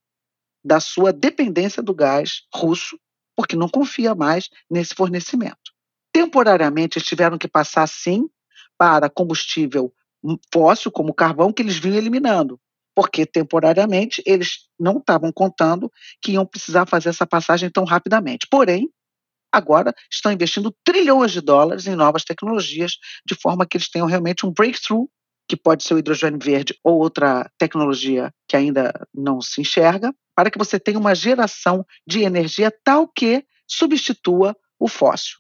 da 0.64 0.80
sua 0.80 1.12
dependência 1.12 1.82
do 1.82 1.94
gás 1.94 2.44
russo 2.54 3.00
porque 3.40 3.56
não 3.56 3.70
confia 3.70 4.14
mais 4.14 4.50
nesse 4.70 4.94
fornecimento. 4.94 5.72
Temporariamente, 6.12 6.98
eles 6.98 7.08
tiveram 7.08 7.38
que 7.38 7.48
passar, 7.48 7.88
sim, 7.88 8.30
para 8.78 9.10
combustível 9.10 9.94
fóssil, 10.54 10.92
como 10.92 11.14
carvão, 11.14 11.54
que 11.54 11.62
eles 11.62 11.78
vinham 11.78 11.96
eliminando, 11.96 12.60
porque 12.94 13.26
temporariamente 13.26 14.22
eles 14.26 14.68
não 14.78 14.98
estavam 14.98 15.32
contando 15.32 15.90
que 16.22 16.34
iam 16.34 16.46
precisar 16.46 16.86
fazer 16.86 17.08
essa 17.08 17.26
passagem 17.26 17.70
tão 17.70 17.86
rapidamente. 17.86 18.46
Porém, 18.52 18.90
agora 19.50 19.94
estão 20.12 20.34
investindo 20.34 20.76
trilhões 20.84 21.32
de 21.32 21.40
dólares 21.40 21.88
em 21.88 21.96
novas 21.96 22.26
tecnologias, 22.26 22.98
de 23.26 23.36
forma 23.36 23.66
que 23.66 23.78
eles 23.78 23.90
tenham 23.90 24.06
realmente 24.06 24.46
um 24.46 24.52
breakthrough 24.52 25.08
que 25.50 25.58
pode 25.58 25.84
ser 25.84 25.96
o 25.96 25.98
hidrogênio 25.98 26.40
verde 26.40 26.78
ou 26.84 27.00
outra 27.00 27.50
tecnologia 27.58 28.32
que 28.48 28.56
ainda 28.56 28.94
não 29.12 29.42
se 29.42 29.62
enxerga, 29.62 30.14
para 30.36 30.52
que 30.52 30.60
você 30.60 30.80
tenha 30.80 31.00
uma 31.00 31.16
geração 31.16 31.84
de 32.08 32.22
energia 32.22 32.72
tal 32.84 33.08
que 33.08 33.44
substitua 33.68 34.56
o 34.80 34.88
fóssil. 34.88 35.40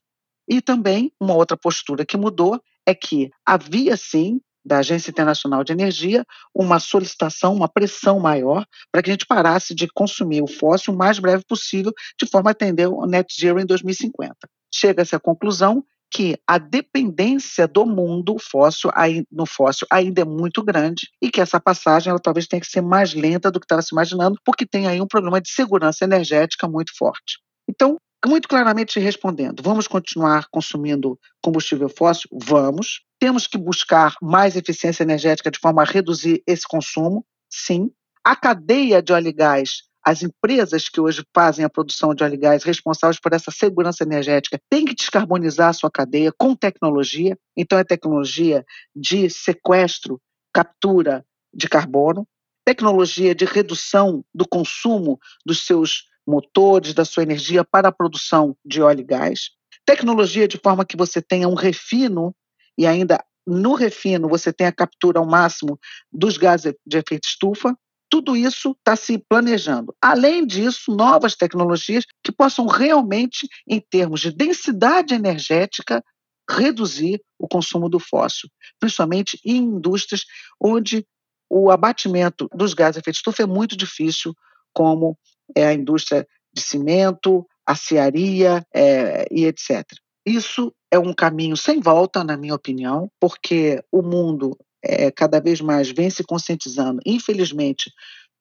E 0.50 0.62
também 0.62 1.14
uma 1.22 1.36
outra 1.36 1.56
postura 1.56 2.04
que 2.04 2.18
mudou 2.18 2.60
é 2.88 2.96
que 2.96 3.30
havia 3.46 3.96
sim 3.96 4.42
da 4.66 4.80
Agência 4.80 5.12
Internacional 5.12 5.64
de 5.64 5.72
Energia 5.72 6.26
uma 6.54 6.80
solicitação, 6.80 7.54
uma 7.54 7.70
pressão 7.70 8.20
maior 8.20 8.66
para 8.92 9.02
que 9.02 9.12
a 9.12 9.14
gente 9.14 9.28
parasse 9.28 9.76
de 9.76 9.88
consumir 9.88 10.42
o 10.42 10.48
fóssil 10.48 10.94
o 10.94 10.98
mais 10.98 11.20
breve 11.20 11.44
possível, 11.48 11.94
de 12.20 12.28
forma 12.28 12.50
a 12.50 12.52
atender 12.52 12.88
o 12.88 13.06
net 13.06 13.34
zero 13.40 13.60
em 13.60 13.66
2050. 13.66 14.36
Chega-se 14.74 15.16
à 15.16 15.20
conclusão 15.20 15.84
que 16.12 16.38
a 16.48 16.58
dependência 16.58 17.68
do 17.68 17.86
mundo 17.86 18.38
fóssil, 18.40 18.90
no 19.32 19.46
fóssil 19.46 19.88
ainda 19.92 20.22
é 20.22 20.26
muito 20.26 20.64
grande 20.64 21.08
e 21.22 21.30
que 21.30 21.40
essa 21.40 21.60
passagem 21.60 22.10
ela 22.10 22.20
talvez 22.20 22.48
tenha 22.48 22.60
que 22.60 22.68
ser 22.68 22.82
mais 22.82 23.14
lenta 23.14 23.52
do 23.52 23.60
que 23.60 23.66
estava 23.66 23.82
se 23.82 23.94
imaginando, 23.94 24.40
porque 24.44 24.66
tem 24.66 24.88
aí 24.88 25.00
um 25.00 25.08
problema 25.08 25.40
de 25.40 25.50
segurança 25.50 26.04
energética 26.04 26.68
muito 26.68 26.92
forte. 26.98 27.40
Então, 27.70 27.98
muito 28.26 28.48
claramente 28.50 29.00
respondendo, 29.00 29.64
vamos 29.64 29.88
continuar 29.88 30.48
consumindo 30.52 31.18
combustível 31.42 31.88
fóssil? 31.90 32.30
Vamos. 32.34 33.02
Temos 33.20 33.48
que 33.48 33.58
buscar 33.58 34.16
mais 34.22 34.56
eficiência 34.56 35.04
energética 35.04 35.52
de 35.52 35.60
forma 35.60 35.84
a 35.84 35.86
reduzir 35.86 36.42
esse 36.46 36.64
consumo? 36.68 37.26
Sim. 37.50 37.90
A 38.26 38.36
cadeia 38.36 39.02
de 39.02 39.14
óleo 39.14 39.30
e 39.30 39.34
gás 39.34 39.89
as 40.10 40.24
empresas 40.24 40.90
que 40.90 41.00
hoje 41.00 41.24
fazem 41.36 41.64
a 41.64 41.70
produção 41.70 42.16
de 42.16 42.24
óleo 42.24 42.34
e 42.34 42.38
gás 42.38 42.64
responsáveis 42.64 43.20
por 43.20 43.32
essa 43.32 43.52
segurança 43.52 44.04
energética 44.04 44.60
têm 44.68 44.84
que 44.84 44.96
descarbonizar 44.96 45.70
a 45.70 45.74
sua 45.74 45.92
cadeia 45.92 46.34
com 46.36 46.56
tecnologia. 46.56 47.38
Então, 47.56 47.78
é 47.78 47.84
tecnologia 47.84 48.66
de 48.96 49.30
sequestro, 49.30 50.20
captura 50.52 51.24
de 51.54 51.70
carbono, 51.70 52.28
tecnologia 52.66 53.36
de 53.36 53.46
redução 53.46 54.26
do 54.34 54.48
consumo 54.48 55.20
dos 55.46 55.64
seus 55.64 56.06
motores, 56.26 56.96
da 56.96 57.06
sua 57.06 57.22
energia 57.22 57.64
para 57.64 57.90
a 57.90 57.92
produção 57.92 58.58
de 58.66 58.82
óleo 58.82 59.02
e 59.02 59.04
gás, 59.04 59.52
tecnologia 59.86 60.48
de 60.48 60.58
forma 60.58 60.86
que 60.86 60.98
você 60.98 61.22
tenha 61.22 61.48
um 61.48 61.54
refino 61.54 62.36
e 62.76 62.88
ainda 62.88 63.24
no 63.46 63.76
refino 63.76 64.28
você 64.28 64.52
tenha 64.52 64.72
a 64.72 64.76
captura 64.76 65.20
ao 65.20 65.26
máximo 65.26 65.80
dos 66.12 66.36
gases 66.36 66.74
de 66.84 66.98
efeito 66.98 67.28
estufa, 67.28 67.76
tudo 68.10 68.36
isso 68.36 68.72
está 68.72 68.96
se 68.96 69.18
planejando. 69.30 69.96
Além 70.02 70.46
disso, 70.46 70.96
novas 70.96 71.36
tecnologias 71.36 72.06
que 72.24 72.32
possam 72.32 72.66
realmente, 72.66 73.48
em 73.68 73.80
termos 73.80 74.22
de 74.22 74.32
densidade 74.32 75.14
energética, 75.14 76.04
reduzir 76.50 77.22
o 77.38 77.48
consumo 77.48 77.88
do 77.88 78.00
fóssil, 78.00 78.50
principalmente 78.80 79.40
em 79.46 79.58
indústrias 79.58 80.24
onde 80.60 81.06
o 81.50 81.70
abatimento 81.70 82.50
dos 82.54 82.74
gases 82.74 82.96
de 82.96 83.00
efeito 83.00 83.18
estufa 83.18 83.44
é 83.44 83.46
muito 83.46 83.78
difícil, 83.78 84.34
como 84.74 85.18
é 85.56 85.68
a 85.68 85.74
indústria 85.74 86.28
de 86.54 86.62
cimento, 86.62 87.46
aciaria 87.66 88.66
é, 88.74 89.26
e 89.32 89.46
etc. 89.46 89.84
Isso 90.26 90.74
é 90.92 90.98
um 90.98 91.14
caminho 91.14 91.56
sem 91.56 91.80
volta, 91.80 92.24
na 92.24 92.36
minha 92.36 92.56
opinião, 92.56 93.10
porque 93.20 93.84
o 93.92 94.02
mundo 94.02 94.58
é, 94.84 95.12
cada 95.12 95.40
vez 95.40 95.62
mais 95.62 95.90
vem 95.90 96.10
se 96.10 96.24
conscientizando, 96.24 97.00
infelizmente, 97.06 97.92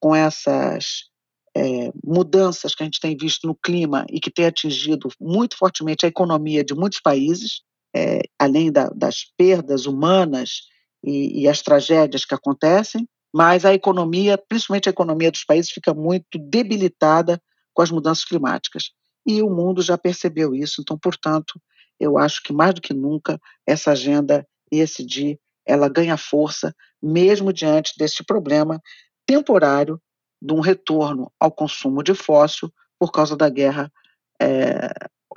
com 0.00 0.14
essas 0.14 1.08
é, 1.56 1.90
mudanças 2.04 2.74
que 2.74 2.82
a 2.82 2.86
gente 2.86 3.00
tem 3.00 3.16
visto 3.16 3.46
no 3.46 3.54
clima 3.54 4.06
e 4.10 4.20
que 4.20 4.30
tem 4.30 4.46
atingido 4.46 5.08
muito 5.20 5.56
fortemente 5.56 6.06
a 6.06 6.08
economia 6.08 6.64
de 6.64 6.74
muitos 6.74 7.00
países, 7.00 7.62
é, 7.94 8.20
além 8.38 8.70
da, 8.70 8.88
das 8.90 9.24
perdas 9.36 9.86
humanas 9.86 10.62
e, 11.02 11.42
e 11.42 11.48
as 11.48 11.62
tragédias 11.62 12.24
que 12.24 12.34
acontecem, 12.34 13.08
mas 13.34 13.64
a 13.64 13.74
economia, 13.74 14.38
principalmente 14.38 14.88
a 14.88 14.90
economia 14.90 15.30
dos 15.30 15.44
países, 15.44 15.70
fica 15.70 15.92
muito 15.92 16.38
debilitada 16.38 17.40
com 17.74 17.82
as 17.82 17.90
mudanças 17.90 18.24
climáticas. 18.24 18.90
E 19.26 19.42
o 19.42 19.50
mundo 19.50 19.82
já 19.82 19.98
percebeu 19.98 20.54
isso, 20.54 20.80
então, 20.80 20.98
portanto, 20.98 21.60
eu 22.00 22.16
acho 22.16 22.42
que 22.42 22.52
mais 22.52 22.74
do 22.74 22.80
que 22.80 22.94
nunca 22.94 23.38
essa 23.66 23.90
agenda 23.90 24.46
ESG 24.72 25.38
ela 25.68 25.88
ganha 25.88 26.16
força 26.16 26.74
mesmo 27.00 27.52
diante 27.52 27.92
deste 27.98 28.24
problema 28.24 28.80
temporário 29.26 30.00
de 30.40 30.54
um 30.54 30.60
retorno 30.60 31.30
ao 31.38 31.52
consumo 31.52 32.02
de 32.02 32.14
fóssil 32.14 32.72
por 32.98 33.12
causa 33.12 33.36
da 33.36 33.48
guerra, 33.48 33.92
é, 34.40 34.88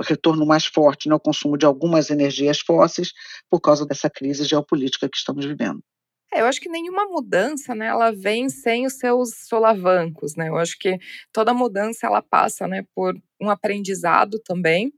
retorno 0.01 0.45
mais 0.45 0.65
forte 0.65 1.09
no 1.09 1.19
consumo 1.19 1.57
de 1.57 1.65
algumas 1.65 2.09
energias 2.09 2.59
fósseis 2.59 3.11
por 3.49 3.59
causa 3.59 3.85
dessa 3.85 4.09
crise 4.09 4.45
geopolítica 4.45 5.09
que 5.09 5.17
estamos 5.17 5.45
vivendo. 5.45 5.83
É, 6.33 6.39
eu 6.39 6.45
acho 6.45 6.61
que 6.61 6.69
nenhuma 6.69 7.05
mudança, 7.07 7.75
né, 7.75 7.87
ela 7.87 8.11
vem 8.11 8.47
sem 8.47 8.85
os 8.85 8.93
seus 8.93 9.47
solavancos, 9.49 10.35
né? 10.37 10.47
Eu 10.47 10.55
acho 10.55 10.77
que 10.79 10.97
toda 11.33 11.53
mudança 11.53 12.07
ela 12.07 12.21
passa, 12.21 12.67
né, 12.69 12.85
por 12.95 13.13
um 13.39 13.49
aprendizado 13.49 14.39
também 14.39 14.93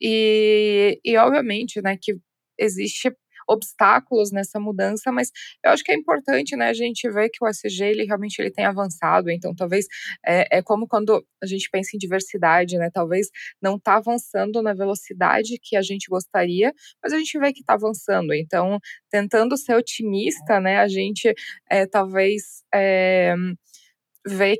e, 0.00 0.98
e 1.04 1.16
obviamente, 1.18 1.82
né, 1.82 1.98
que 2.00 2.18
existe 2.58 3.14
obstáculos 3.48 4.30
nessa 4.30 4.60
mudança, 4.60 5.10
mas 5.10 5.30
eu 5.64 5.70
acho 5.70 5.82
que 5.82 5.92
é 5.92 5.94
importante, 5.94 6.56
né, 6.56 6.68
a 6.68 6.72
gente 6.74 7.08
ver 7.10 7.30
que 7.30 7.42
o 7.42 7.48
SG 7.48 7.84
ele 7.84 8.04
realmente 8.04 8.38
ele 8.38 8.50
tem 8.50 8.64
avançado, 8.64 9.30
então 9.30 9.54
talvez 9.54 9.86
é, 10.26 10.58
é 10.58 10.62
como 10.62 10.86
quando 10.86 11.24
a 11.42 11.46
gente 11.46 11.68
pensa 11.70 11.90
em 11.94 11.98
diversidade, 11.98 12.76
né, 12.76 12.90
talvez 12.92 13.28
não 13.62 13.76
está 13.76 13.96
avançando 13.96 14.62
na 14.62 14.74
velocidade 14.74 15.58
que 15.62 15.76
a 15.76 15.82
gente 15.82 16.08
gostaria, 16.08 16.72
mas 17.02 17.12
a 17.12 17.18
gente 17.18 17.38
vê 17.38 17.52
que 17.52 17.60
está 17.60 17.74
avançando, 17.74 18.34
então 18.34 18.78
tentando 19.10 19.56
ser 19.56 19.74
otimista, 19.74 20.60
né, 20.60 20.78
a 20.78 20.88
gente 20.88 21.32
é, 21.70 21.86
talvez 21.86 22.62
é, 22.74 23.34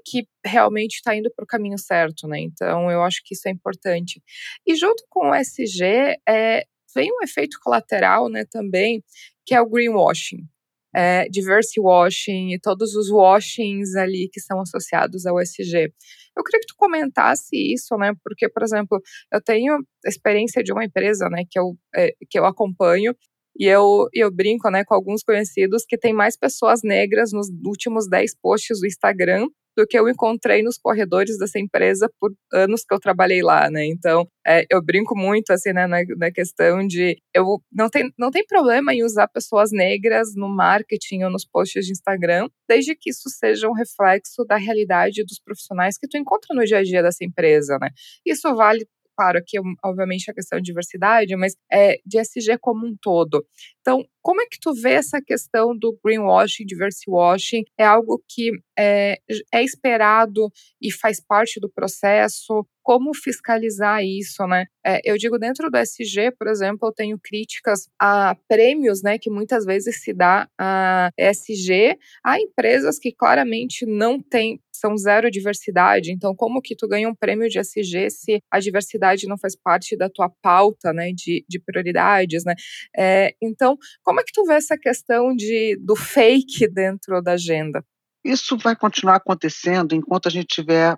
que 0.05 0.27
realmente 0.45 0.97
está 0.97 1.15
indo 1.15 1.31
para 1.35 1.43
o 1.43 1.47
caminho 1.47 1.79
certo, 1.79 2.27
né? 2.27 2.41
Então 2.41 2.91
eu 2.91 3.03
acho 3.03 3.21
que 3.25 3.35
isso 3.35 3.49
é 3.49 3.51
importante. 3.51 4.23
E 4.67 4.75
junto 4.75 5.05
com 5.11 5.31
o 5.31 5.35
SG, 5.35 6.17
é, 6.29 6.65
vem 6.95 7.11
um 7.13 7.23
efeito 7.23 7.59
colateral, 7.63 8.29
né, 8.29 8.45
também, 8.51 9.03
que 9.47 9.55
é 9.55 9.61
o 9.61 9.69
greenwashing. 9.69 10.47
É, 10.95 11.29
diversity 11.29 11.81
washing 11.81 12.55
e 12.55 12.59
todos 12.59 12.95
os 12.97 13.11
washings 13.11 13.95
ali 13.95 14.29
que 14.33 14.41
são 14.41 14.61
associados 14.61 15.27
ao 15.27 15.39
SG. 15.41 15.93
Eu 16.37 16.43
queria 16.43 16.61
que 16.61 16.67
tu 16.67 16.75
comentasse 16.79 17.57
isso, 17.57 17.97
né? 17.99 18.13
Porque, 18.25 18.49
por 18.49 18.63
exemplo, 18.63 19.01
eu 19.33 19.41
tenho 19.43 19.79
experiência 20.07 20.63
de 20.63 20.73
uma 20.73 20.85
empresa, 20.85 21.29
né, 21.29 21.45
que 21.49 21.59
eu, 21.59 21.77
é, 21.95 22.15
que 22.31 22.39
eu 22.39 22.47
acompanho 22.47 23.15
e 23.59 23.67
eu, 23.67 24.09
eu 24.15 24.31
brinco, 24.31 24.71
né, 24.71 24.85
com 24.85 24.95
alguns 24.95 25.23
conhecidos 25.23 25.85
que 25.87 25.99
tem 25.99 26.13
mais 26.13 26.37
pessoas 26.37 26.81
negras 26.83 27.33
nos 27.33 27.49
últimos 27.65 28.09
10 28.09 28.37
posts 28.41 28.81
do 28.81 28.87
Instagram 28.87 29.49
do 29.79 29.87
que 29.87 29.97
eu 29.97 30.09
encontrei 30.09 30.61
nos 30.61 30.77
corredores 30.77 31.39
dessa 31.39 31.57
empresa 31.57 32.11
por 32.19 32.35
anos 32.53 32.83
que 32.85 32.93
eu 32.93 32.99
trabalhei 32.99 33.43
lá, 33.43 33.71
né? 33.71 33.87
Então, 33.87 34.27
é, 34.45 34.65
eu 34.69 34.83
brinco 34.83 35.17
muito, 35.17 35.53
assim, 35.53 35.73
né, 35.73 35.87
na, 35.87 35.99
na, 36.17 36.33
questão 36.33 36.85
de 36.85 37.17
eu 37.33 37.63
não 37.73 37.89
tem, 37.89 38.11
não 38.19 38.29
tem 38.33 38.45
problema 38.45 38.93
em 38.93 39.05
usar 39.05 39.29
pessoas 39.29 39.71
negras 39.71 40.35
no 40.35 40.49
marketing 40.49 41.23
ou 41.23 41.31
nos 41.31 41.45
posts 41.45 41.87
de 41.87 41.93
Instagram, 41.93 42.49
desde 42.69 42.97
que 42.97 43.11
isso 43.11 43.31
seja 43.31 43.69
um 43.69 43.73
reflexo 43.73 44.45
da 44.45 44.57
realidade 44.57 45.23
dos 45.25 45.39
profissionais 45.39 45.97
que 45.97 46.09
tu 46.09 46.17
encontra 46.17 46.57
no 46.57 46.65
dia 46.65 46.79
a 46.79 46.83
dia 46.83 47.01
dessa 47.01 47.25
empresa, 47.25 47.79
né? 47.81 47.91
Isso 48.27 48.53
vale 48.57 48.85
claro, 49.19 49.39
aqui 49.39 49.59
obviamente 49.85 50.31
a 50.31 50.35
questão 50.35 50.61
de 50.61 50.67
diversidade, 50.67 51.35
mas 51.35 51.57
é, 51.73 51.99
de 52.07 52.19
SG 52.19 52.57
como 52.61 52.87
um 52.87 52.95
todo. 53.03 53.45
Então, 53.89 54.05
como 54.21 54.43
é 54.43 54.45
que 54.45 54.59
tu 54.61 54.75
vê 54.75 54.91
essa 54.91 55.23
questão 55.23 55.75
do 55.75 55.99
greenwashing, 56.05 56.67
diversity 56.67 57.11
washing? 57.11 57.65
É 57.79 57.87
algo 57.87 58.23
que 58.29 58.51
é, 58.79 59.17
é 59.51 59.65
esperado 59.65 60.51
e 60.83 60.93
faz 60.93 61.19
parte 61.19 61.59
do 61.59 61.71
processo? 61.71 62.67
Como 62.83 63.15
fiscalizar 63.15 64.05
isso, 64.05 64.47
né? 64.47 64.67
É, 64.85 65.01
eu 65.05 65.17
digo 65.17 65.39
dentro 65.39 65.71
do 65.71 65.79
SG, 65.79 66.31
por 66.39 66.49
exemplo, 66.49 66.89
eu 66.89 66.93
tenho 66.93 67.19
críticas 67.19 67.89
a 67.99 68.37
prêmios, 68.47 69.03
né, 69.03 69.19
que 69.19 69.31
muitas 69.31 69.65
vezes 69.65 70.03
se 70.03 70.13
dá 70.13 70.49
a 70.59 71.11
SG 71.17 71.99
a 72.25 72.39
empresas 72.39 72.99
que 72.99 73.13
claramente 73.13 73.87
não 73.87 74.21
têm 74.21 74.61
são 74.79 74.97
zero 74.97 75.31
diversidade. 75.31 76.13
Então, 76.13 76.35
como 76.35 76.63
que 76.63 76.77
tu 76.77 76.87
ganha 76.87 77.09
um 77.09 77.15
prêmio 77.15 77.49
de 77.49 77.59
SG 77.59 78.11
se 78.11 78.41
a 78.51 78.61
diversidade 78.61 79.27
não 79.27 79.37
faz 79.37 79.57
parte 79.57 79.97
da 79.97 80.09
tua 80.09 80.31
pauta, 80.41 80.93
né, 80.93 81.11
de, 81.13 81.45
de 81.49 81.59
prioridades, 81.59 82.45
né? 82.45 82.55
É, 82.97 83.35
então, 83.43 83.77
como 84.03 84.21
é 84.21 84.25
que 84.25 84.33
tu 84.33 84.45
vê 84.45 84.55
essa 84.55 84.77
questão 84.77 85.35
de, 85.35 85.77
do 85.81 85.97
fake 85.97 86.69
dentro 86.69 87.21
da 87.23 87.33
agenda? 87.33 87.85
Isso 88.25 88.57
vai 88.59 88.77
continuar 88.77 89.17
acontecendo 89.17 89.95
enquanto 89.95 90.27
a 90.27 90.31
gente 90.31 90.47
tiver 90.47 90.97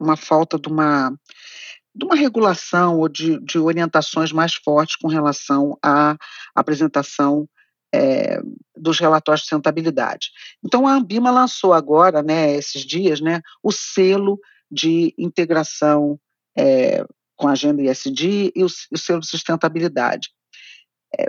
uma 0.00 0.16
falta 0.16 0.58
de 0.58 0.68
uma, 0.68 1.10
de 1.94 2.04
uma 2.04 2.16
regulação 2.16 2.98
ou 2.98 3.08
de, 3.08 3.38
de 3.40 3.58
orientações 3.58 4.32
mais 4.32 4.54
fortes 4.54 4.96
com 4.96 5.08
relação 5.08 5.78
à 5.82 6.16
apresentação 6.54 7.48
é, 7.94 8.40
dos 8.76 8.98
relatórios 8.98 9.42
de 9.42 9.48
sustentabilidade. 9.48 10.30
Então, 10.64 10.86
a 10.86 10.94
Ambima 10.94 11.30
lançou 11.30 11.72
agora, 11.72 12.22
né, 12.22 12.54
esses 12.54 12.82
dias, 12.82 13.20
né, 13.20 13.40
o 13.62 13.70
selo 13.70 14.40
de 14.70 15.14
integração 15.18 16.18
é, 16.56 17.04
com 17.36 17.48
a 17.48 17.52
agenda 17.52 17.82
ISD 17.82 18.52
e 18.54 18.64
o, 18.64 18.66
o 18.66 18.98
selo 18.98 19.20
de 19.20 19.28
sustentabilidade. 19.28 20.30
É, 21.18 21.26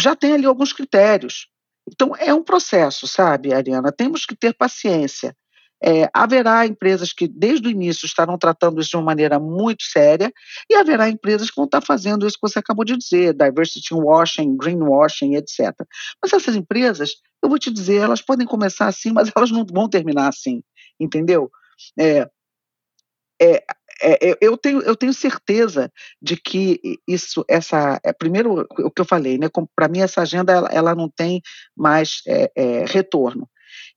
já 0.00 0.14
tem 0.16 0.32
ali 0.34 0.46
alguns 0.46 0.72
critérios 0.72 1.48
Então, 1.88 2.14
é 2.16 2.34
um 2.34 2.42
processo, 2.42 3.06
sabe, 3.06 3.54
Ariana? 3.54 3.92
Temos 3.92 4.26
que 4.26 4.34
ter 4.36 4.52
paciência. 4.54 5.36
É, 5.82 6.08
haverá 6.12 6.66
empresas 6.66 7.12
que, 7.12 7.28
desde 7.28 7.68
o 7.68 7.70
início, 7.70 8.06
estarão 8.06 8.38
tratando 8.38 8.80
isso 8.80 8.90
de 8.90 8.96
uma 8.96 9.04
maneira 9.04 9.38
muito 9.38 9.84
séria, 9.84 10.32
e 10.70 10.74
haverá 10.74 11.08
empresas 11.08 11.50
que 11.50 11.56
vão 11.56 11.66
estar 11.66 11.80
fazendo 11.82 12.26
isso 12.26 12.36
que 12.36 12.48
você 12.48 12.58
acabou 12.58 12.84
de 12.84 12.96
dizer, 12.96 13.34
diversity 13.34 13.94
washing, 13.94 14.56
greenwashing, 14.56 15.34
etc. 15.36 15.72
Mas 16.20 16.32
essas 16.32 16.56
empresas, 16.56 17.10
eu 17.42 17.48
vou 17.48 17.58
te 17.58 17.70
dizer, 17.70 17.98
elas 18.02 18.22
podem 18.22 18.46
começar 18.46 18.86
assim, 18.86 19.12
mas 19.12 19.30
elas 19.36 19.50
não 19.50 19.64
vão 19.64 19.88
terminar 19.88 20.28
assim, 20.28 20.62
entendeu? 20.98 21.50
É, 21.98 22.28
é, 23.40 23.62
é, 24.02 24.38
eu, 24.40 24.56
tenho, 24.56 24.80
eu 24.82 24.94
tenho 24.96 25.12
certeza 25.12 25.90
de 26.20 26.36
que 26.36 26.98
isso, 27.06 27.44
essa, 27.48 28.00
é, 28.04 28.12
primeiro 28.12 28.66
o 28.78 28.90
que 28.90 29.00
eu 29.00 29.04
falei, 29.04 29.38
né, 29.38 29.48
para 29.74 29.88
mim 29.88 30.00
essa 30.00 30.22
agenda 30.22 30.52
ela, 30.52 30.68
ela 30.70 30.94
não 30.94 31.08
tem 31.08 31.40
mais 31.76 32.20
é, 32.26 32.50
é, 32.54 32.84
retorno. 32.84 33.48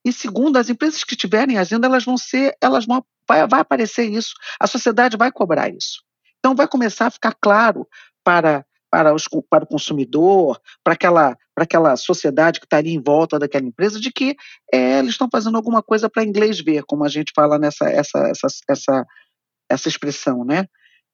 E 0.04 0.12
segundo, 0.12 0.56
as 0.56 0.70
empresas 0.70 1.04
que 1.04 1.16
tiverem 1.16 1.58
agenda, 1.58 1.86
elas 1.86 2.04
vão 2.04 2.16
ser, 2.16 2.54
elas 2.60 2.86
vão, 2.86 3.04
vai, 3.28 3.46
vai 3.46 3.60
aparecer 3.60 4.04
isso, 4.04 4.32
a 4.58 4.66
sociedade 4.66 5.16
vai 5.16 5.30
cobrar 5.30 5.68
isso. 5.68 6.02
Então 6.38 6.54
vai 6.54 6.66
começar 6.66 7.06
a 7.06 7.10
ficar 7.10 7.34
claro 7.40 7.86
para 8.24 8.64
para, 8.90 9.14
os, 9.14 9.28
para 9.48 9.64
o 9.64 9.66
consumidor, 9.66 10.60
para 10.82 10.94
aquela, 10.94 11.36
para 11.54 11.64
aquela 11.64 11.96
sociedade 11.96 12.58
que 12.58 12.66
está 12.66 12.78
ali 12.78 12.92
em 12.92 13.00
volta 13.00 13.38
daquela 13.38 13.64
empresa, 13.64 14.00
de 14.00 14.10
que 14.12 14.34
é, 14.72 14.98
eles 14.98 15.12
estão 15.12 15.28
fazendo 15.30 15.56
alguma 15.56 15.82
coisa 15.82 16.10
para 16.10 16.24
inglês 16.24 16.60
ver, 16.60 16.82
como 16.82 17.04
a 17.04 17.08
gente 17.08 17.32
fala 17.34 17.58
nessa 17.58 17.88
essa, 17.88 18.18
essa, 18.28 18.46
essa, 18.68 19.06
essa 19.70 19.88
expressão, 19.88 20.44
né? 20.44 20.66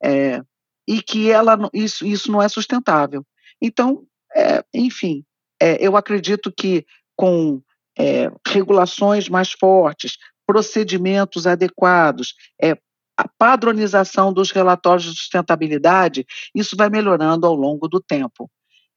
É, 0.02 0.40
e 0.88 1.02
que 1.02 1.30
ela, 1.30 1.59
isso, 1.72 2.07
isso 2.07 2.30
não 2.30 2.40
é 2.40 2.48
sustentável. 2.48 3.24
Então, 3.61 4.04
é, 4.34 4.64
enfim, 4.74 5.24
é, 5.61 5.84
eu 5.84 5.96
acredito 5.96 6.52
que 6.52 6.86
com 7.16 7.61
é, 7.98 8.30
regulações 8.46 9.28
mais 9.28 9.52
fortes, 9.52 10.16
procedimentos 10.46 11.46
adequados, 11.46 12.34
é, 12.62 12.76
a 13.16 13.26
padronização 13.38 14.32
dos 14.32 14.50
relatórios 14.50 15.04
de 15.04 15.18
sustentabilidade, 15.18 16.26
isso 16.54 16.76
vai 16.76 16.90
melhorando 16.90 17.46
ao 17.46 17.54
longo 17.54 17.88
do 17.88 18.00
tempo. 18.00 18.50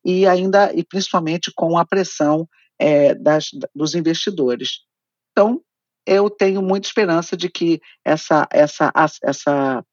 E 0.03 0.27
ainda, 0.27 0.73
e 0.73 0.83
principalmente 0.83 1.51
com 1.55 1.77
a 1.77 1.85
pressão 1.85 2.47
é, 2.77 3.15
das, 3.15 3.49
dos 3.73 3.95
investidores. 3.95 4.81
Então, 5.31 5.61
eu 6.05 6.29
tenho 6.29 6.61
muita 6.61 6.87
esperança 6.87 7.35
de 7.37 7.49
que 7.49 7.81
essa, 8.03 8.47
essa, 8.51 8.91
essa, 9.23 9.85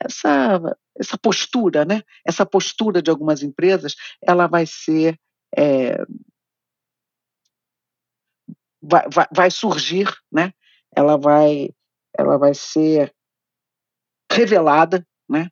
essa, 0.00 0.76
essa 0.98 1.18
postura, 1.18 1.84
né? 1.84 2.02
essa 2.26 2.44
postura 2.46 3.02
de 3.02 3.10
algumas 3.10 3.42
empresas, 3.42 3.94
ela 4.22 4.46
vai 4.46 4.66
ser. 4.66 5.18
É, 5.56 5.96
vai, 8.82 9.08
vai, 9.08 9.26
vai 9.32 9.50
surgir, 9.50 10.12
né? 10.30 10.52
ela, 10.94 11.16
vai, 11.16 11.70
ela 12.16 12.38
vai 12.38 12.54
ser 12.54 13.14
revelada, 14.30 15.06
né? 15.28 15.48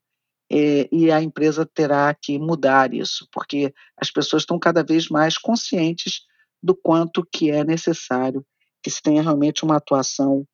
E, 0.50 0.88
e, 0.92 1.10
a 1.10 1.22
empresa 1.22 1.64
terá 1.64 2.14
que 2.14 2.38
mudar 2.38 2.92
isso, 2.92 3.26
porque 3.32 3.72
as 3.96 4.10
pessoas 4.10 4.42
estão 4.42 4.58
cada 4.58 4.84
vez 4.84 5.08
mais 5.08 5.38
conscientes 5.38 6.26
do 6.62 6.76
quanto 6.76 7.26
que 7.32 7.50
é 7.50 7.64
necessário 7.64 8.44
que 8.82 8.90
se 8.90 9.00
tenha 9.00 9.22
realmente 9.22 9.64
uma 9.64 9.76
atuação 9.76 10.46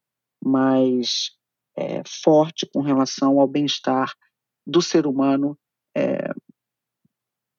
mais 0.44 1.32
é, 1.76 2.02
forte 2.06 2.66
com 2.66 2.80
relação 2.80 3.40
ao 3.40 3.46
bem-estar 3.46 4.12
do 4.66 4.82
ser 4.82 5.06
humano 5.06 5.58
é, 5.96 6.32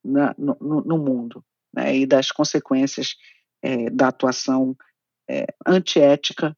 na, 0.03 0.36
no, 0.38 0.55
no, 0.59 0.97
mundo 0.97 1.43
né, 1.74 1.95
e 1.95 2.05
das 2.05 2.32
consequências 2.32 3.15
é, 3.61 3.89
da 3.89 4.09
atuação 4.09 4.76
antiética 5.63 6.57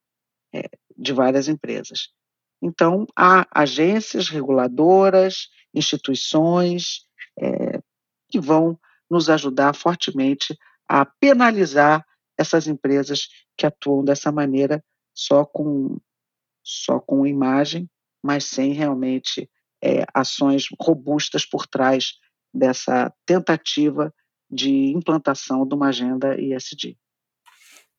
de 0.96 1.12
várias 1.12 1.50
empresas. 1.50 2.08
Então, 2.62 3.06
há 3.14 3.46
agências 3.52 4.30
reguladoras, 4.30 5.50
instituições 5.74 7.06
que 8.30 8.40
vão 8.40 8.80
nos 9.10 9.30
ajudar 9.30 9.76
fortemente 9.76 10.58
a 10.88 11.06
penalizar 11.06 12.06
essas 12.42 12.68
empresas 12.68 13.28
que 13.58 13.66
atuam 13.66 14.04
dessa 14.04 14.32
maneira 14.32 14.84
só 15.14 15.46
com 15.46 15.98
só 16.64 17.00
com 17.00 17.26
imagem, 17.26 17.90
mas 18.24 18.46
sem 18.46 18.74
realmente 18.74 19.50
é, 19.84 20.06
ações 20.14 20.66
robustas 20.80 21.44
por 21.44 21.66
trás 21.66 22.14
dessa 22.54 23.12
tentativa 23.26 24.14
de 24.50 24.92
implantação 24.92 25.66
de 25.66 25.74
uma 25.74 25.88
agenda 25.88 26.40
ISD. 26.40 26.98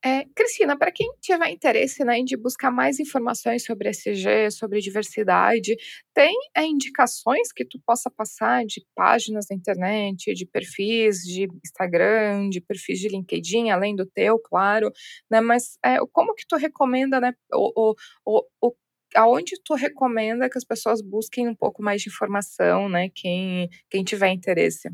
É, 0.04 0.24
Cristina, 0.34 0.76
para 0.76 0.90
quem 0.90 1.12
tiver 1.20 1.48
interesse 1.50 2.04
né, 2.04 2.20
de 2.22 2.36
buscar 2.36 2.72
mais 2.72 2.98
informações 2.98 3.64
sobre 3.64 3.88
SG, 3.90 4.50
sobre 4.50 4.80
diversidade, 4.80 5.76
tem 6.12 6.34
é, 6.56 6.64
indicações 6.64 7.52
que 7.52 7.64
tu 7.64 7.80
possa 7.86 8.10
passar 8.10 8.64
de 8.64 8.84
páginas 8.96 9.46
da 9.48 9.54
internet, 9.54 10.34
de 10.34 10.44
perfis 10.44 11.18
de 11.18 11.46
Instagram, 11.64 12.48
de 12.48 12.60
perfis 12.60 12.98
de 12.98 13.08
LinkedIn, 13.08 13.70
além 13.70 13.94
do 13.94 14.04
teu, 14.04 14.40
claro, 14.40 14.90
né? 15.30 15.40
Mas 15.40 15.78
é, 15.84 15.98
como 16.12 16.34
que 16.34 16.44
tu 16.48 16.56
recomenda, 16.56 17.20
né? 17.20 17.32
O, 17.52 17.94
o, 18.26 18.44
o, 18.60 18.74
aonde 19.14 19.52
tu 19.64 19.74
recomenda 19.74 20.50
que 20.50 20.58
as 20.58 20.64
pessoas 20.64 21.00
busquem 21.00 21.48
um 21.48 21.54
pouco 21.54 21.80
mais 21.80 22.02
de 22.02 22.08
informação, 22.08 22.88
né? 22.88 23.08
Quem, 23.14 23.68
quem 23.88 24.02
tiver 24.02 24.30
interesse. 24.32 24.88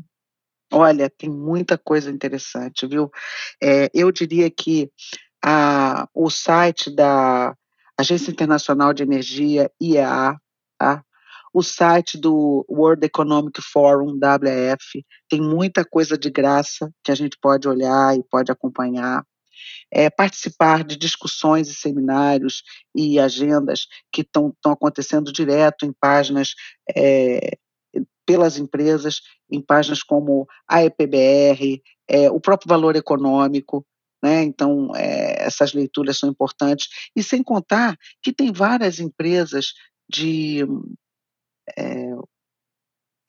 Olha, 0.71 1.09
tem 1.09 1.29
muita 1.29 1.77
coisa 1.77 2.11
interessante, 2.11 2.85
viu? 2.85 3.09
É, 3.61 3.89
eu 3.93 4.11
diria 4.11 4.49
que 4.51 4.91
a, 5.43 6.07
o 6.13 6.29
site 6.29 6.93
da 6.93 7.55
Agência 7.97 8.31
Internacional 8.31 8.93
de 8.93 9.03
Energia, 9.03 9.71
IEA, 9.81 10.37
tá? 10.77 11.03
o 11.53 11.63
site 11.63 12.17
do 12.17 12.65
World 12.69 13.05
Economic 13.05 13.61
Forum, 13.61 14.19
WEF, 14.21 15.03
tem 15.27 15.41
muita 15.41 15.83
coisa 15.83 16.17
de 16.17 16.29
graça 16.29 16.91
que 17.03 17.11
a 17.11 17.15
gente 17.15 17.37
pode 17.41 17.67
olhar 17.67 18.15
e 18.15 18.23
pode 18.23 18.51
acompanhar. 18.51 19.23
É, 19.91 20.09
participar 20.09 20.83
de 20.83 20.95
discussões 20.95 21.67
e 21.67 21.73
seminários 21.73 22.63
e 22.95 23.19
agendas 23.19 23.87
que 24.11 24.21
estão 24.21 24.53
acontecendo 24.65 25.33
direto 25.33 25.85
em 25.85 25.91
páginas 25.99 26.53
é, 26.95 27.57
pelas 28.29 28.59
empresas 28.59 29.21
em 29.51 29.59
páginas 29.59 30.03
como 30.03 30.47
a 30.67 30.83
EPBR, 30.83 31.81
é, 32.07 32.29
o 32.29 32.39
próprio 32.39 32.69
valor 32.69 32.95
econômico, 32.95 33.83
né? 34.21 34.43
Então, 34.43 34.95
é, 34.95 35.43
essas 35.43 35.73
leituras 35.73 36.19
são 36.19 36.29
importantes. 36.29 36.89
E 37.15 37.23
sem 37.23 37.41
contar 37.41 37.97
que 38.21 38.31
tem 38.31 38.51
várias 38.51 38.99
empresas 38.99 39.73
de 40.07 40.63
é, 41.75 42.11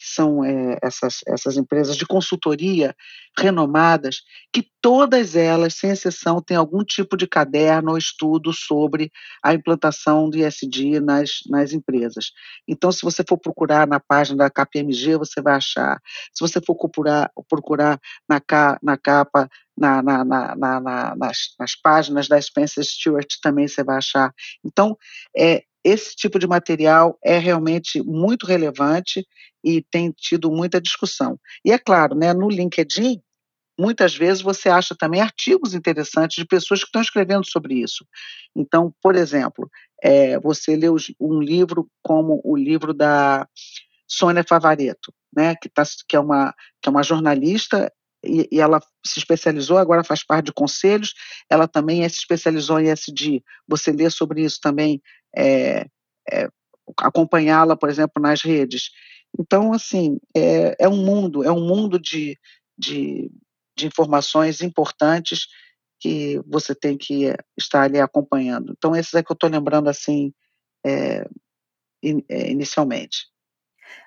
são 0.01 0.43
é, 0.43 0.79
essas, 0.83 1.19
essas 1.29 1.59
empresas 1.59 1.95
de 1.97 2.07
consultoria 2.07 2.97
renomadas, 3.39 4.23
que 4.53 4.67
todas 4.81 5.37
elas, 5.37 5.75
sem 5.75 5.91
exceção, 5.91 6.41
têm 6.41 6.57
algum 6.57 6.83
tipo 6.83 7.17
de 7.17 7.27
caderno 7.27 7.93
ou 7.93 7.99
estudo 7.99 8.53
sobre 8.53 9.13
a 9.43 9.53
implantação 9.53 10.31
do 10.31 10.39
ISD 10.39 11.01
nas, 11.01 11.41
nas 11.49 11.73
empresas. 11.73 12.33
Então, 12.67 12.91
se 12.91 13.03
você 13.03 13.23
for 13.29 13.37
procurar 13.37 13.87
na 13.87 14.01
página 14.01 14.39
da 14.39 14.51
KPMG, 14.51 15.19
você 15.19 15.43
vai 15.43 15.55
achar. 15.55 16.01
Se 16.33 16.41
você 16.41 16.61
for 16.65 16.75
procurar, 16.75 17.31
procurar 17.49 18.01
na, 18.29 18.41
na 18.83 18.97
capa 18.97 19.49
na, 19.81 20.03
na, 20.03 20.25
na, 20.25 21.17
nas, 21.17 21.39
nas, 21.59 21.75
páginas 21.83 22.29
da 22.29 22.41
Spencer 22.41 22.85
Stewart 22.85 23.27
também 23.43 23.67
você 23.67 23.83
vai 23.83 23.97
achar. 23.97 24.33
Então, 24.65 24.97
é, 25.37 25.63
esse 25.83 26.15
tipo 26.15 26.39
de 26.39 26.47
material 26.47 27.19
é 27.25 27.39
realmente 27.39 28.03
muito 28.03 28.47
relevante 28.47 29.27
e 29.65 29.83
tem 29.91 30.13
tido 30.13 30.51
muita 30.51 30.81
discussão. 30.81 31.39
E 31.65 31.73
é 31.73 31.79
claro, 31.79 32.15
né, 32.15 32.35
no 32.35 32.49
LinkedIn, 32.49 33.21
muitas 33.79 34.15
vezes 34.15 34.43
você 34.43 34.69
acha 34.69 34.95
também 34.95 35.23
artigos 35.23 35.75
interessantes 35.75 36.37
de 36.37 36.47
pessoas 36.47 36.81
que 36.81 36.87
estão 36.87 37.01
escrevendo 37.01 37.47
sobre 37.47 37.75
isso. 37.75 38.05
Então, 38.55 38.95
por 39.03 39.17
exemplo, 39.17 39.71
é, 40.03 40.39
você 40.39 40.77
lê 40.77 40.89
um 41.19 41.41
livro 41.41 41.89
como 42.03 42.41
o 42.45 42.57
livro 42.57 42.93
da 42.93 43.49
Sônia 44.07 44.45
Favareto, 44.47 45.15
né, 45.35 45.55
que, 45.55 45.69
tá, 45.69 45.83
que, 46.07 46.17
é 46.17 46.21
uma, 46.21 46.53
que 46.83 46.89
é 46.89 46.91
uma 46.91 47.03
jornalista 47.03 47.91
e, 48.25 48.49
e, 48.53 48.61
ela 48.61 48.81
se 49.05 49.19
especializou, 49.19 49.79
agora 49.79 50.05
faz 50.05 50.25
parte 50.25 50.47
de 50.47 50.53
conselhos, 50.53 51.15
ela 51.49 51.67
também 51.67 52.07
se 52.09 52.19
especializou 52.19 52.79
em 52.79 52.91
SD. 52.91 53.43
Você 53.67 53.93
lê 53.93 54.11
sobre 54.11 54.43
isso 54.43 54.59
também, 54.61 55.01
é, 55.35 55.87
é, 56.31 56.49
acompanhá-la, 56.99 57.77
por 57.77 57.89
exemplo, 57.89 58.23
nas 58.23 58.43
redes. 58.43 58.91
Então, 59.39 59.73
assim, 59.73 60.19
é, 60.37 60.77
é 60.79 60.89
um 60.89 60.97
mundo, 61.05 61.45
é 61.45 61.51
um 61.51 61.67
mundo 61.67 61.99
de, 61.99 62.39
de, 62.77 63.31
de 63.77 63.87
informações 63.87 64.61
importantes 64.61 65.47
que 66.01 66.41
você 66.47 66.75
tem 66.75 66.97
que 66.97 67.35
estar 67.59 67.83
ali 67.83 68.01
acompanhando. 68.01 68.75
Então, 68.77 68.97
esses 68.97 69.15
é 69.15 69.23
que 69.23 69.31
eu 69.31 69.35
estou 69.35 69.51
lembrando, 69.51 69.89
assim, 69.89 70.33
é, 70.85 71.27
in, 72.03 72.25
é, 72.29 72.51
inicialmente. 72.51 73.29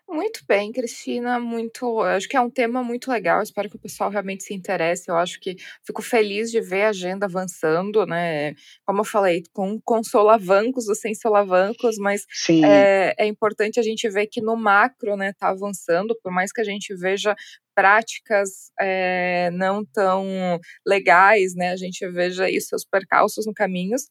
Muito 0.08 0.42
bem, 0.48 0.72
Cristina, 0.72 1.40
muito. 1.40 2.02
Acho 2.02 2.28
que 2.28 2.36
é 2.36 2.42
um 2.42 2.50
tema 2.50 2.84
muito 2.84 3.10
legal. 3.10 3.42
Espero 3.42 3.70
que 3.70 3.78
o 3.78 3.80
pessoal 3.80 4.10
realmente 4.10 4.44
se 4.44 4.54
interesse. 4.54 5.10
Eu 5.10 5.16
acho 5.16 5.40
que 5.40 5.56
fico 5.86 6.02
feliz 6.02 6.52
de 6.52 6.62
ver 6.62 6.84
a 6.84 6.90
agenda 6.90 7.26
avançando, 7.26 8.06
né? 8.06 8.54
Como 8.86 9.00
eu 9.00 9.06
falei, 9.06 9.44
com, 9.54 9.80
com 9.82 10.04
solavancos 10.04 10.88
ou 10.88 10.96
sem 10.96 11.16
solavancos, 11.16 11.98
mas 11.98 12.26
é, 12.64 13.16
é, 13.18 13.26
importante 13.26 13.80
a 13.80 13.84
gente 13.84 14.08
ver 14.10 14.28
que 14.28 14.42
no 14.42 14.56
macro, 14.58 15.16
né, 15.16 15.34
tá 15.40 15.50
avançando, 15.50 16.16
por 16.22 16.32
mais 16.32 16.52
que 16.52 16.62
a 16.62 16.66
gente 16.66 16.94
veja 16.96 17.34
práticas 17.74 18.72
é, 18.80 19.50
não 19.52 19.84
tão 19.86 20.60
legais, 20.86 21.56
né? 21.56 21.72
A 21.72 21.78
gente 21.78 22.06
veja 22.10 22.46
aí 22.46 22.60
seus 22.62 22.86
percalços 22.86 23.46
no 23.46 23.54
caminhos. 23.54 24.04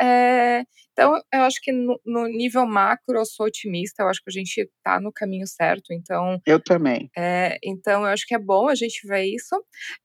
É, 0.00 0.64
então, 0.92 1.20
eu 1.32 1.42
acho 1.42 1.60
que 1.62 1.72
no, 1.72 2.00
no, 2.04 2.26
nível 2.26 2.66
macro 2.66 3.18
eu 3.18 3.24
sou 3.24 3.46
otimista, 3.46 4.02
eu 4.02 4.08
acho 4.08 4.22
que 4.22 4.30
a 4.30 4.32
gente 4.32 4.60
está 4.60 5.00
no 5.00 5.12
caminho 5.12 5.46
certo. 5.46 5.92
Então. 5.92 6.40
Eu 6.46 6.62
também. 6.62 7.10
É, 7.16 7.58
então, 7.62 8.02
eu 8.02 8.08
acho 8.08 8.26
que 8.26 8.34
é 8.34 8.38
bom 8.38 8.68
a 8.68 8.74
gente 8.74 9.06
ver 9.06 9.24
isso. 9.24 9.54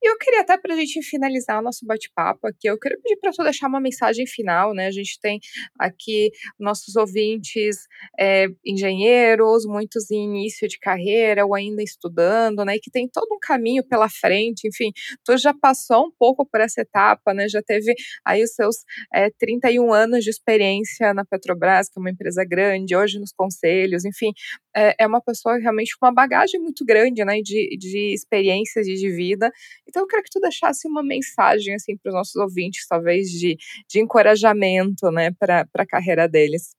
E 0.01 0.09
eu 0.09 0.17
queria 0.17 0.41
até 0.41 0.57
para 0.57 0.73
a 0.73 0.77
gente 0.77 1.01
finalizar 1.03 1.59
o 1.59 1.63
nosso 1.63 1.85
bate-papo 1.85 2.47
aqui, 2.47 2.67
eu 2.67 2.77
queria 2.79 2.97
pedir 3.01 3.17
para 3.19 3.31
tu 3.31 3.43
deixar 3.43 3.67
uma 3.67 3.79
mensagem 3.79 4.25
final, 4.27 4.73
né? 4.73 4.87
A 4.87 4.91
gente 4.91 5.19
tem 5.21 5.39
aqui 5.79 6.29
nossos 6.59 6.95
ouvintes 6.95 7.77
é, 8.19 8.47
engenheiros, 8.65 9.65
muitos 9.65 10.09
em 10.11 10.25
início 10.25 10.67
de 10.67 10.79
carreira 10.79 11.45
ou 11.45 11.55
ainda 11.55 11.81
estudando, 11.81 12.65
né? 12.65 12.75
E 12.75 12.79
que 12.79 12.91
tem 12.91 13.07
todo 13.07 13.33
um 13.33 13.39
caminho 13.39 13.83
pela 13.87 14.09
frente, 14.09 14.67
enfim, 14.67 14.91
tu 15.23 15.37
já 15.37 15.53
passou 15.53 16.07
um 16.07 16.11
pouco 16.17 16.45
por 16.45 16.61
essa 16.61 16.81
etapa, 16.81 17.33
né? 17.33 17.47
Já 17.47 17.61
teve 17.61 17.93
aí 18.25 18.43
os 18.43 18.53
seus 18.53 18.77
é, 19.13 19.29
31 19.37 19.85
21 19.85 19.93
anos 19.93 20.23
de 20.23 20.29
experiência 20.29 20.74
na 21.13 21.25
Petrobras, 21.25 21.89
que 21.89 21.97
é 21.97 22.01
uma 22.01 22.09
empresa 22.09 22.43
grande, 22.43 22.95
hoje 22.95 23.19
nos 23.19 23.31
conselhos, 23.31 24.05
enfim, 24.05 24.31
é, 24.75 25.03
é 25.03 25.07
uma 25.07 25.21
pessoa 25.21 25.57
realmente 25.57 25.97
com 25.97 26.05
uma 26.05 26.13
bagagem 26.13 26.59
muito 26.59 26.83
grande, 26.85 27.23
né, 27.23 27.41
de, 27.41 27.77
de 27.77 28.13
experiências 28.13 28.87
e 28.87 28.95
de 28.95 29.09
vida. 29.11 29.51
Então, 29.87 30.03
eu 30.03 30.07
quero 30.07 30.23
que 30.23 30.31
tu 30.31 30.39
deixasse 30.39 30.87
uma 30.87 31.03
mensagem, 31.03 31.75
assim, 31.75 31.97
para 31.97 32.09
os 32.09 32.15
nossos 32.15 32.35
ouvintes, 32.35 32.85
talvez, 32.87 33.29
de, 33.29 33.57
de 33.89 33.99
encorajamento, 33.99 35.11
né, 35.11 35.31
para 35.31 35.67
a 35.73 35.85
carreira 35.85 36.27
deles. 36.27 36.75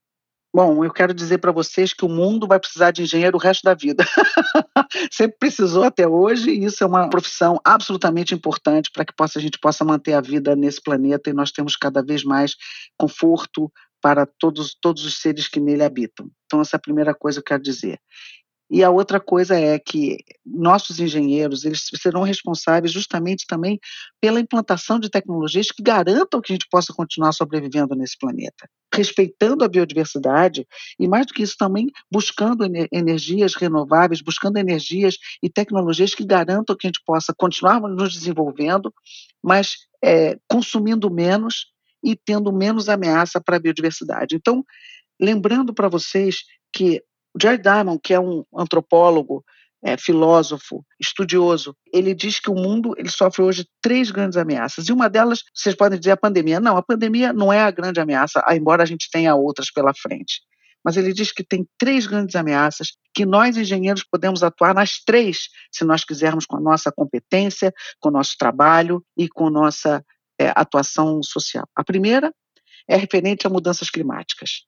Bom, 0.56 0.82
eu 0.82 0.90
quero 0.90 1.12
dizer 1.12 1.36
para 1.36 1.52
vocês 1.52 1.92
que 1.92 2.02
o 2.02 2.08
mundo 2.08 2.46
vai 2.46 2.58
precisar 2.58 2.90
de 2.90 3.02
engenheiro 3.02 3.36
o 3.36 3.38
resto 3.38 3.62
da 3.62 3.74
vida. 3.74 4.02
Sempre 5.12 5.36
precisou 5.38 5.84
até 5.84 6.08
hoje, 6.08 6.48
e 6.48 6.64
isso 6.64 6.82
é 6.82 6.86
uma 6.86 7.10
profissão 7.10 7.60
absolutamente 7.62 8.34
importante 8.34 8.90
para 8.90 9.04
que 9.04 9.14
possa, 9.14 9.38
a 9.38 9.42
gente 9.42 9.58
possa 9.58 9.84
manter 9.84 10.14
a 10.14 10.20
vida 10.22 10.56
nesse 10.56 10.80
planeta 10.82 11.28
e 11.28 11.34
nós 11.34 11.52
temos 11.52 11.76
cada 11.76 12.02
vez 12.02 12.24
mais 12.24 12.54
conforto 12.96 13.70
para 14.00 14.26
todos, 14.26 14.76
todos 14.80 15.04
os 15.04 15.20
seres 15.20 15.48
que 15.48 15.60
nele 15.60 15.82
habitam. 15.82 16.30
Então, 16.46 16.60
essa 16.60 16.76
é 16.76 16.78
a 16.78 16.80
primeira 16.80 17.14
coisa 17.14 17.40
que 17.40 17.52
eu 17.52 17.56
quero 17.56 17.62
dizer. 17.62 17.98
E 18.68 18.82
a 18.82 18.90
outra 18.90 19.20
coisa 19.20 19.58
é 19.58 19.78
que 19.78 20.18
nossos 20.44 20.98
engenheiros 20.98 21.64
eles 21.64 21.88
serão 22.02 22.22
responsáveis 22.22 22.92
justamente 22.92 23.46
também 23.46 23.78
pela 24.20 24.40
implantação 24.40 24.98
de 24.98 25.08
tecnologias 25.08 25.70
que 25.70 25.82
garantam 25.82 26.40
que 26.40 26.52
a 26.52 26.54
gente 26.54 26.66
possa 26.68 26.92
continuar 26.92 27.30
sobrevivendo 27.30 27.94
nesse 27.94 28.18
planeta, 28.18 28.68
respeitando 28.92 29.64
a 29.64 29.68
biodiversidade 29.68 30.66
e 30.98 31.06
mais 31.06 31.26
do 31.26 31.32
que 31.32 31.44
isso 31.44 31.54
também 31.56 31.86
buscando 32.10 32.64
energias 32.92 33.54
renováveis, 33.54 34.20
buscando 34.20 34.56
energias 34.56 35.16
e 35.40 35.48
tecnologias 35.48 36.12
que 36.12 36.26
garantam 36.26 36.76
que 36.76 36.88
a 36.88 36.90
gente 36.90 37.02
possa 37.06 37.32
continuar 37.36 37.80
nos 37.80 38.12
desenvolvendo, 38.12 38.92
mas 39.40 39.76
é, 40.02 40.36
consumindo 40.48 41.08
menos 41.08 41.66
e 42.04 42.16
tendo 42.16 42.52
menos 42.52 42.88
ameaça 42.88 43.40
para 43.40 43.56
a 43.56 43.60
biodiversidade. 43.60 44.36
Então, 44.36 44.64
lembrando 45.20 45.74
para 45.74 45.88
vocês 45.88 46.38
que 46.72 47.02
Jared 47.40 47.62
Diamond, 47.62 48.00
que 48.02 48.14
é 48.14 48.20
um 48.20 48.44
antropólogo, 48.54 49.44
é, 49.82 49.96
filósofo, 49.96 50.84
estudioso, 51.00 51.76
ele 51.92 52.14
diz 52.14 52.40
que 52.40 52.50
o 52.50 52.54
mundo 52.54 52.94
ele 52.96 53.10
sofre 53.10 53.42
hoje 53.42 53.66
três 53.80 54.10
grandes 54.10 54.36
ameaças. 54.36 54.88
E 54.88 54.92
uma 54.92 55.08
delas, 55.08 55.42
vocês 55.54 55.74
podem 55.74 55.98
dizer 55.98 56.12
a 56.12 56.16
pandemia. 56.16 56.58
Não, 56.58 56.76
a 56.76 56.82
pandemia 56.82 57.32
não 57.32 57.52
é 57.52 57.60
a 57.60 57.70
grande 57.70 58.00
ameaça, 58.00 58.42
embora 58.50 58.82
a 58.82 58.86
gente 58.86 59.08
tenha 59.12 59.34
outras 59.34 59.70
pela 59.70 59.92
frente. 59.94 60.40
Mas 60.84 60.96
ele 60.96 61.12
diz 61.12 61.32
que 61.32 61.44
tem 61.44 61.66
três 61.78 62.06
grandes 62.06 62.36
ameaças 62.36 62.92
que 63.12 63.26
nós, 63.26 63.56
engenheiros, 63.56 64.04
podemos 64.04 64.42
atuar 64.42 64.74
nas 64.74 65.02
três, 65.04 65.48
se 65.72 65.84
nós 65.84 66.04
quisermos, 66.04 66.46
com 66.46 66.56
a 66.56 66.60
nossa 66.60 66.92
competência, 66.92 67.72
com 68.00 68.08
o 68.08 68.12
nosso 68.12 68.36
trabalho 68.38 69.02
e 69.16 69.28
com 69.28 69.50
nossa 69.50 70.04
é, 70.46 70.52
atuação 70.54 71.22
social. 71.22 71.68
A 71.74 71.84
primeira 71.84 72.32
é 72.88 72.96
referente 72.96 73.46
a 73.46 73.50
mudanças 73.50 73.90
climáticas. 73.90 74.64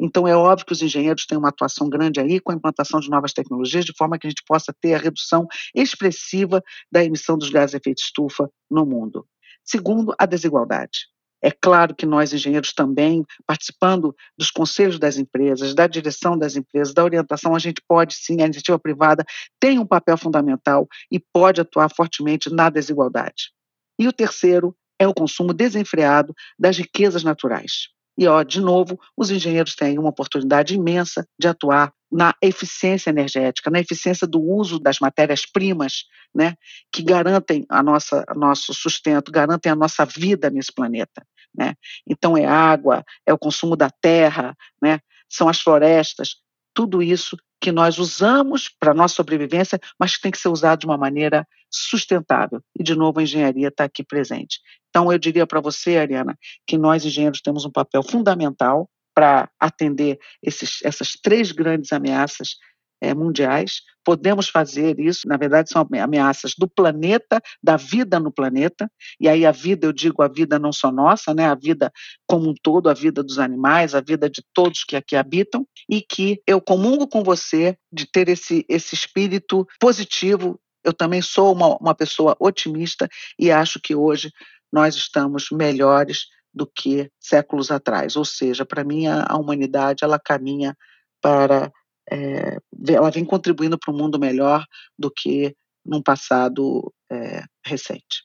Então, 0.00 0.26
é 0.26 0.36
óbvio 0.36 0.66
que 0.66 0.72
os 0.72 0.82
engenheiros 0.82 1.26
têm 1.26 1.38
uma 1.38 1.50
atuação 1.50 1.88
grande 1.88 2.18
aí 2.18 2.40
com 2.40 2.50
a 2.50 2.54
implantação 2.54 2.98
de 2.98 3.08
novas 3.08 3.32
tecnologias, 3.32 3.84
de 3.84 3.94
forma 3.96 4.18
que 4.18 4.26
a 4.26 4.30
gente 4.30 4.42
possa 4.46 4.74
ter 4.80 4.94
a 4.94 4.98
redução 4.98 5.46
expressiva 5.74 6.62
da 6.90 7.04
emissão 7.04 7.38
dos 7.38 7.50
gases 7.50 7.70
de 7.70 7.76
efeito 7.76 8.02
estufa 8.02 8.50
no 8.70 8.84
mundo. 8.84 9.26
Segundo, 9.64 10.14
a 10.18 10.26
desigualdade. 10.26 11.12
É 11.44 11.50
claro 11.50 11.94
que 11.94 12.06
nós, 12.06 12.32
engenheiros, 12.32 12.72
também, 12.72 13.24
participando 13.44 14.14
dos 14.38 14.50
conselhos 14.50 14.98
das 14.98 15.18
empresas, 15.18 15.74
da 15.74 15.88
direção 15.88 16.38
das 16.38 16.54
empresas, 16.54 16.94
da 16.94 17.02
orientação, 17.02 17.54
a 17.54 17.58
gente 17.58 17.82
pode 17.86 18.14
sim, 18.14 18.40
a 18.40 18.44
iniciativa 18.44 18.78
privada 18.78 19.24
tem 19.60 19.78
um 19.78 19.86
papel 19.86 20.16
fundamental 20.16 20.86
e 21.10 21.18
pode 21.18 21.60
atuar 21.60 21.88
fortemente 21.94 22.48
na 22.48 22.70
desigualdade. 22.70 23.50
E 23.98 24.06
o 24.06 24.12
terceiro 24.12 24.74
é 25.02 25.08
o 25.08 25.14
consumo 25.14 25.52
desenfreado 25.52 26.34
das 26.58 26.78
riquezas 26.78 27.24
naturais. 27.24 27.88
E, 28.16 28.26
ó, 28.26 28.42
de 28.42 28.60
novo, 28.60 28.98
os 29.16 29.30
engenheiros 29.30 29.74
têm 29.74 29.98
uma 29.98 30.10
oportunidade 30.10 30.74
imensa 30.74 31.26
de 31.38 31.48
atuar 31.48 31.92
na 32.10 32.34
eficiência 32.42 33.08
energética, 33.10 33.70
na 33.70 33.80
eficiência 33.80 34.26
do 34.26 34.40
uso 34.40 34.78
das 34.78 34.98
matérias-primas, 34.98 36.04
né, 36.34 36.54
que 36.92 37.02
garantem 37.02 37.64
a 37.68 37.82
nossa 37.82 38.24
nosso 38.36 38.74
sustento, 38.74 39.32
garantem 39.32 39.72
a 39.72 39.76
nossa 39.76 40.04
vida 40.04 40.50
nesse 40.50 40.72
planeta, 40.72 41.26
né? 41.54 41.74
Então 42.06 42.36
é 42.36 42.44
água, 42.44 43.02
é 43.26 43.32
o 43.32 43.38
consumo 43.38 43.76
da 43.76 43.90
terra, 43.90 44.54
né? 44.80 45.00
São 45.28 45.48
as 45.48 45.60
florestas, 45.60 46.36
tudo 46.74 47.02
isso 47.02 47.36
que 47.62 47.70
nós 47.70 47.96
usamos 47.96 48.68
para 48.68 48.92
nossa 48.92 49.14
sobrevivência, 49.14 49.78
mas 49.96 50.16
que 50.16 50.22
tem 50.22 50.32
que 50.32 50.38
ser 50.38 50.48
usado 50.48 50.80
de 50.80 50.86
uma 50.86 50.98
maneira 50.98 51.46
sustentável. 51.70 52.60
E, 52.76 52.82
de 52.82 52.96
novo, 52.96 53.20
a 53.20 53.22
engenharia 53.22 53.68
está 53.68 53.84
aqui 53.84 54.02
presente. 54.02 54.58
Então, 54.90 55.12
eu 55.12 55.18
diria 55.18 55.46
para 55.46 55.60
você, 55.60 55.96
Ariana, 55.96 56.36
que 56.66 56.76
nós, 56.76 57.04
engenheiros, 57.04 57.40
temos 57.40 57.64
um 57.64 57.70
papel 57.70 58.02
fundamental 58.02 58.90
para 59.14 59.48
atender 59.60 60.18
esses, 60.42 60.80
essas 60.82 61.12
três 61.12 61.52
grandes 61.52 61.92
ameaças 61.92 62.56
é, 63.00 63.14
mundiais. 63.14 63.82
Podemos 64.04 64.48
fazer 64.48 64.98
isso, 64.98 65.28
na 65.28 65.36
verdade, 65.36 65.70
são 65.70 65.86
ameaças 66.00 66.52
do 66.58 66.68
planeta, 66.68 67.40
da 67.62 67.76
vida 67.76 68.18
no 68.18 68.32
planeta, 68.32 68.90
e 69.20 69.28
aí 69.28 69.46
a 69.46 69.52
vida, 69.52 69.86
eu 69.86 69.92
digo 69.92 70.22
a 70.22 70.28
vida 70.28 70.58
não 70.58 70.72
só 70.72 70.90
nossa, 70.90 71.32
né, 71.34 71.46
a 71.46 71.54
vida 71.54 71.92
como 72.26 72.50
um 72.50 72.54
todo, 72.62 72.88
a 72.88 72.94
vida 72.94 73.22
dos 73.22 73.38
animais, 73.38 73.94
a 73.94 74.00
vida 74.00 74.28
de 74.28 74.42
todos 74.52 74.84
que 74.84 74.96
aqui 74.96 75.16
habitam, 75.16 75.66
e 75.88 76.00
que 76.00 76.40
eu 76.46 76.60
comungo 76.60 77.06
com 77.06 77.22
você 77.22 77.76
de 77.92 78.10
ter 78.10 78.28
esse, 78.28 78.64
esse 78.68 78.94
espírito 78.94 79.66
positivo. 79.78 80.58
Eu 80.84 80.92
também 80.92 81.22
sou 81.22 81.52
uma, 81.52 81.76
uma 81.76 81.94
pessoa 81.94 82.36
otimista 82.40 83.08
e 83.38 83.50
acho 83.50 83.78
que 83.80 83.94
hoje 83.94 84.32
nós 84.72 84.94
estamos 84.96 85.48
melhores 85.52 86.26
do 86.52 86.66
que 86.66 87.10
séculos 87.20 87.70
atrás. 87.70 88.16
Ou 88.16 88.24
seja, 88.24 88.64
para 88.64 88.84
mim 88.84 89.06
a, 89.06 89.26
a 89.28 89.36
humanidade 89.36 90.04
ela 90.04 90.18
caminha 90.18 90.76
para 91.20 91.70
é, 92.10 92.56
ela 92.88 93.10
vem 93.10 93.24
contribuindo 93.24 93.78
para 93.78 93.92
um 93.92 93.96
mundo 93.96 94.18
melhor 94.18 94.64
do 94.98 95.10
que 95.10 95.54
num 95.84 96.02
passado 96.02 96.92
é, 97.10 97.44
recente. 97.64 98.24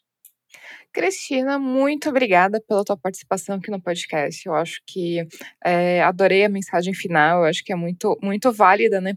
Cristina, 0.98 1.60
muito 1.60 2.10
obrigada 2.10 2.60
pela 2.68 2.84
tua 2.84 2.98
participação 2.98 3.58
aqui 3.58 3.70
no 3.70 3.80
podcast. 3.80 4.44
Eu 4.48 4.56
acho 4.56 4.82
que 4.88 5.28
é, 5.64 6.02
adorei 6.02 6.44
a 6.44 6.50
mensagem 6.50 6.92
final. 6.92 7.42
Eu 7.42 7.50
acho 7.50 7.64
que 7.64 7.72
é 7.72 7.76
muito, 7.76 8.18
muito 8.20 8.52
válida, 8.52 9.00
né, 9.00 9.14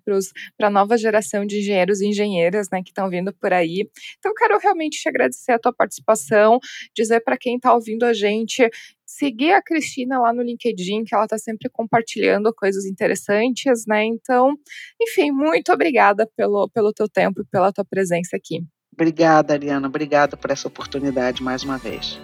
para 0.58 0.66
a 0.66 0.70
nova 0.70 0.98
geração 0.98 1.46
de 1.46 1.58
engenheiros 1.58 2.02
e 2.02 2.06
engenheiras, 2.06 2.68
né, 2.70 2.82
que 2.82 2.90
estão 2.90 3.08
vindo 3.08 3.32
por 3.32 3.54
aí. 3.54 3.88
Então, 4.18 4.34
quero 4.34 4.58
realmente 4.58 5.00
te 5.00 5.08
agradecer 5.08 5.52
a 5.52 5.58
tua 5.58 5.72
participação, 5.72 6.58
dizer 6.94 7.20
para 7.20 7.38
quem 7.38 7.56
está 7.56 7.72
ouvindo 7.72 8.04
a 8.04 8.12
gente 8.12 8.68
seguir 9.10 9.52
a 9.52 9.62
Cristina 9.62 10.20
lá 10.20 10.32
no 10.32 10.42
LinkedIn, 10.42 11.04
que 11.04 11.14
ela 11.14 11.24
está 11.24 11.36
sempre 11.36 11.68
compartilhando 11.68 12.52
coisas 12.54 12.86
interessantes, 12.86 13.84
né? 13.86 14.04
Então, 14.04 14.54
enfim, 15.00 15.30
muito 15.30 15.72
obrigada 15.72 16.28
pelo, 16.36 16.68
pelo 16.70 16.92
teu 16.92 17.08
tempo 17.08 17.42
e 17.42 17.44
pela 17.44 17.72
tua 17.72 17.84
presença 17.84 18.36
aqui. 18.36 18.60
Obrigada, 18.92 19.54
Ariana. 19.54 19.88
Obrigada 19.88 20.36
por 20.36 20.50
essa 20.50 20.68
oportunidade 20.68 21.42
mais 21.42 21.64
uma 21.64 21.78
vez. 21.78 22.20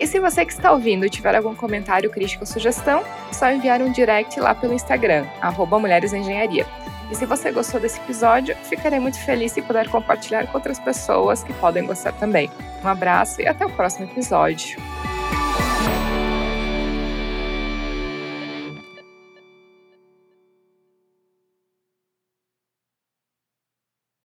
E 0.00 0.06
se 0.06 0.18
você 0.18 0.44
que 0.44 0.52
está 0.52 0.72
ouvindo 0.72 1.08
tiver 1.08 1.34
algum 1.36 1.54
comentário, 1.54 2.10
crítica 2.10 2.42
ou 2.42 2.46
sugestão, 2.46 3.04
é 3.30 3.32
só 3.32 3.50
enviar 3.50 3.80
um 3.80 3.92
direct 3.92 4.40
lá 4.40 4.54
pelo 4.54 4.72
Instagram, 4.72 5.26
arroba 5.40 5.78
Mulheres 5.78 6.12
Engenharia. 6.12 6.66
E 7.10 7.14
se 7.14 7.26
você 7.26 7.52
gostou 7.52 7.78
desse 7.78 8.00
episódio, 8.00 8.56
ficarei 8.64 8.98
muito 8.98 9.18
feliz 9.24 9.52
se 9.52 9.62
puder 9.62 9.88
compartilhar 9.88 10.46
com 10.46 10.56
outras 10.56 10.80
pessoas 10.80 11.44
que 11.44 11.52
podem 11.54 11.86
gostar 11.86 12.12
também. 12.12 12.50
Um 12.82 12.88
abraço 12.88 13.42
e 13.42 13.46
até 13.46 13.64
o 13.64 13.70
próximo 13.70 14.06
episódio. 14.06 14.80